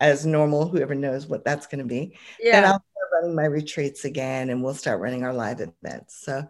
as 0.00 0.26
normal, 0.26 0.68
whoever 0.68 0.94
knows 0.94 1.26
what 1.26 1.44
that's 1.44 1.66
going 1.66 1.78
to 1.78 1.84
be, 1.84 2.16
yeah. 2.40 2.52
then 2.52 2.64
I'll 2.64 2.84
start 2.92 3.22
running 3.22 3.36
my 3.36 3.46
retreats 3.46 4.04
again 4.04 4.50
and 4.50 4.62
we'll 4.62 4.74
start 4.74 5.00
running 5.00 5.24
our 5.24 5.32
live 5.32 5.60
events. 5.60 6.20
So 6.24 6.46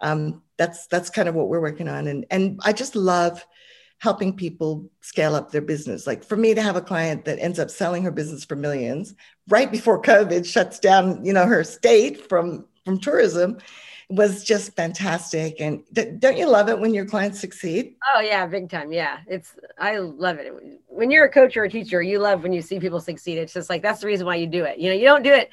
um, 0.00 0.42
that's 0.56 0.86
that's 0.86 1.10
kind 1.10 1.28
of 1.28 1.34
what 1.34 1.48
we're 1.48 1.60
working 1.60 1.88
on. 1.88 2.06
And 2.06 2.26
and 2.30 2.60
I 2.64 2.72
just 2.72 2.96
love 2.96 3.44
helping 3.98 4.36
people 4.36 4.90
scale 5.00 5.34
up 5.34 5.50
their 5.50 5.62
business. 5.62 6.06
Like 6.06 6.22
for 6.22 6.36
me 6.36 6.54
to 6.54 6.62
have 6.62 6.76
a 6.76 6.82
client 6.82 7.24
that 7.24 7.38
ends 7.38 7.58
up 7.58 7.70
selling 7.70 8.02
her 8.02 8.10
business 8.10 8.44
for 8.44 8.56
millions 8.56 9.14
right 9.48 9.70
before 9.70 10.02
COVID 10.02 10.44
shuts 10.44 10.78
down, 10.78 11.24
you 11.24 11.32
know, 11.32 11.46
her 11.46 11.64
state 11.64 12.28
from 12.28 12.66
from 12.84 13.00
tourism 13.00 13.58
was 14.08 14.44
just 14.44 14.74
fantastic. 14.76 15.60
And 15.60 15.82
don't 16.20 16.36
you 16.36 16.48
love 16.48 16.68
it 16.68 16.78
when 16.78 16.94
your 16.94 17.04
clients 17.04 17.40
succeed? 17.40 17.96
Oh 18.14 18.20
yeah, 18.20 18.46
big 18.46 18.70
time. 18.70 18.92
Yeah, 18.92 19.18
it's 19.26 19.56
I 19.78 19.98
love 19.98 20.38
it. 20.38 20.52
When 20.86 21.10
you're 21.10 21.24
a 21.24 21.30
coach 21.30 21.56
or 21.56 21.64
a 21.64 21.70
teacher, 21.70 22.00
you 22.02 22.20
love 22.20 22.42
when 22.42 22.52
you 22.52 22.62
see 22.62 22.78
people 22.78 23.00
succeed. 23.00 23.38
It's 23.38 23.52
just 23.52 23.68
like 23.68 23.82
that's 23.82 24.00
the 24.00 24.06
reason 24.06 24.24
why 24.24 24.36
you 24.36 24.46
do 24.46 24.64
it. 24.64 24.78
You 24.78 24.90
know, 24.90 24.96
you 24.96 25.04
don't 25.04 25.24
do 25.24 25.32
it 25.32 25.50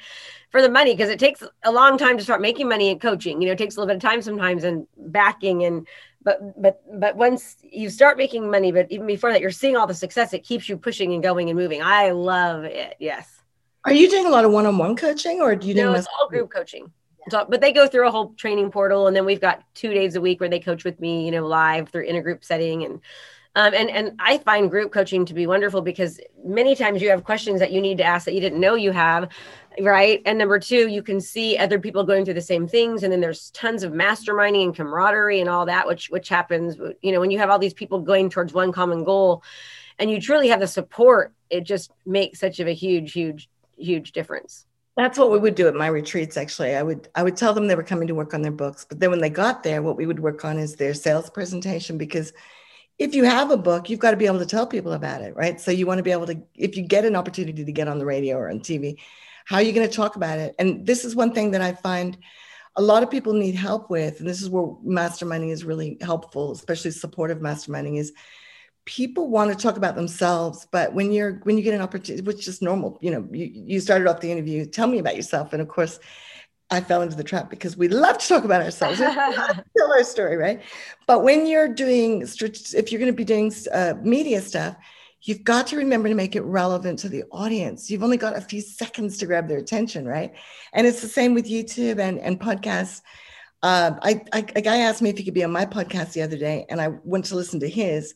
for 0.50 0.62
the 0.62 0.68
money 0.68 0.92
because 0.92 1.10
it 1.10 1.18
takes 1.18 1.42
a 1.64 1.72
long 1.72 1.98
time 1.98 2.16
to 2.16 2.22
start 2.22 2.40
making 2.40 2.68
money 2.68 2.90
in 2.90 3.00
coaching. 3.00 3.42
You 3.42 3.48
know, 3.48 3.52
it 3.54 3.58
takes 3.58 3.76
a 3.76 3.80
little 3.80 3.88
bit 3.88 3.96
of 3.96 4.02
time 4.02 4.22
sometimes 4.22 4.62
and 4.62 4.86
backing 4.96 5.64
and 5.64 5.86
but 6.22 6.60
but 6.60 6.80
but 6.98 7.16
once 7.16 7.56
you 7.62 7.90
start 7.90 8.16
making 8.16 8.48
money, 8.48 8.70
but 8.70 8.86
even 8.90 9.06
before 9.06 9.32
that, 9.32 9.40
you're 9.40 9.50
seeing 9.50 9.76
all 9.76 9.88
the 9.88 9.94
success. 9.94 10.32
It 10.32 10.44
keeps 10.44 10.68
you 10.68 10.76
pushing 10.76 11.12
and 11.12 11.22
going 11.22 11.50
and 11.50 11.58
moving. 11.58 11.82
I 11.82 12.12
love 12.12 12.64
it. 12.64 12.94
Yes. 13.00 13.28
Are 13.84 13.92
you 13.92 14.08
doing 14.08 14.26
a 14.26 14.30
lot 14.30 14.46
of 14.46 14.52
one-on-one 14.52 14.96
coaching, 14.96 15.42
or 15.42 15.54
do 15.54 15.66
you 15.66 15.74
do? 15.74 15.82
No, 15.82 15.92
it's 15.92 16.06
all 16.18 16.28
group 16.28 16.50
coaching. 16.50 16.90
But 17.30 17.60
they 17.60 17.72
go 17.72 17.86
through 17.86 18.08
a 18.08 18.10
whole 18.10 18.34
training 18.34 18.70
portal, 18.70 19.06
and 19.06 19.16
then 19.16 19.24
we've 19.24 19.40
got 19.40 19.62
two 19.74 19.92
days 19.92 20.14
a 20.14 20.20
week 20.20 20.40
where 20.40 20.48
they 20.48 20.60
coach 20.60 20.84
with 20.84 21.00
me, 21.00 21.24
you 21.24 21.30
know, 21.30 21.46
live 21.46 21.88
through 21.88 22.04
in 22.04 22.16
a 22.16 22.22
group 22.22 22.44
setting, 22.44 22.84
and 22.84 23.00
um, 23.56 23.72
and 23.72 23.88
and 23.88 24.12
I 24.18 24.38
find 24.38 24.70
group 24.70 24.92
coaching 24.92 25.24
to 25.26 25.34
be 25.34 25.46
wonderful 25.46 25.80
because 25.80 26.20
many 26.44 26.74
times 26.74 27.00
you 27.00 27.08
have 27.10 27.24
questions 27.24 27.60
that 27.60 27.70
you 27.70 27.80
need 27.80 27.98
to 27.98 28.04
ask 28.04 28.24
that 28.24 28.34
you 28.34 28.40
didn't 28.40 28.60
know 28.60 28.74
you 28.74 28.90
have, 28.90 29.30
right? 29.80 30.20
And 30.26 30.38
number 30.38 30.58
two, 30.58 30.88
you 30.88 31.02
can 31.02 31.20
see 31.20 31.56
other 31.56 31.78
people 31.78 32.02
going 32.02 32.24
through 32.24 32.34
the 32.34 32.40
same 32.40 32.66
things, 32.66 33.04
and 33.04 33.12
then 33.12 33.20
there's 33.20 33.50
tons 33.50 33.84
of 33.84 33.92
masterminding 33.92 34.64
and 34.64 34.76
camaraderie 34.76 35.40
and 35.40 35.48
all 35.48 35.66
that, 35.66 35.86
which 35.86 36.10
which 36.10 36.28
happens, 36.28 36.76
you 37.00 37.12
know, 37.12 37.20
when 37.20 37.30
you 37.30 37.38
have 37.38 37.48
all 37.48 37.58
these 37.58 37.74
people 37.74 38.00
going 38.00 38.28
towards 38.28 38.52
one 38.52 38.72
common 38.72 39.04
goal, 39.04 39.42
and 39.98 40.10
you 40.10 40.20
truly 40.20 40.48
have 40.48 40.60
the 40.60 40.66
support. 40.66 41.32
It 41.48 41.62
just 41.62 41.92
makes 42.04 42.40
such 42.40 42.58
of 42.58 42.66
a 42.66 42.74
huge, 42.74 43.12
huge, 43.12 43.48
huge 43.76 44.10
difference. 44.10 44.66
That's 44.96 45.18
what 45.18 45.32
we 45.32 45.38
would 45.38 45.56
do 45.56 45.66
at 45.66 45.74
my 45.74 45.88
retreats. 45.88 46.36
Actually, 46.36 46.76
I 46.76 46.82
would 46.82 47.08
I 47.14 47.22
would 47.22 47.36
tell 47.36 47.52
them 47.52 47.66
they 47.66 47.74
were 47.74 47.82
coming 47.82 48.06
to 48.08 48.14
work 48.14 48.32
on 48.32 48.42
their 48.42 48.52
books, 48.52 48.86
but 48.88 49.00
then 49.00 49.10
when 49.10 49.20
they 49.20 49.30
got 49.30 49.62
there, 49.62 49.82
what 49.82 49.96
we 49.96 50.06
would 50.06 50.20
work 50.20 50.44
on 50.44 50.58
is 50.58 50.76
their 50.76 50.94
sales 50.94 51.28
presentation 51.30 51.98
because 51.98 52.32
if 52.98 53.14
you 53.14 53.24
have 53.24 53.50
a 53.50 53.56
book, 53.56 53.90
you've 53.90 54.00
got 54.00 54.12
to 54.12 54.16
be 54.16 54.26
able 54.26 54.38
to 54.38 54.46
tell 54.46 54.66
people 54.66 54.92
about 54.92 55.22
it, 55.22 55.34
right? 55.34 55.60
So 55.60 55.70
you 55.70 55.86
want 55.86 55.98
to 55.98 56.04
be 56.04 56.12
able 56.12 56.26
to, 56.26 56.40
if 56.54 56.76
you 56.76 56.84
get 56.84 57.04
an 57.04 57.16
opportunity 57.16 57.64
to 57.64 57.72
get 57.72 57.88
on 57.88 57.98
the 57.98 58.06
radio 58.06 58.36
or 58.36 58.48
on 58.48 58.60
TV, 58.60 58.98
how 59.46 59.56
are 59.56 59.62
you 59.62 59.72
going 59.72 59.88
to 59.88 59.94
talk 59.94 60.16
about 60.16 60.38
it? 60.38 60.54
And 60.58 60.86
this 60.86 61.04
is 61.04 61.16
one 61.16 61.32
thing 61.32 61.50
that 61.52 61.60
I 61.60 61.72
find 61.72 62.16
a 62.76 62.82
lot 62.82 63.02
of 63.02 63.10
people 63.10 63.32
need 63.32 63.54
help 63.54 63.90
with, 63.90 64.20
and 64.20 64.28
this 64.28 64.42
is 64.42 64.48
where 64.48 64.66
masterminding 64.86 65.50
is 65.50 65.64
really 65.64 65.98
helpful, 66.00 66.52
especially 66.52 66.90
supportive 66.92 67.38
masterminding, 67.38 67.98
is 67.98 68.12
people 68.86 69.30
want 69.30 69.50
to 69.50 69.56
talk 69.56 69.76
about 69.76 69.94
themselves 69.94 70.66
but 70.70 70.92
when 70.92 71.10
you're 71.10 71.40
when 71.44 71.56
you 71.56 71.64
get 71.64 71.74
an 71.74 71.80
opportunity 71.80 72.22
which 72.22 72.46
is 72.46 72.60
normal 72.60 72.98
you 73.00 73.10
know 73.10 73.26
you, 73.32 73.50
you 73.52 73.80
started 73.80 74.06
off 74.06 74.20
the 74.20 74.30
interview 74.30 74.66
tell 74.66 74.86
me 74.86 74.98
about 74.98 75.16
yourself 75.16 75.52
and 75.52 75.62
of 75.62 75.68
course 75.68 75.98
I 76.70 76.80
fell 76.80 77.02
into 77.02 77.16
the 77.16 77.24
trap 77.24 77.50
because 77.50 77.76
we 77.76 77.88
love 77.88 78.18
to 78.18 78.26
talk 78.26 78.44
about 78.44 78.62
ourselves, 78.62 78.98
tell 78.98 79.92
our 79.92 80.02
story, 80.02 80.36
right? 80.36 80.62
But 81.06 81.22
when 81.22 81.46
you're 81.46 81.68
doing, 81.68 82.22
if 82.22 82.90
you're 82.90 82.98
going 82.98 83.12
to 83.12 83.16
be 83.16 83.24
doing 83.24 83.52
uh, 83.72 83.94
media 84.02 84.40
stuff, 84.40 84.74
you've 85.22 85.44
got 85.44 85.66
to 85.68 85.76
remember 85.76 86.08
to 86.08 86.14
make 86.14 86.36
it 86.36 86.42
relevant 86.42 86.98
to 87.00 87.08
the 87.08 87.24
audience. 87.30 87.90
You've 87.90 88.02
only 88.02 88.16
got 88.16 88.36
a 88.36 88.40
few 88.40 88.60
seconds 88.60 89.18
to 89.18 89.26
grab 89.26 89.48
their 89.48 89.58
attention, 89.58 90.06
right? 90.06 90.34
And 90.72 90.86
it's 90.86 91.00
the 91.00 91.08
same 91.08 91.34
with 91.34 91.46
YouTube 91.46 91.98
and, 91.98 92.18
and 92.18 92.40
podcasts. 92.40 93.02
Uh, 93.62 93.92
I, 94.02 94.22
I, 94.32 94.38
a 94.56 94.60
guy 94.60 94.78
asked 94.78 95.00
me 95.00 95.10
if 95.10 95.16
he 95.16 95.24
could 95.24 95.34
be 95.34 95.44
on 95.44 95.52
my 95.52 95.64
podcast 95.64 96.12
the 96.12 96.22
other 96.22 96.36
day, 96.36 96.66
and 96.68 96.80
I 96.80 96.88
went 97.04 97.26
to 97.26 97.36
listen 97.36 97.60
to 97.60 97.68
his. 97.68 98.14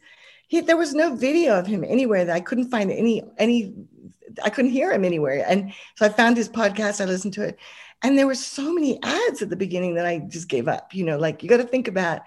He, 0.48 0.60
there 0.60 0.76
was 0.76 0.94
no 0.94 1.14
video 1.14 1.58
of 1.58 1.66
him 1.66 1.84
anywhere 1.84 2.24
that 2.24 2.34
I 2.34 2.40
couldn't 2.40 2.70
find 2.70 2.90
any 2.90 3.22
any 3.38 3.74
I 4.42 4.50
couldn't 4.50 4.70
hear 4.70 4.92
him 4.92 5.04
anywhere. 5.04 5.44
And 5.46 5.72
so 5.96 6.06
I 6.06 6.08
found 6.08 6.36
his 6.36 6.48
podcast, 6.48 7.00
I 7.00 7.04
listened 7.04 7.34
to 7.34 7.42
it, 7.42 7.58
and 8.02 8.18
there 8.18 8.26
were 8.26 8.34
so 8.34 8.72
many 8.72 9.02
ads 9.02 9.42
at 9.42 9.50
the 9.50 9.56
beginning 9.56 9.94
that 9.94 10.06
I 10.06 10.18
just 10.18 10.48
gave 10.48 10.68
up. 10.68 10.94
You 10.94 11.04
know, 11.04 11.18
like 11.18 11.42
you 11.42 11.48
got 11.48 11.58
to 11.58 11.64
think 11.64 11.88
about 11.88 12.22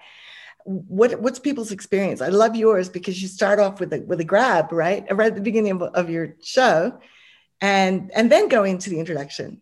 what 0.64 1.20
what's 1.20 1.38
people's 1.38 1.72
experience. 1.72 2.20
I 2.20 2.28
love 2.28 2.54
yours 2.54 2.88
because 2.88 3.20
you 3.20 3.28
start 3.28 3.58
off 3.58 3.80
with 3.80 3.92
a 3.92 4.00
with 4.00 4.20
a 4.20 4.24
grab, 4.24 4.72
right, 4.72 5.04
right 5.10 5.28
at 5.28 5.34
the 5.34 5.40
beginning 5.40 5.72
of, 5.72 5.82
of 5.82 6.10
your 6.10 6.36
show, 6.42 6.98
and 7.60 8.10
and 8.14 8.30
then 8.30 8.48
go 8.48 8.64
into 8.64 8.90
the 8.90 9.00
introduction. 9.00 9.60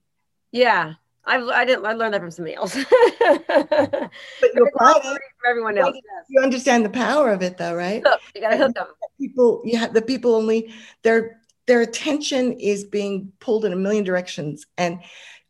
Yeah, 0.53 0.94
I 1.24 1.37
I 1.37 1.64
didn't 1.64 1.87
I 1.87 1.92
learned 1.92 2.14
that 2.14 2.20
from 2.20 2.30
somebody 2.30 2.54
else. 2.54 2.74
but 2.74 4.11
you're 4.54 4.70
for 4.72 5.46
everyone 5.48 5.78
else. 5.78 5.96
You 6.28 6.40
understand 6.42 6.85
the 6.85 6.90
power 6.90 7.30
of 7.33 7.42
it, 7.42 7.59
though, 7.59 7.74
right? 7.74 8.02
Hook. 8.04 8.20
You 8.35 8.40
got 8.40 8.50
to 8.50 8.56
hook 8.56 8.74
them. 8.74 8.87
People, 9.20 9.62
you 9.64 9.78
have 9.78 9.92
the 9.92 10.02
people 10.02 10.35
only 10.35 10.72
their 11.02 11.40
their 11.66 11.83
attention 11.83 12.52
is 12.54 12.85
being 12.85 13.33
pulled 13.38 13.64
in 13.64 13.72
a 13.72 13.76
million 13.76 14.04
directions, 14.04 14.66
and 14.78 15.00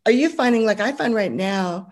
are 0.06 0.12
you 0.12 0.28
finding 0.28 0.66
like 0.66 0.80
I 0.80 0.92
find 0.92 1.14
right 1.14 1.32
now? 1.32 1.90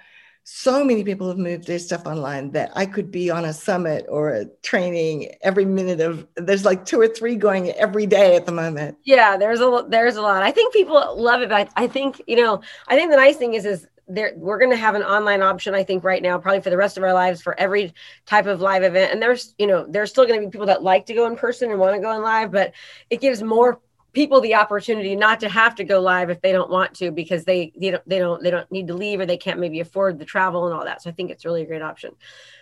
So 0.51 0.83
many 0.83 1.05
people 1.05 1.29
have 1.29 1.37
moved 1.37 1.67
their 1.67 1.79
stuff 1.79 2.07
online 2.07 2.53
that 2.53 2.73
I 2.75 2.87
could 2.87 3.11
be 3.11 3.29
on 3.29 3.45
a 3.45 3.53
summit 3.53 4.07
or 4.09 4.31
a 4.31 4.47
training 4.63 5.31
every 5.43 5.67
minute 5.67 6.01
of. 6.01 6.27
There's 6.37 6.65
like 6.65 6.87
two 6.87 6.99
or 6.99 7.07
three 7.07 7.37
going 7.37 7.71
every 7.73 8.07
day 8.07 8.35
at 8.35 8.47
the 8.47 8.53
moment. 8.53 8.97
Yeah, 9.05 9.37
there's 9.37 9.61
a 9.61 9.85
there's 9.91 10.17
a 10.17 10.23
lot. 10.23 10.43
I 10.43 10.51
think 10.51 10.73
people 10.73 11.23
love 11.23 11.43
it, 11.43 11.51
but 11.51 11.69
I 11.77 11.87
think 11.87 12.23
you 12.27 12.37
know 12.37 12.63
I 12.89 12.97
think 12.97 13.11
the 13.11 13.19
nice 13.19 13.37
thing 13.37 13.53
is 13.53 13.67
is 13.67 13.87
there 14.09 14.33
we're 14.37 14.59
going 14.59 14.71
to 14.71 14.77
have 14.77 14.95
an 14.95 15.03
online 15.03 15.43
option 15.43 15.75
i 15.75 15.85
think 15.85 16.03
right 16.03 16.23
now 16.23 16.39
probably 16.39 16.63
for 16.63 16.71
the 16.71 16.79
rest 16.79 16.97
of 16.97 17.03
our 17.03 17.13
lives 17.13 17.43
for 17.43 17.55
every 17.61 17.93
type 18.25 18.47
of 18.47 18.63
live 18.63 18.83
event 18.83 19.13
and 19.13 19.21
there's 19.21 19.55
you 19.59 19.67
know 19.67 19.85
there's 19.87 20.09
still 20.09 20.25
going 20.25 20.41
to 20.41 20.47
be 20.47 20.51
people 20.51 20.67
that 20.67 20.83
like 20.83 21.05
to 21.05 21.13
go 21.13 21.27
in 21.27 21.37
person 21.37 21.71
and 21.71 21.79
want 21.79 21.95
to 21.95 22.01
go 22.01 22.17
in 22.17 22.23
live 22.23 22.51
but 22.51 22.73
it 23.11 23.21
gives 23.21 23.43
more 23.43 23.83
people 24.13 24.41
the 24.41 24.55
opportunity 24.55 25.15
not 25.15 25.41
to 25.41 25.49
have 25.49 25.75
to 25.77 25.85
go 25.85 26.01
live 26.01 26.31
if 26.31 26.41
they 26.41 26.53
don't 26.53 26.71
want 26.71 26.95
to 26.95 27.11
because 27.11 27.45
they 27.45 27.73
they 27.79 27.91
don't 27.91 28.09
they 28.09 28.19
don't 28.19 28.43
they 28.43 28.51
don't 28.51 28.71
need 28.73 28.89
to 28.89 28.95
leave 28.95 29.21
or 29.21 29.27
they 29.27 29.37
can't 29.37 29.61
maybe 29.61 29.81
afford 29.81 30.19
the 30.19 30.25
travel 30.25 30.67
and 30.67 30.75
all 30.75 30.85
that. 30.85 31.03
So 31.03 31.11
I 31.11 31.13
think 31.13 31.31
it's 31.31 31.45
really 31.45 31.63
a 31.63 31.67
great 31.67 31.83
option. 31.83 32.15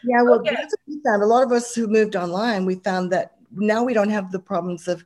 Yeah, 0.05 0.23
well, 0.23 0.41
okay. 0.41 0.55
that's 0.55 0.75
what 0.75 0.97
we 0.97 1.01
found. 1.03 1.23
A 1.23 1.27
lot 1.27 1.45
of 1.45 1.53
us 1.53 1.75
who 1.75 1.87
moved 1.87 2.17
online, 2.17 2.67
we 2.67 2.77
found 2.77 3.13
that 3.13 3.37
now 3.53 3.85
we 3.85 3.95
don't 3.95 4.11
have 4.11 4.33
the 4.33 4.39
problems 4.39 4.89
of 4.89 5.05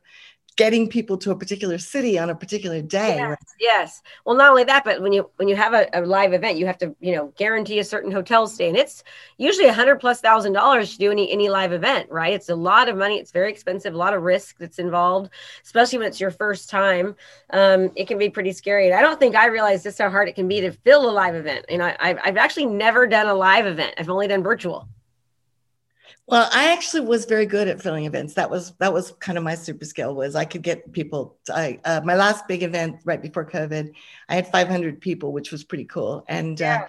getting 0.57 0.87
people 0.89 1.17
to 1.17 1.31
a 1.31 1.35
particular 1.35 1.77
city 1.77 2.19
on 2.19 2.29
a 2.29 2.35
particular 2.35 2.81
day. 2.81 3.15
Yes, 3.17 3.37
yes. 3.59 4.01
Well, 4.25 4.35
not 4.35 4.49
only 4.49 4.63
that, 4.65 4.83
but 4.83 5.01
when 5.01 5.13
you 5.13 5.29
when 5.37 5.47
you 5.47 5.55
have 5.55 5.73
a, 5.73 5.87
a, 5.93 6.01
live 6.01 6.33
event, 6.33 6.57
you 6.57 6.65
have 6.65 6.77
to 6.79 6.95
you 6.99 7.15
know 7.15 7.33
guarantee 7.37 7.79
a 7.79 7.83
certain 7.83 8.11
hotel 8.11 8.47
stay, 8.47 8.67
and 8.67 8.77
it's 8.77 9.03
usually 9.37 9.67
a 9.67 9.73
hundred 9.73 9.99
plus 9.99 10.21
thousand 10.21 10.53
dollars 10.53 10.93
to 10.93 10.97
do 10.97 11.11
any 11.11 11.31
any 11.31 11.49
live 11.49 11.71
event, 11.71 12.09
right? 12.09 12.33
It's 12.33 12.49
a 12.49 12.55
lot 12.55 12.89
of 12.89 12.97
money. 12.97 13.17
It's 13.17 13.31
very 13.31 13.49
expensive. 13.49 13.93
A 13.93 13.97
lot 13.97 14.13
of 14.13 14.23
risk 14.23 14.57
that's 14.57 14.79
involved, 14.79 15.31
especially 15.63 15.99
when 15.99 16.07
it's 16.07 16.19
your 16.19 16.31
first 16.31 16.69
time. 16.69 17.15
Um, 17.51 17.91
it 17.95 18.07
can 18.07 18.17
be 18.17 18.29
pretty 18.29 18.51
scary. 18.51 18.87
And 18.87 18.95
I 18.95 19.01
don't 19.01 19.19
think 19.19 19.35
I 19.35 19.47
realized 19.47 19.83
just 19.83 19.97
how 19.97 20.09
hard 20.09 20.27
it 20.27 20.35
can 20.35 20.47
be 20.47 20.61
to 20.61 20.71
fill 20.71 21.09
a 21.09 21.11
live 21.11 21.35
event. 21.35 21.65
And 21.69 21.81
I, 21.81 21.95
I've 21.99 22.19
I've 22.23 22.37
actually 22.37 22.65
never 22.65 23.07
done 23.07 23.27
a 23.27 23.35
live 23.35 23.65
event. 23.65 23.95
I've 23.97 24.09
only 24.09 24.27
done 24.27 24.43
virtual. 24.43 24.87
Well, 26.31 26.47
I 26.53 26.71
actually 26.71 27.01
was 27.01 27.25
very 27.25 27.45
good 27.45 27.67
at 27.67 27.81
filling 27.81 28.05
events. 28.05 28.35
That 28.35 28.49
was 28.49 28.71
that 28.79 28.93
was 28.93 29.11
kind 29.19 29.37
of 29.37 29.43
my 29.43 29.55
super 29.55 29.83
skill 29.83 30.15
was 30.15 30.33
I 30.33 30.45
could 30.45 30.61
get 30.61 30.93
people. 30.93 31.37
To, 31.45 31.53
I 31.53 31.79
uh, 31.83 31.99
my 32.05 32.15
last 32.15 32.47
big 32.47 32.63
event 32.63 33.01
right 33.03 33.21
before 33.21 33.45
COVID, 33.45 33.91
I 34.29 34.35
had 34.35 34.47
500 34.47 35.01
people, 35.01 35.33
which 35.33 35.51
was 35.51 35.65
pretty 35.65 35.83
cool, 35.83 36.23
and 36.29 36.59
uh, 36.61 36.63
yeah. 36.63 36.81
uh, 36.83 36.87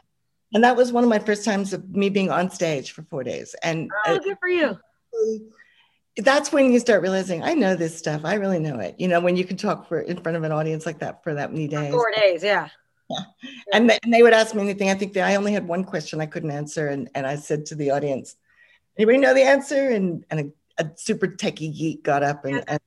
and 0.55 0.62
that 0.62 0.76
was 0.76 0.92
one 0.92 1.02
of 1.02 1.11
my 1.11 1.18
first 1.18 1.44
times 1.44 1.72
of 1.72 1.90
me 1.90 2.09
being 2.09 2.31
on 2.31 2.50
stage 2.50 2.92
for 2.92 3.02
four 3.02 3.24
days. 3.24 3.57
And 3.64 3.90
oh, 4.07 4.20
good 4.20 4.38
for 4.38 4.48
you. 4.48 4.78
That's 6.18 6.52
when 6.52 6.72
you 6.72 6.78
start 6.78 7.02
realizing 7.02 7.42
I 7.42 7.55
know 7.55 7.74
this 7.74 7.98
stuff. 7.98 8.20
I 8.24 8.35
really 8.35 8.61
know 8.61 8.78
it. 8.78 8.94
You 8.98 9.09
know, 9.09 9.18
when 9.18 9.37
you 9.37 9.44
can 9.44 9.57
talk 9.57 9.88
for 9.88 9.98
in 10.02 10.22
front 10.22 10.37
of 10.37 10.44
an 10.44 10.52
audience 10.52 10.87
like 10.87 11.00
that 11.00 11.24
for 11.24 11.35
that 11.35 11.52
many 11.52 11.66
days. 11.66 11.90
Four 11.90 12.12
days, 12.14 12.44
yeah. 12.44 12.68
Yeah. 13.11 13.18
And, 13.72 13.90
they, 13.90 13.98
and 14.05 14.14
they 14.14 14.22
would 14.22 14.35
ask 14.35 14.55
me 14.55 14.62
anything. 14.62 14.88
I 14.88 14.94
think 14.94 15.14
that 15.14 15.28
I 15.28 15.35
only 15.35 15.52
had 15.52 15.66
one 15.66 15.83
question 15.83 16.20
I 16.20 16.26
couldn't 16.26 16.52
answer, 16.52 16.87
and, 16.87 17.11
and 17.16 17.26
I 17.26 17.35
said 17.37 17.66
to 17.66 17.74
the 17.74 17.90
audience, 17.90 18.37
anybody 18.96 19.18
know 19.18 19.35
the 19.35 19.42
answer? 19.42 19.90
And 19.90 20.24
and 20.31 20.52
a, 20.78 20.85
a 20.85 20.90
super 20.96 21.26
techie 21.26 21.76
geek 21.76 22.02
got 22.02 22.22
up 22.22 22.44
and, 22.44 22.64
and 22.66 22.81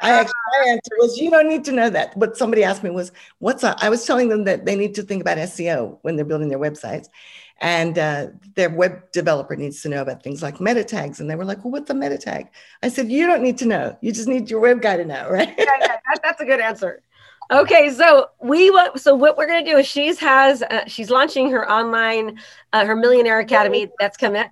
I 0.00 0.10
actually 0.10 0.34
my 0.60 0.68
answer 0.68 0.90
was 0.98 1.16
you 1.18 1.30
don't 1.30 1.48
need 1.48 1.64
to 1.64 1.72
know 1.72 1.90
that. 1.90 2.16
What 2.16 2.36
somebody 2.36 2.62
asked 2.64 2.82
me 2.82 2.90
was 2.90 3.12
what's 3.38 3.64
up? 3.64 3.78
I 3.80 3.88
was 3.88 4.04
telling 4.04 4.28
them 4.28 4.44
that 4.44 4.66
they 4.66 4.76
need 4.76 4.94
to 4.96 5.02
think 5.02 5.22
about 5.22 5.38
SEO 5.38 5.98
when 6.02 6.16
they're 6.16 6.24
building 6.24 6.48
their 6.48 6.58
websites. 6.58 7.08
And 7.58 7.98
uh, 7.98 8.28
their 8.54 8.68
web 8.68 9.10
developer 9.12 9.56
needs 9.56 9.80
to 9.82 9.88
know 9.88 10.02
about 10.02 10.22
things 10.22 10.42
like 10.42 10.60
meta 10.60 10.84
tags. 10.84 11.20
And 11.20 11.30
they 11.30 11.36
were 11.36 11.44
like, 11.44 11.64
well, 11.64 11.72
what's 11.72 11.88
a 11.88 11.94
meta 11.94 12.18
tag? 12.18 12.48
I 12.82 12.88
said, 12.88 13.10
you 13.10 13.26
don't 13.26 13.42
need 13.42 13.56
to 13.58 13.66
know. 13.66 13.96
You 14.02 14.12
just 14.12 14.28
need 14.28 14.50
your 14.50 14.60
web 14.60 14.82
guy 14.82 14.98
to 14.98 15.06
know, 15.06 15.26
right? 15.30 15.54
yeah, 15.56 15.64
yeah 15.80 15.86
that, 15.86 16.20
that's 16.22 16.40
a 16.40 16.44
good 16.44 16.60
answer. 16.60 17.02
Okay, 17.50 17.90
so 17.90 18.26
we 18.42 18.76
so 18.96 19.14
what 19.14 19.36
we're 19.36 19.46
gonna 19.46 19.64
do 19.64 19.76
is 19.76 19.86
she's 19.86 20.18
has 20.18 20.62
uh, 20.62 20.84
she's 20.88 21.10
launching 21.10 21.48
her 21.52 21.70
online 21.70 22.40
uh, 22.72 22.84
her 22.84 22.96
millionaire 22.96 23.38
academy 23.38 23.88
that's 24.00 24.16
coming 24.16 24.44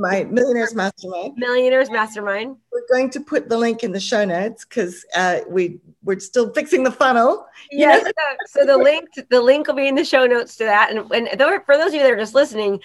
my 0.00 0.24
Millionaires 0.24 0.74
Mastermind. 0.74 1.34
Millionaires 1.36 1.90
Mastermind. 1.90 2.56
We're 2.72 2.88
going 2.90 3.10
to 3.10 3.20
put 3.20 3.48
the 3.48 3.58
link 3.58 3.84
in 3.84 3.92
the 3.92 4.00
show 4.00 4.24
notes 4.24 4.64
because 4.64 5.04
uh, 5.14 5.40
we 5.48 5.78
we're 6.02 6.18
still 6.18 6.52
fixing 6.54 6.82
the 6.82 6.90
funnel. 6.90 7.46
Yes. 7.70 8.04
So, 8.46 8.60
so, 8.60 8.66
the 8.66 8.78
link 8.78 9.08
the 9.28 9.40
link 9.40 9.68
will 9.68 9.74
be 9.74 9.86
in 9.86 9.94
the 9.94 10.04
show 10.04 10.26
notes 10.26 10.56
to 10.56 10.64
that. 10.64 10.90
And, 10.90 11.10
and 11.12 11.28
for 11.66 11.76
those 11.76 11.88
of 11.88 11.94
you 11.94 12.00
that 12.00 12.10
are 12.10 12.16
just 12.16 12.34
listening, 12.34 12.80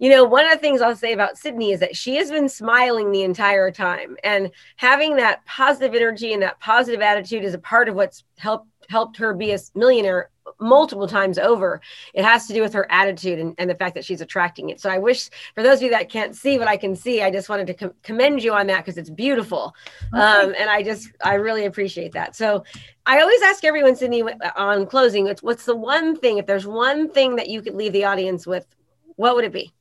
you 0.00 0.10
know, 0.10 0.24
one 0.24 0.46
of 0.46 0.52
the 0.52 0.58
things 0.58 0.80
I'll 0.80 0.96
say 0.96 1.12
about 1.12 1.38
Sydney 1.38 1.70
is 1.70 1.80
that 1.80 1.94
she 1.94 2.16
has 2.16 2.30
been 2.30 2.48
smiling 2.48 3.12
the 3.12 3.22
entire 3.22 3.70
time, 3.70 4.16
and 4.24 4.50
having 4.76 5.14
that 5.16 5.44
positive 5.44 5.94
energy 5.94 6.32
and 6.32 6.42
that 6.42 6.58
positive 6.58 7.02
attitude 7.02 7.44
is 7.44 7.54
a 7.54 7.58
part 7.58 7.88
of 7.88 7.94
what's 7.94 8.24
helped 8.38 8.66
helped 8.88 9.16
her 9.18 9.32
be 9.32 9.52
a 9.52 9.58
millionaire 9.76 10.30
multiple 10.58 11.06
times 11.06 11.38
over. 11.38 11.80
It 12.12 12.24
has 12.24 12.48
to 12.48 12.54
do 12.54 12.60
with 12.60 12.72
her 12.72 12.90
attitude 12.90 13.38
and, 13.38 13.54
and 13.56 13.70
the 13.70 13.74
fact 13.76 13.94
that 13.94 14.04
she's 14.04 14.20
attracting 14.20 14.70
it. 14.70 14.80
So 14.80 14.90
I 14.90 14.98
wish 14.98 15.30
for 15.54 15.62
those 15.62 15.78
of 15.78 15.82
you 15.82 15.90
that 15.90 16.08
can't 16.08 16.34
see 16.34 16.58
what 16.58 16.66
I 16.66 16.76
can 16.76 16.96
see, 16.96 17.22
I 17.22 17.30
just 17.30 17.48
wanted 17.48 17.68
to 17.68 17.74
com- 17.74 17.94
commend 18.02 18.42
you 18.42 18.52
on 18.52 18.66
that 18.66 18.78
because 18.78 18.98
it's 18.98 19.08
beautiful. 19.08 19.74
Um, 20.12 20.54
and 20.58 20.68
I 20.68 20.82
just, 20.82 21.12
I 21.24 21.34
really 21.34 21.66
appreciate 21.66 22.12
that. 22.12 22.34
So 22.34 22.64
I 23.06 23.20
always 23.20 23.40
ask 23.42 23.62
everyone, 23.62 23.94
Sydney, 23.94 24.24
on 24.56 24.86
closing, 24.86 25.32
what's 25.40 25.66
the 25.66 25.76
one 25.76 26.16
thing, 26.16 26.38
if 26.38 26.46
there's 26.46 26.66
one 26.66 27.10
thing 27.10 27.36
that 27.36 27.48
you 27.48 27.62
could 27.62 27.74
leave 27.74 27.92
the 27.92 28.06
audience 28.06 28.44
with, 28.44 28.66
what 29.14 29.36
would 29.36 29.44
it 29.44 29.52
be? 29.52 29.72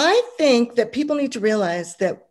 I 0.00 0.22
think 0.36 0.76
that 0.76 0.92
people 0.92 1.16
need 1.16 1.32
to 1.32 1.40
realize 1.40 1.96
that 1.96 2.28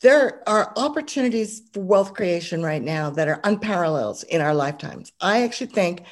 there 0.00 0.42
are 0.48 0.72
opportunities 0.78 1.60
for 1.74 1.80
wealth 1.80 2.14
creation 2.14 2.62
right 2.62 2.82
now 2.82 3.10
that 3.10 3.28
are 3.28 3.38
unparalleled 3.44 4.24
in 4.30 4.40
our 4.40 4.54
lifetimes. 4.54 5.12
I 5.20 5.42
actually 5.42 5.66
think 5.66 6.04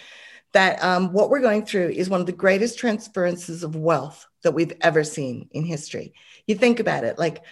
that 0.52 0.84
um, 0.84 1.14
what 1.14 1.30
we're 1.30 1.40
going 1.40 1.64
through 1.64 1.88
is 1.88 2.10
one 2.10 2.20
of 2.20 2.26
the 2.26 2.32
greatest 2.32 2.78
transferences 2.78 3.64
of 3.64 3.76
wealth 3.76 4.26
that 4.42 4.52
we've 4.52 4.74
ever 4.82 5.02
seen 5.02 5.48
in 5.52 5.64
history. 5.64 6.12
You 6.46 6.54
think 6.54 6.80
about 6.80 7.04
it, 7.04 7.18
like 7.18 7.44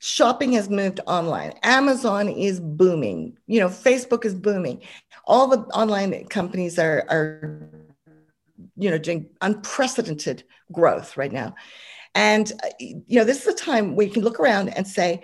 shopping 0.00 0.54
has 0.54 0.68
moved 0.68 0.98
online, 1.06 1.52
Amazon 1.62 2.28
is 2.28 2.58
booming, 2.58 3.38
you 3.46 3.60
know, 3.60 3.68
Facebook 3.68 4.24
is 4.24 4.34
booming. 4.34 4.82
All 5.26 5.46
the 5.46 5.58
online 5.76 6.24
companies 6.24 6.76
are, 6.76 7.04
are 7.08 7.70
you 8.76 8.90
know, 8.90 8.98
doing 8.98 9.28
unprecedented 9.42 10.42
growth 10.72 11.16
right 11.16 11.30
now. 11.30 11.54
And, 12.14 12.50
uh, 12.62 12.68
you 12.78 13.18
know, 13.18 13.24
this 13.24 13.42
is 13.42 13.54
a 13.54 13.56
time 13.56 13.94
where 13.94 14.06
you 14.06 14.12
can 14.12 14.22
look 14.22 14.40
around 14.40 14.68
and 14.70 14.86
say, 14.86 15.22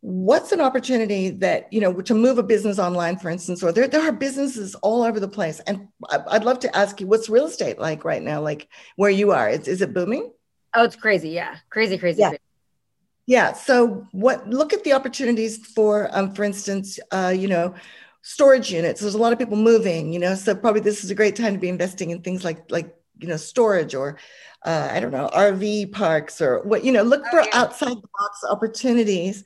what's 0.00 0.50
an 0.50 0.60
opportunity 0.60 1.28
that 1.28 1.70
you 1.70 1.80
know 1.80 2.00
to 2.00 2.14
move 2.14 2.38
a 2.38 2.42
business 2.42 2.78
online 2.78 3.18
for 3.18 3.28
instance 3.28 3.62
or 3.62 3.70
there, 3.70 3.86
there 3.86 4.00
are 4.00 4.12
businesses 4.12 4.74
all 4.76 5.02
over 5.02 5.20
the 5.20 5.28
place. 5.28 5.60
And 5.60 5.88
i'd 6.10 6.44
love 6.44 6.58
to 6.60 6.74
ask 6.76 7.00
you 7.00 7.06
what's 7.06 7.28
real 7.28 7.46
estate 7.46 7.78
like 7.78 8.04
right 8.04 8.22
now 8.22 8.40
like 8.40 8.68
where 8.96 9.10
you 9.10 9.32
are? 9.32 9.48
Is, 9.48 9.68
is 9.68 9.82
it 9.82 9.92
booming? 9.92 10.32
Oh 10.74 10.84
it's 10.84 10.96
crazy. 10.96 11.30
Yeah. 11.30 11.56
Crazy 11.68 11.98
crazy 11.98 12.20
yeah. 12.20 12.28
Crazy. 12.30 12.42
yeah. 13.26 13.52
So 13.52 14.06
what 14.12 14.48
look 14.48 14.72
at 14.72 14.84
the 14.84 14.94
opportunities 14.94 15.58
for 15.58 16.08
um, 16.16 16.34
for 16.34 16.44
instance 16.44 16.98
uh, 17.10 17.34
you 17.36 17.48
know 17.48 17.74
storage 18.22 18.72
units. 18.72 19.00
There's 19.00 19.14
a 19.14 19.18
lot 19.18 19.34
of 19.34 19.38
people 19.38 19.56
moving 19.58 20.14
you 20.14 20.18
know 20.18 20.34
so 20.34 20.54
probably 20.54 20.80
this 20.80 21.04
is 21.04 21.10
a 21.10 21.14
great 21.14 21.36
time 21.36 21.52
to 21.52 21.60
be 21.60 21.68
investing 21.68 22.08
in 22.08 22.22
things 22.22 22.42
like 22.42 22.70
like 22.70 22.94
you 23.18 23.28
know 23.28 23.36
storage 23.36 23.94
or 23.94 24.16
uh, 24.64 24.88
I 24.92 25.00
don't 25.00 25.12
know 25.12 25.28
RV 25.32 25.92
parks 25.92 26.40
or 26.40 26.62
what 26.64 26.84
you 26.84 26.92
know 26.92 27.02
look 27.02 27.22
oh, 27.26 27.30
for 27.30 27.40
yeah. 27.40 27.48
outside 27.52 27.96
the 27.96 28.08
box 28.18 28.44
opportunities 28.48 29.44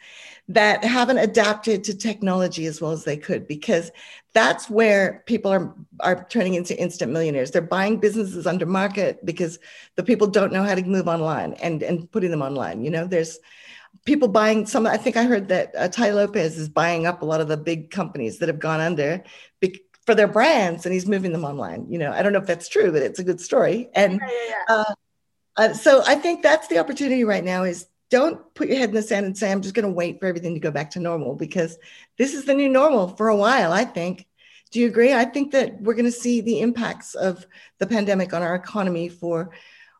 that 0.49 0.85
haven't 0.85 1.19
adapted 1.19 1.85
to 1.85 1.97
technology 1.97 2.67
as 2.67 2.81
well 2.81 2.91
as 2.91 3.05
they 3.05 3.17
could 3.17 3.47
because 3.47 3.91
that's 4.35 4.69
where 4.69 5.23
people 5.27 5.51
are 5.51 5.75
are 6.01 6.27
turning 6.29 6.55
into 6.55 6.79
instant 6.79 7.13
millionaires 7.13 7.51
they're 7.51 7.63
buying 7.63 7.99
businesses 7.99 8.47
under 8.47 8.67
market 8.67 9.25
because 9.25 9.59
the 9.95 10.03
people 10.03 10.27
don't 10.27 10.53
know 10.53 10.65
how 10.65 10.75
to 10.75 10.83
move 10.83 11.09
online 11.09 11.55
and 11.55 11.83
and 11.83 12.11
putting 12.11 12.31
them 12.31 12.43
online 12.43 12.85
you 12.85 12.91
know 12.91 13.07
there's 13.07 13.39
people 14.05 14.29
buying 14.29 14.67
some 14.67 14.87
i 14.87 14.97
think 14.97 15.17
i 15.17 15.25
heard 15.25 15.49
that 15.49 15.73
uh, 15.79 15.89
Tai 15.89 16.11
Lopez 16.11 16.59
is 16.59 16.69
buying 16.69 17.07
up 17.07 17.23
a 17.23 17.27
lot 17.27 17.41
of 17.41 17.49
the 17.49 17.57
big 17.57 17.91
companies 17.91 18.39
that 18.39 18.49
have 18.49 18.59
gone 18.59 18.81
under 18.81 19.23
for 20.07 20.15
their 20.15 20.29
brands 20.29 20.85
and 20.85 20.93
he's 20.93 21.07
moving 21.07 21.33
them 21.33 21.45
online 21.45 21.87
you 21.89 21.99
know 21.99 22.13
i 22.13 22.23
don't 22.23 22.33
know 22.33 22.39
if 22.39 22.47
that's 22.47 22.69
true 22.69 22.93
but 22.93 23.01
it's 23.03 23.19
a 23.19 23.25
good 23.25 23.41
story 23.41 23.89
and 23.95 24.15
yeah, 24.15 24.29
yeah, 24.29 24.55
yeah. 24.69 24.75
Uh, 24.77 24.95
uh, 25.57 25.73
so 25.73 26.03
i 26.07 26.15
think 26.15 26.43
that's 26.43 26.69
the 26.69 26.79
opportunity 26.79 27.25
right 27.25 27.45
now 27.45 27.65
is 27.65 27.87
don't 28.15 28.55
put 28.55 28.69
your 28.69 28.79
head 28.79 28.91
in 28.91 28.95
the 28.95 29.03
sand 29.03 29.27
and 29.27 29.37
say, 29.37 29.51
I'm 29.51 29.61
just 29.61 29.75
going 29.75 29.87
to 29.87 29.93
wait 29.93 30.21
for 30.21 30.27
everything 30.27 30.55
to 30.55 30.61
go 30.61 30.71
back 30.71 30.93
to 30.93 31.01
normal 31.01 31.35
because 31.35 31.77
this 32.17 32.33
is 32.33 32.45
the 32.45 32.55
new 32.55 32.69
normal 32.69 33.09
for 33.09 33.29
a 33.29 33.37
while, 33.37 33.73
I 33.73 33.85
think. 33.85 34.27
Do 34.71 34.79
you 34.79 34.87
agree? 34.87 35.13
I 35.13 35.25
think 35.25 35.51
that 35.51 35.81
we're 35.81 35.95
going 35.95 36.05
to 36.05 36.13
see 36.13 36.41
the 36.41 36.61
impacts 36.61 37.17
of 37.17 37.45
the 37.79 37.89
pandemic 37.89 38.33
on 38.33 38.43
our 38.43 38.55
economy 38.55 39.09
for, 39.09 39.51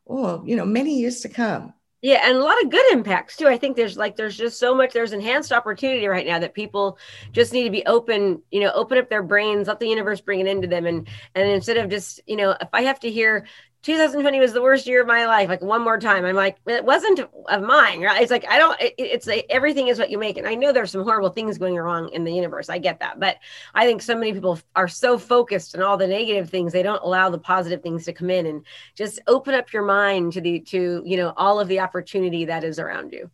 oh, 0.09 0.45
you 0.47 0.55
know, 0.55 0.65
many 0.65 0.99
years 1.01 1.23
to 1.23 1.29
come. 1.29 1.75
Yeah, 2.03 2.21
and 2.23 2.37
a 2.37 2.45
lot 2.45 2.63
of 2.63 2.71
good 2.71 2.93
impacts 2.93 3.37
too. 3.37 3.49
I 3.49 3.57
think 3.57 3.77
there's 3.77 3.97
like 3.97 4.15
there's 4.15 4.37
just 4.37 4.59
so 4.59 4.75
much 4.75 4.93
there's 4.93 5.13
enhanced 5.15 5.53
opportunity 5.53 6.07
right 6.07 6.27
now 6.27 6.39
that 6.39 6.53
people 6.53 6.99
just 7.33 7.55
need 7.55 7.65
to 7.65 7.71
be 7.71 7.85
open, 7.87 8.43
you 8.51 8.61
know, 8.61 8.71
open 8.75 8.99
up 8.99 9.09
their 9.09 9.23
brains, 9.23 9.69
let 9.69 9.81
the 9.81 9.89
universe 9.89 10.21
bring 10.21 10.41
it 10.41 10.47
into 10.47 10.69
them 10.69 10.85
and 10.85 11.09
and 11.35 11.49
instead 11.49 11.79
of 11.79 11.89
just, 11.89 12.21
you 12.27 12.37
know, 12.37 12.55
if 12.61 12.69
I 12.75 12.83
have 12.83 13.01
to 13.01 13.11
hear 13.11 13.47
2020 13.85 14.41
was 14.41 14.55
the 14.55 14.63
worst 14.63 14.87
year 14.87 15.03
of 15.03 15.07
my 15.07 15.27
life. 15.27 15.49
Like 15.49 15.61
one 15.61 15.83
more 15.85 15.99
time, 15.99 16.25
I'm 16.25 16.35
like, 16.35 16.57
it 16.67 16.85
wasn't 16.85 17.21
of 17.21 17.63
mine, 17.63 18.01
right? 18.01 18.23
It's 18.23 18.31
like 18.31 18.47
I 18.49 18.59
don't. 18.59 18.81
It, 18.81 18.95
it's 18.97 19.27
like 19.27 19.45
everything 19.51 19.89
is 19.89 19.99
what 19.99 20.11
you 20.11 20.19
make, 20.19 20.39
and 20.39 20.49
I 20.49 20.55
know 20.55 20.73
there's 20.73 20.91
some 20.91 21.05
horrible 21.05 21.29
things 21.29 21.59
going 21.59 21.77
wrong 21.77 22.09
in 22.09 22.25
the 22.25 22.33
universe. 22.33 22.71
I 22.71 22.79
get 22.79 22.99
that, 23.01 23.21
but 23.21 23.37
I 23.75 23.85
think 23.85 24.01
so 24.01 24.17
many 24.17 24.33
people 24.33 24.59
are 24.75 24.89
so 24.89 25.19
focused 25.19 25.77
on 25.77 25.83
all 25.83 25.99
the 25.99 26.07
negative 26.07 26.49
things, 26.49 26.73
they 26.73 26.83
don't 26.83 27.03
allow 27.05 27.29
the 27.29 27.39
positive 27.39 27.83
things 27.83 28.07
to 28.07 28.15
come 28.15 28.31
in, 28.31 28.47
and 28.47 28.65
just 28.95 29.21
open 29.27 29.55
up 29.55 29.73
your 29.73 29.85
mind 29.85 30.33
to 30.33 30.41
the 30.41 30.61
to 30.61 31.03
you 31.05 31.17
know 31.19 31.35
all 31.37 31.61
of 31.61 31.69
the 31.69 31.81
opportunity 31.81 32.47
that 32.47 32.65
is 32.65 32.79
around 32.79 33.13
you. 33.13 33.31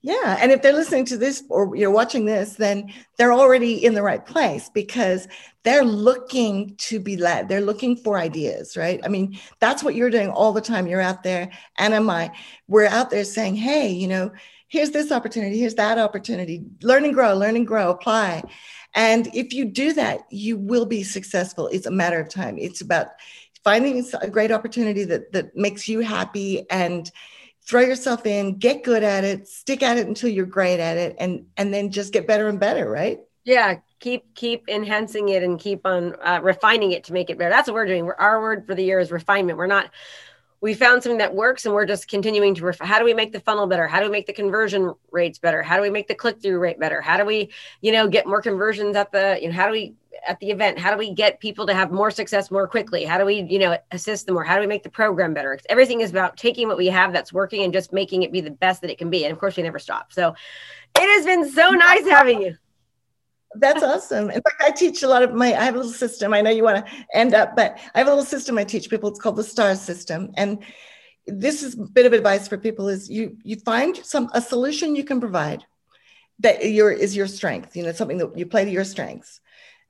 Yeah. 0.00 0.38
And 0.40 0.52
if 0.52 0.62
they're 0.62 0.72
listening 0.72 1.06
to 1.06 1.16
this 1.16 1.42
or 1.48 1.74
you're 1.74 1.90
watching 1.90 2.24
this, 2.24 2.54
then 2.54 2.92
they're 3.16 3.32
already 3.32 3.84
in 3.84 3.94
the 3.94 4.02
right 4.02 4.24
place 4.24 4.70
because 4.72 5.26
they're 5.64 5.84
looking 5.84 6.76
to 6.76 7.00
be 7.00 7.16
led. 7.16 7.48
They're 7.48 7.60
looking 7.60 7.96
for 7.96 8.16
ideas, 8.16 8.76
right? 8.76 9.00
I 9.04 9.08
mean, 9.08 9.38
that's 9.58 9.82
what 9.82 9.96
you're 9.96 10.10
doing 10.10 10.30
all 10.30 10.52
the 10.52 10.60
time. 10.60 10.86
You're 10.86 11.00
out 11.00 11.24
there, 11.24 11.50
and 11.78 11.94
am 11.94 12.08
I? 12.08 12.30
We're 12.68 12.86
out 12.86 13.10
there 13.10 13.24
saying, 13.24 13.56
hey, 13.56 13.90
you 13.90 14.06
know, 14.06 14.30
here's 14.68 14.90
this 14.92 15.10
opportunity, 15.10 15.58
here's 15.58 15.74
that 15.74 15.98
opportunity. 15.98 16.64
Learn 16.82 17.04
and 17.04 17.14
grow, 17.14 17.34
learn 17.34 17.56
and 17.56 17.66
grow, 17.66 17.90
apply. 17.90 18.44
And 18.94 19.26
if 19.34 19.52
you 19.52 19.64
do 19.64 19.92
that, 19.94 20.20
you 20.30 20.56
will 20.58 20.86
be 20.86 21.02
successful. 21.02 21.66
It's 21.68 21.86
a 21.86 21.90
matter 21.90 22.20
of 22.20 22.28
time. 22.28 22.56
It's 22.56 22.80
about 22.80 23.08
finding 23.64 24.06
a 24.20 24.30
great 24.30 24.52
opportunity 24.52 25.04
that 25.04 25.32
that 25.32 25.56
makes 25.56 25.88
you 25.88 26.00
happy 26.00 26.70
and 26.70 27.10
throw 27.68 27.82
yourself 27.82 28.24
in, 28.26 28.56
get 28.56 28.82
good 28.82 29.02
at 29.02 29.24
it, 29.24 29.46
stick 29.46 29.82
at 29.82 29.98
it 29.98 30.06
until 30.06 30.30
you're 30.30 30.46
great 30.46 30.80
at 30.80 30.96
it, 30.96 31.16
and 31.18 31.46
and 31.56 31.72
then 31.72 31.90
just 31.90 32.12
get 32.12 32.26
better 32.26 32.48
and 32.48 32.58
better, 32.58 32.90
right? 32.90 33.20
Yeah, 33.44 33.76
keep 34.00 34.34
keep 34.34 34.68
enhancing 34.68 35.28
it 35.28 35.42
and 35.42 35.58
keep 35.58 35.86
on 35.86 36.14
uh, 36.22 36.40
refining 36.42 36.92
it 36.92 37.04
to 37.04 37.12
make 37.12 37.30
it 37.30 37.38
better. 37.38 37.50
That's 37.50 37.68
what 37.68 37.74
we're 37.74 37.86
doing. 37.86 38.06
We're, 38.06 38.14
our 38.14 38.40
word 38.40 38.66
for 38.66 38.74
the 38.74 38.82
year 38.82 38.98
is 38.98 39.10
refinement. 39.10 39.58
We're 39.58 39.66
not. 39.66 39.90
We 40.60 40.74
found 40.74 41.02
something 41.02 41.18
that 41.18 41.34
works, 41.34 41.66
and 41.66 41.74
we're 41.74 41.86
just 41.86 42.08
continuing 42.08 42.54
to. 42.56 42.64
Ref- 42.64 42.80
how 42.80 42.98
do 42.98 43.04
we 43.04 43.14
make 43.14 43.32
the 43.32 43.40
funnel 43.40 43.66
better? 43.66 43.86
How 43.86 44.00
do 44.00 44.06
we 44.06 44.12
make 44.12 44.26
the 44.26 44.32
conversion 44.32 44.92
rates 45.12 45.38
better? 45.38 45.62
How 45.62 45.76
do 45.76 45.82
we 45.82 45.90
make 45.90 46.08
the 46.08 46.14
click 46.14 46.42
through 46.42 46.58
rate 46.58 46.80
better? 46.80 47.00
How 47.00 47.16
do 47.16 47.24
we, 47.24 47.50
you 47.80 47.92
know, 47.92 48.08
get 48.08 48.26
more 48.26 48.42
conversions 48.42 48.96
at 48.96 49.12
the, 49.12 49.38
you 49.40 49.48
know, 49.48 49.54
how 49.54 49.66
do 49.66 49.72
we 49.72 49.94
at 50.26 50.40
the 50.40 50.50
event 50.50 50.78
how 50.78 50.90
do 50.90 50.96
we 50.96 51.12
get 51.12 51.38
people 51.38 51.66
to 51.66 51.74
have 51.74 51.92
more 51.92 52.10
success 52.10 52.50
more 52.50 52.66
quickly 52.66 53.04
how 53.04 53.18
do 53.18 53.24
we 53.24 53.42
you 53.42 53.58
know 53.58 53.78
assist 53.92 54.26
them 54.26 54.36
or 54.36 54.42
how 54.42 54.56
do 54.56 54.60
we 54.60 54.66
make 54.66 54.82
the 54.82 54.90
program 54.90 55.32
better 55.32 55.58
everything 55.68 56.00
is 56.00 56.10
about 56.10 56.36
taking 56.36 56.66
what 56.66 56.76
we 56.76 56.86
have 56.86 57.12
that's 57.12 57.32
working 57.32 57.62
and 57.62 57.72
just 57.72 57.92
making 57.92 58.22
it 58.22 58.32
be 58.32 58.40
the 58.40 58.50
best 58.50 58.80
that 58.80 58.90
it 58.90 58.98
can 58.98 59.10
be 59.10 59.24
and 59.24 59.32
of 59.32 59.38
course 59.38 59.56
we 59.56 59.62
never 59.62 59.78
stop 59.78 60.12
so 60.12 60.34
it 60.96 61.16
has 61.16 61.24
been 61.24 61.48
so 61.48 61.70
nice 61.70 62.06
having 62.08 62.42
you 62.42 62.56
that's 63.54 63.82
awesome. 63.82 64.30
In 64.30 64.42
fact, 64.42 64.62
I 64.62 64.70
teach 64.70 65.02
a 65.02 65.08
lot 65.08 65.22
of 65.22 65.32
my, 65.32 65.48
I 65.54 65.64
have 65.64 65.74
a 65.74 65.78
little 65.78 65.92
system. 65.92 66.34
I 66.34 66.40
know 66.40 66.50
you 66.50 66.62
want 66.62 66.84
to 66.84 66.92
end 67.14 67.34
up, 67.34 67.56
but 67.56 67.78
I 67.94 67.98
have 67.98 68.06
a 68.06 68.10
little 68.10 68.24
system 68.24 68.58
I 68.58 68.64
teach 68.64 68.90
people. 68.90 69.08
It's 69.08 69.20
called 69.20 69.36
the 69.36 69.44
STAR 69.44 69.74
system. 69.74 70.32
And 70.36 70.62
this 71.26 71.62
is 71.62 71.74
a 71.74 71.82
bit 71.82 72.06
of 72.06 72.12
advice 72.12 72.48
for 72.48 72.58
people 72.58 72.88
is 72.88 73.08
you, 73.10 73.36
you 73.42 73.56
find 73.56 73.96
some, 73.96 74.30
a 74.32 74.40
solution 74.40 74.96
you 74.96 75.04
can 75.04 75.20
provide 75.20 75.64
that 76.40 76.64
your 76.70 76.92
is 76.92 77.16
your 77.16 77.26
strength, 77.26 77.76
you 77.76 77.82
know, 77.82 77.92
something 77.92 78.18
that 78.18 78.36
you 78.38 78.46
play 78.46 78.64
to 78.64 78.70
your 78.70 78.84
strengths 78.84 79.40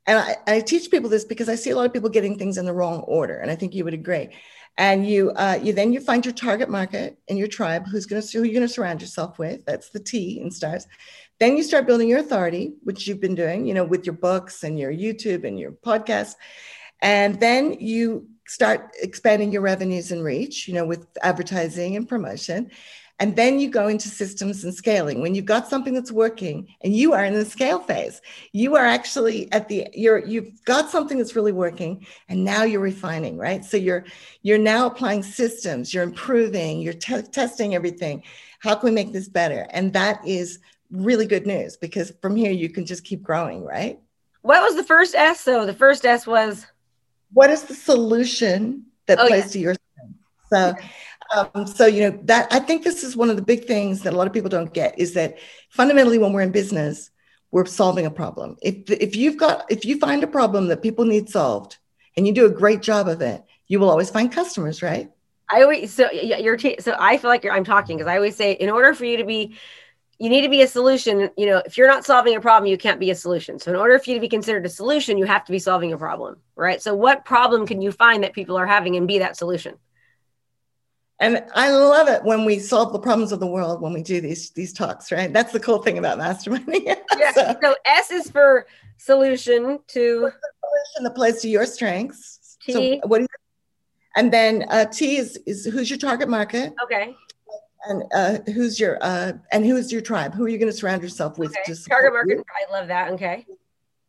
and 0.08 0.18
I, 0.18 0.36
I, 0.46 0.60
teach 0.60 0.90
people 0.90 1.10
this 1.10 1.26
because 1.26 1.50
I 1.50 1.54
see 1.54 1.68
a 1.68 1.76
lot 1.76 1.84
of 1.84 1.92
people 1.92 2.08
getting 2.08 2.38
things 2.38 2.56
in 2.56 2.64
the 2.64 2.72
wrong 2.72 3.00
order, 3.00 3.40
and 3.40 3.50
I 3.50 3.56
think 3.56 3.74
you 3.74 3.84
would 3.84 3.92
agree. 3.92 4.30
And 4.78 5.06
you, 5.06 5.32
uh, 5.32 5.58
you 5.62 5.74
then 5.74 5.92
you 5.92 6.00
find 6.00 6.24
your 6.24 6.32
target 6.32 6.70
market 6.70 7.18
and 7.28 7.38
your 7.38 7.46
tribe, 7.46 7.86
who's 7.86 8.06
going 8.06 8.22
to 8.22 8.38
who 8.38 8.44
you're 8.44 8.54
going 8.54 8.66
to 8.66 8.72
surround 8.72 9.02
yourself 9.02 9.38
with. 9.38 9.66
That's 9.66 9.90
the 9.90 10.00
T 10.00 10.40
in 10.40 10.50
stars. 10.50 10.86
Then 11.40 11.56
you 11.56 11.62
start 11.62 11.86
building 11.86 12.08
your 12.08 12.18
authority, 12.18 12.74
which 12.82 13.06
you've 13.06 13.20
been 13.20 13.34
doing, 13.34 13.66
you 13.66 13.74
know, 13.74 13.84
with 13.84 14.06
your 14.06 14.14
books 14.14 14.64
and 14.64 14.78
your 14.78 14.92
YouTube 14.92 15.44
and 15.44 15.58
your 15.58 15.72
podcast. 15.72 16.34
And 17.00 17.38
then 17.38 17.76
you 17.80 18.28
start 18.46 18.90
expanding 19.00 19.52
your 19.52 19.62
revenues 19.62 20.10
and 20.10 20.24
reach, 20.24 20.66
you 20.66 20.74
know, 20.74 20.86
with 20.86 21.06
advertising 21.22 21.96
and 21.96 22.08
promotion. 22.08 22.70
And 23.20 23.34
then 23.34 23.58
you 23.58 23.68
go 23.68 23.88
into 23.88 24.08
systems 24.08 24.62
and 24.62 24.72
scaling. 24.72 25.20
When 25.20 25.34
you've 25.34 25.44
got 25.44 25.66
something 25.68 25.92
that's 25.92 26.12
working 26.12 26.68
and 26.82 26.94
you 26.94 27.14
are 27.14 27.24
in 27.24 27.34
the 27.34 27.44
scale 27.44 27.80
phase, 27.80 28.22
you 28.52 28.76
are 28.76 28.84
actually 28.84 29.50
at 29.50 29.68
the 29.68 29.88
you're 29.92 30.24
you've 30.24 30.64
got 30.64 30.88
something 30.88 31.18
that's 31.18 31.34
really 31.34 31.50
working 31.50 32.06
and 32.28 32.44
now 32.44 32.62
you're 32.62 32.80
refining, 32.80 33.36
right? 33.36 33.64
So 33.64 33.76
you're 33.76 34.04
you're 34.42 34.56
now 34.56 34.86
applying 34.86 35.24
systems, 35.24 35.92
you're 35.92 36.04
improving, 36.04 36.80
you're 36.80 36.92
te- 36.92 37.22
testing 37.22 37.74
everything. 37.74 38.22
How 38.60 38.76
can 38.76 38.90
we 38.90 38.94
make 38.94 39.12
this 39.12 39.28
better? 39.28 39.66
And 39.70 39.92
that 39.94 40.24
is 40.24 40.60
really 40.90 41.26
good 41.26 41.46
news 41.46 41.76
because 41.76 42.12
from 42.22 42.36
here 42.36 42.50
you 42.50 42.68
can 42.68 42.86
just 42.86 43.04
keep 43.04 43.22
growing, 43.22 43.64
right? 43.64 43.98
What 44.42 44.62
was 44.62 44.76
the 44.76 44.84
first 44.84 45.14
S 45.14 45.44
though? 45.44 45.66
The 45.66 45.74
first 45.74 46.06
S 46.06 46.26
was 46.26 46.66
what 47.32 47.50
is 47.50 47.64
the 47.64 47.74
solution 47.74 48.84
that 49.06 49.18
oh, 49.18 49.26
plays 49.26 49.46
yeah. 49.46 49.52
to 49.52 49.58
your 49.58 49.74
so 50.50 50.74
um, 51.34 51.66
so 51.66 51.86
you 51.86 52.10
know 52.10 52.18
that 52.24 52.48
I 52.50 52.58
think 52.58 52.84
this 52.84 53.04
is 53.04 53.16
one 53.16 53.30
of 53.30 53.36
the 53.36 53.42
big 53.42 53.66
things 53.66 54.02
that 54.02 54.14
a 54.14 54.16
lot 54.16 54.26
of 54.26 54.32
people 54.32 54.48
don't 54.48 54.72
get 54.72 54.98
is 54.98 55.14
that 55.14 55.38
fundamentally 55.68 56.18
when 56.18 56.32
we're 56.32 56.42
in 56.42 56.52
business, 56.52 57.10
we're 57.50 57.66
solving 57.66 58.06
a 58.06 58.10
problem. 58.10 58.56
If 58.62 58.90
if 58.90 59.14
you've 59.14 59.36
got 59.36 59.70
if 59.70 59.84
you 59.84 59.98
find 59.98 60.22
a 60.22 60.28
problem 60.28 60.68
that 60.68 60.82
people 60.82 61.04
need 61.04 61.28
solved 61.28 61.76
and 62.16 62.26
you 62.26 62.32
do 62.32 62.46
a 62.46 62.50
great 62.50 62.80
job 62.80 63.08
of 63.08 63.20
it, 63.20 63.44
you 63.66 63.78
will 63.78 63.90
always 63.90 64.10
find 64.10 64.32
customers, 64.32 64.82
right? 64.82 65.10
I 65.50 65.62
always 65.62 65.92
so 65.92 66.10
you're 66.10 66.56
t- 66.56 66.78
so 66.80 66.94
I 66.98 67.16
feel 67.18 67.30
like 67.30 67.44
I'm 67.46 67.64
talking 67.64 67.96
because 67.96 68.08
I 68.08 68.16
always 68.16 68.36
say 68.36 68.52
in 68.52 68.70
order 68.70 68.94
for 68.94 69.04
you 69.04 69.18
to 69.18 69.24
be 69.24 69.56
you 70.18 70.28
need 70.28 70.42
to 70.42 70.48
be 70.48 70.62
a 70.62 70.66
solution. 70.66 71.30
You 71.36 71.46
know, 71.46 71.62
if 71.64 71.78
you're 71.78 71.88
not 71.88 72.04
solving 72.04 72.34
a 72.34 72.40
problem, 72.40 72.70
you 72.70 72.76
can't 72.76 72.98
be 72.98 73.10
a 73.10 73.14
solution. 73.14 73.58
So, 73.58 73.70
in 73.70 73.76
order 73.76 73.98
for 73.98 74.10
you 74.10 74.16
to 74.16 74.20
be 74.20 74.28
considered 74.28 74.66
a 74.66 74.68
solution, 74.68 75.16
you 75.16 75.24
have 75.26 75.44
to 75.44 75.52
be 75.52 75.58
solving 75.58 75.92
a 75.92 75.98
problem, 75.98 76.38
right? 76.56 76.82
So, 76.82 76.94
what 76.94 77.24
problem 77.24 77.66
can 77.66 77.80
you 77.80 77.92
find 77.92 78.24
that 78.24 78.32
people 78.32 78.56
are 78.56 78.66
having 78.66 78.96
and 78.96 79.06
be 79.06 79.18
that 79.18 79.36
solution? 79.36 79.76
And 81.20 81.44
I 81.54 81.72
love 81.72 82.08
it 82.08 82.22
when 82.22 82.44
we 82.44 82.60
solve 82.60 82.92
the 82.92 82.98
problems 83.00 83.32
of 83.32 83.40
the 83.40 83.46
world 83.46 83.80
when 83.80 83.92
we 83.92 84.02
do 84.02 84.20
these 84.20 84.50
these 84.50 84.72
talks, 84.72 85.10
right? 85.10 85.32
That's 85.32 85.52
the 85.52 85.60
cool 85.60 85.82
thing 85.82 85.98
about 85.98 86.18
masterminding. 86.18 86.84
yeah. 87.16 87.32
So, 87.32 87.56
so, 87.60 87.74
S 87.86 88.10
is 88.10 88.30
for 88.30 88.66
solution 88.98 89.80
to 89.88 90.30
solution 90.30 91.04
that 91.04 91.14
plays 91.14 91.40
to 91.42 91.48
your 91.48 91.66
strengths. 91.66 92.56
T. 92.60 92.72
So 92.72 93.08
what 93.08 93.18
do 93.18 93.22
you, 93.22 93.28
and 94.16 94.32
then 94.32 94.64
uh, 94.68 94.86
T 94.86 95.16
is 95.16 95.36
is 95.46 95.64
who's 95.64 95.90
your 95.90 95.98
target 95.98 96.28
market? 96.28 96.74
Okay. 96.84 97.14
And 97.88 98.04
uh, 98.14 98.38
who's 98.52 98.78
your 98.78 98.98
uh, 99.00 99.32
and 99.50 99.64
who's 99.64 99.90
your 99.90 100.02
tribe? 100.02 100.34
Who 100.34 100.44
are 100.44 100.48
you 100.48 100.58
going 100.58 100.70
to 100.70 100.76
surround 100.76 101.02
yourself 101.02 101.38
with? 101.38 101.50
Okay. 101.50 101.74
target 101.88 102.12
market. 102.12 102.36
You? 102.36 102.44
I 102.68 102.72
love 102.72 102.88
that. 102.88 103.12
Okay. 103.12 103.46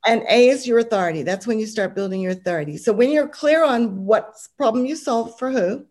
And 0.06 0.24
A 0.30 0.50
is 0.50 0.68
your 0.68 0.80
authority. 0.80 1.24
That's 1.24 1.48
when 1.48 1.60
you 1.60 1.66
start 1.66 1.96
building 1.96 2.22
your 2.22 2.34
authority. 2.34 2.78
So 2.78 2.94
when 2.94 3.10
you're 3.10 3.28
clear 3.28 3.64
on 3.64 4.06
what 4.06 4.36
problem 4.58 4.86
you 4.86 4.96
solve 4.96 5.38
for 5.40 5.50
who, 5.50 5.86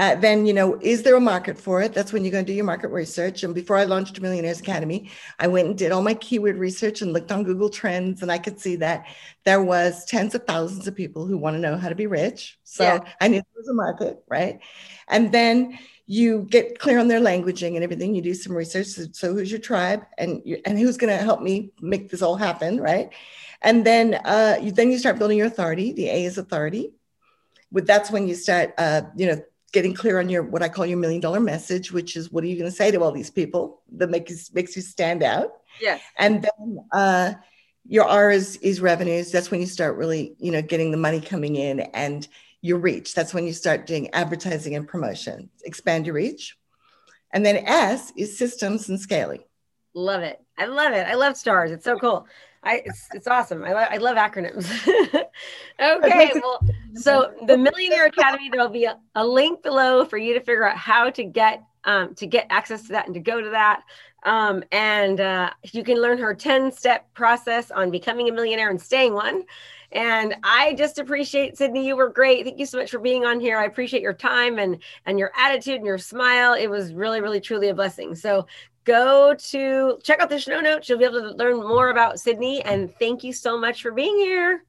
uh, 0.00 0.14
then 0.14 0.46
you 0.46 0.52
know 0.54 0.78
is 0.80 1.02
there 1.02 1.16
a 1.16 1.20
market 1.20 1.58
for 1.58 1.82
it 1.82 1.92
that's 1.92 2.12
when 2.12 2.24
you're 2.24 2.32
going 2.32 2.44
to 2.44 2.50
do 2.50 2.56
your 2.56 2.64
market 2.64 2.88
research 2.88 3.42
and 3.42 3.54
before 3.54 3.76
i 3.76 3.84
launched 3.84 4.20
millionaires 4.20 4.60
academy 4.60 5.10
i 5.38 5.46
went 5.46 5.68
and 5.68 5.76
did 5.76 5.92
all 5.92 6.00
my 6.00 6.14
keyword 6.14 6.56
research 6.56 7.02
and 7.02 7.12
looked 7.12 7.30
on 7.30 7.44
google 7.44 7.68
trends 7.68 8.22
and 8.22 8.32
i 8.32 8.38
could 8.38 8.58
see 8.58 8.76
that 8.76 9.04
there 9.44 9.62
was 9.62 10.04
tens 10.06 10.34
of 10.34 10.44
thousands 10.44 10.88
of 10.88 10.94
people 10.94 11.26
who 11.26 11.36
want 11.36 11.54
to 11.54 11.60
know 11.60 11.76
how 11.76 11.88
to 11.88 11.94
be 11.94 12.06
rich 12.06 12.58
so 12.64 12.84
yeah. 12.84 13.00
i 13.20 13.28
knew 13.28 13.38
there 13.38 13.58
was 13.58 13.68
a 13.68 13.74
market 13.74 14.22
right 14.28 14.60
and 15.08 15.32
then 15.32 15.78
you 16.12 16.42
get 16.50 16.80
clear 16.80 16.98
on 16.98 17.06
their 17.06 17.20
languaging 17.20 17.76
and 17.76 17.84
everything 17.84 18.14
you 18.14 18.20
do 18.20 18.34
some 18.34 18.56
research 18.56 18.88
so, 18.88 19.04
so 19.12 19.32
who's 19.32 19.50
your 19.50 19.60
tribe 19.60 20.04
and 20.18 20.42
you, 20.44 20.60
and 20.64 20.76
who's 20.76 20.96
going 20.96 21.16
to 21.16 21.22
help 21.22 21.40
me 21.40 21.70
make 21.80 22.10
this 22.10 22.20
all 22.20 22.34
happen 22.34 22.80
right 22.80 23.10
and 23.62 23.86
then 23.86 24.14
uh, 24.24 24.56
you, 24.60 24.72
then 24.72 24.90
you 24.90 24.98
start 24.98 25.18
building 25.18 25.38
your 25.38 25.46
authority 25.46 25.92
the 25.92 26.08
a 26.08 26.24
is 26.24 26.36
authority 26.36 26.92
but 27.70 27.86
that's 27.86 28.10
when 28.10 28.26
you 28.26 28.34
start 28.34 28.74
uh, 28.78 29.02
you 29.16 29.26
know 29.26 29.40
getting 29.72 29.94
clear 29.94 30.18
on 30.18 30.28
your 30.28 30.42
what 30.42 30.62
I 30.62 30.68
call 30.68 30.86
your 30.86 30.98
million 30.98 31.20
dollar 31.20 31.40
message, 31.40 31.92
which 31.92 32.16
is 32.16 32.32
what 32.32 32.42
are 32.42 32.48
you 32.48 32.56
going 32.56 32.70
to 32.70 32.76
say 32.76 32.90
to 32.90 33.02
all 33.02 33.12
these 33.12 33.30
people 33.30 33.82
that 33.92 34.10
makes 34.10 34.30
you, 34.30 34.54
makes 34.54 34.74
you 34.74 34.82
stand 34.82 35.22
out. 35.22 35.52
Yeah. 35.80 35.98
And 36.18 36.42
then 36.42 36.78
uh, 36.92 37.34
your 37.86 38.04
R 38.04 38.30
is 38.30 38.56
is 38.56 38.80
revenues. 38.80 39.30
That's 39.30 39.50
when 39.50 39.60
you 39.60 39.66
start 39.66 39.96
really, 39.96 40.34
you 40.38 40.50
know, 40.50 40.62
getting 40.62 40.90
the 40.90 40.96
money 40.96 41.20
coming 41.20 41.56
in 41.56 41.80
and 41.80 42.26
your 42.62 42.78
reach. 42.78 43.14
That's 43.14 43.32
when 43.32 43.46
you 43.46 43.52
start 43.52 43.86
doing 43.86 44.10
advertising 44.12 44.74
and 44.74 44.86
promotion. 44.86 45.50
Expand 45.64 46.06
your 46.06 46.14
reach. 46.14 46.56
And 47.32 47.44
then 47.46 47.58
S 47.58 48.12
is 48.16 48.36
systems 48.36 48.88
and 48.88 49.00
scaling. 49.00 49.42
Love 49.94 50.22
it. 50.22 50.40
I 50.58 50.66
love 50.66 50.92
it. 50.92 51.06
I 51.06 51.14
love 51.14 51.36
stars. 51.36 51.70
It's 51.70 51.84
so 51.84 51.98
cool. 51.98 52.26
I 52.62 52.82
it's, 52.84 53.08
it's 53.14 53.26
awesome. 53.26 53.64
I, 53.64 53.72
lo- 53.72 53.86
I 53.90 53.96
love 53.96 54.16
acronyms. 54.16 54.70
okay, 55.80 56.32
well, 56.42 56.60
so 56.94 57.32
the 57.46 57.56
Millionaire 57.56 58.06
Academy, 58.06 58.50
there 58.50 58.60
will 58.60 58.68
be 58.68 58.84
a, 58.84 58.98
a, 59.14 59.26
link 59.26 59.62
below 59.62 60.04
for 60.04 60.18
you 60.18 60.34
to 60.34 60.40
figure 60.40 60.68
out 60.68 60.76
how 60.76 61.08
to 61.10 61.24
get 61.24 61.62
um, 61.84 62.14
to 62.16 62.26
get 62.26 62.46
access 62.50 62.82
to 62.82 62.88
that 62.88 63.06
and 63.06 63.14
to 63.14 63.20
go 63.20 63.40
to 63.40 63.50
that. 63.50 63.82
Um, 64.24 64.62
and 64.72 65.20
uh, 65.20 65.50
you 65.72 65.82
can 65.82 66.00
learn 66.00 66.18
her 66.18 66.34
10 66.34 66.72
step 66.72 67.12
process 67.14 67.70
on 67.70 67.90
becoming 67.90 68.28
a 68.28 68.32
millionaire 68.32 68.70
and 68.70 68.80
staying 68.80 69.14
one. 69.14 69.44
And 69.92 70.36
I 70.44 70.74
just 70.74 70.98
appreciate 70.98 71.56
Sydney. 71.56 71.86
You 71.86 71.96
were 71.96 72.10
great. 72.10 72.44
Thank 72.44 72.58
you 72.58 72.66
so 72.66 72.78
much 72.78 72.90
for 72.90 73.00
being 73.00 73.24
on 73.24 73.40
here. 73.40 73.58
I 73.58 73.64
appreciate 73.64 74.02
your 74.02 74.14
time 74.14 74.58
and 74.58 74.80
and 75.06 75.18
your 75.18 75.32
attitude 75.36 75.76
and 75.76 75.86
your 75.86 75.98
smile. 75.98 76.54
It 76.54 76.68
was 76.68 76.94
really, 76.94 77.20
really, 77.20 77.40
truly 77.40 77.68
a 77.68 77.74
blessing. 77.74 78.14
So 78.14 78.46
go 78.84 79.34
to 79.34 79.98
check 80.02 80.20
out 80.20 80.30
the 80.30 80.38
show 80.38 80.60
notes. 80.60 80.88
You'll 80.88 80.98
be 80.98 81.04
able 81.04 81.22
to 81.22 81.36
learn 81.36 81.56
more 81.56 81.90
about 81.90 82.20
Sydney. 82.20 82.62
And 82.62 82.94
thank 82.98 83.24
you 83.24 83.32
so 83.32 83.58
much 83.58 83.82
for 83.82 83.90
being 83.90 84.16
here. 84.16 84.64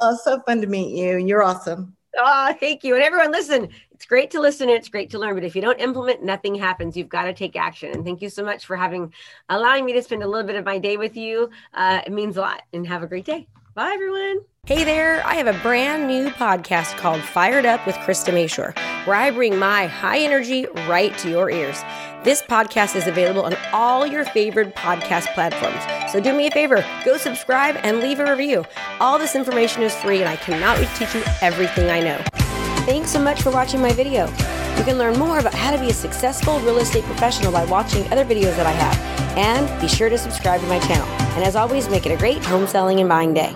Oh, 0.00 0.16
so 0.22 0.40
fun 0.42 0.60
to 0.60 0.66
meet 0.66 0.96
you. 0.96 1.18
You're 1.18 1.42
awesome. 1.42 1.96
Oh, 2.16 2.54
thank 2.58 2.84
you. 2.84 2.94
And 2.94 3.02
everyone, 3.02 3.30
listen, 3.30 3.68
it's 3.98 4.06
great 4.06 4.30
to 4.30 4.40
listen 4.40 4.68
and 4.68 4.78
it's 4.78 4.88
great 4.88 5.10
to 5.10 5.18
learn, 5.18 5.34
but 5.34 5.42
if 5.42 5.56
you 5.56 5.60
don't 5.60 5.80
implement, 5.80 6.22
nothing 6.22 6.54
happens. 6.54 6.96
You've 6.96 7.08
got 7.08 7.24
to 7.24 7.32
take 7.32 7.56
action. 7.56 7.90
And 7.90 8.04
thank 8.04 8.22
you 8.22 8.30
so 8.30 8.44
much 8.44 8.64
for 8.64 8.76
having, 8.76 9.12
allowing 9.48 9.84
me 9.84 9.92
to 9.94 10.02
spend 10.02 10.22
a 10.22 10.28
little 10.28 10.46
bit 10.46 10.54
of 10.54 10.64
my 10.64 10.78
day 10.78 10.96
with 10.96 11.16
you. 11.16 11.50
Uh, 11.74 12.02
it 12.06 12.12
means 12.12 12.36
a 12.36 12.42
lot. 12.42 12.62
And 12.72 12.86
have 12.86 13.02
a 13.02 13.08
great 13.08 13.24
day. 13.24 13.48
Bye, 13.74 13.90
everyone. 13.92 14.42
Hey 14.66 14.84
there, 14.84 15.26
I 15.26 15.34
have 15.34 15.48
a 15.48 15.58
brand 15.64 16.06
new 16.06 16.28
podcast 16.30 16.96
called 16.96 17.20
Fired 17.22 17.66
Up 17.66 17.84
with 17.86 17.96
Krista 17.96 18.32
Mashore, 18.32 18.76
where 19.04 19.16
I 19.16 19.32
bring 19.32 19.58
my 19.58 19.86
high 19.86 20.20
energy 20.20 20.66
right 20.86 21.16
to 21.18 21.28
your 21.28 21.50
ears. 21.50 21.82
This 22.22 22.40
podcast 22.40 22.94
is 22.94 23.08
available 23.08 23.42
on 23.42 23.56
all 23.72 24.06
your 24.06 24.24
favorite 24.26 24.76
podcast 24.76 25.34
platforms. 25.34 26.12
So 26.12 26.20
do 26.20 26.32
me 26.32 26.46
a 26.46 26.50
favor, 26.52 26.84
go 27.04 27.16
subscribe 27.16 27.78
and 27.82 27.98
leave 27.98 28.20
a 28.20 28.30
review. 28.30 28.64
All 29.00 29.18
this 29.18 29.34
information 29.34 29.82
is 29.82 29.94
free 29.96 30.20
and 30.20 30.28
I 30.28 30.36
cannot 30.36 30.78
wait 30.78 30.88
to 30.88 30.94
teach 30.94 31.14
you 31.16 31.22
everything 31.40 31.90
I 31.90 32.00
know. 32.00 32.47
Thanks 32.88 33.10
so 33.10 33.20
much 33.20 33.42
for 33.42 33.50
watching 33.50 33.82
my 33.82 33.92
video. 33.92 34.24
You 34.78 34.82
can 34.82 34.96
learn 34.96 35.18
more 35.18 35.40
about 35.40 35.52
how 35.52 35.70
to 35.70 35.78
be 35.78 35.90
a 35.90 35.92
successful 35.92 36.58
real 36.60 36.78
estate 36.78 37.04
professional 37.04 37.52
by 37.52 37.66
watching 37.66 38.10
other 38.10 38.24
videos 38.24 38.56
that 38.56 38.64
I 38.64 38.70
have. 38.70 39.36
And 39.36 39.78
be 39.78 39.86
sure 39.86 40.08
to 40.08 40.16
subscribe 40.16 40.62
to 40.62 40.66
my 40.68 40.78
channel. 40.78 41.06
And 41.36 41.44
as 41.44 41.54
always, 41.54 41.90
make 41.90 42.06
it 42.06 42.12
a 42.12 42.16
great 42.16 42.42
home 42.42 42.66
selling 42.66 43.00
and 43.00 43.06
buying 43.06 43.34
day. 43.34 43.54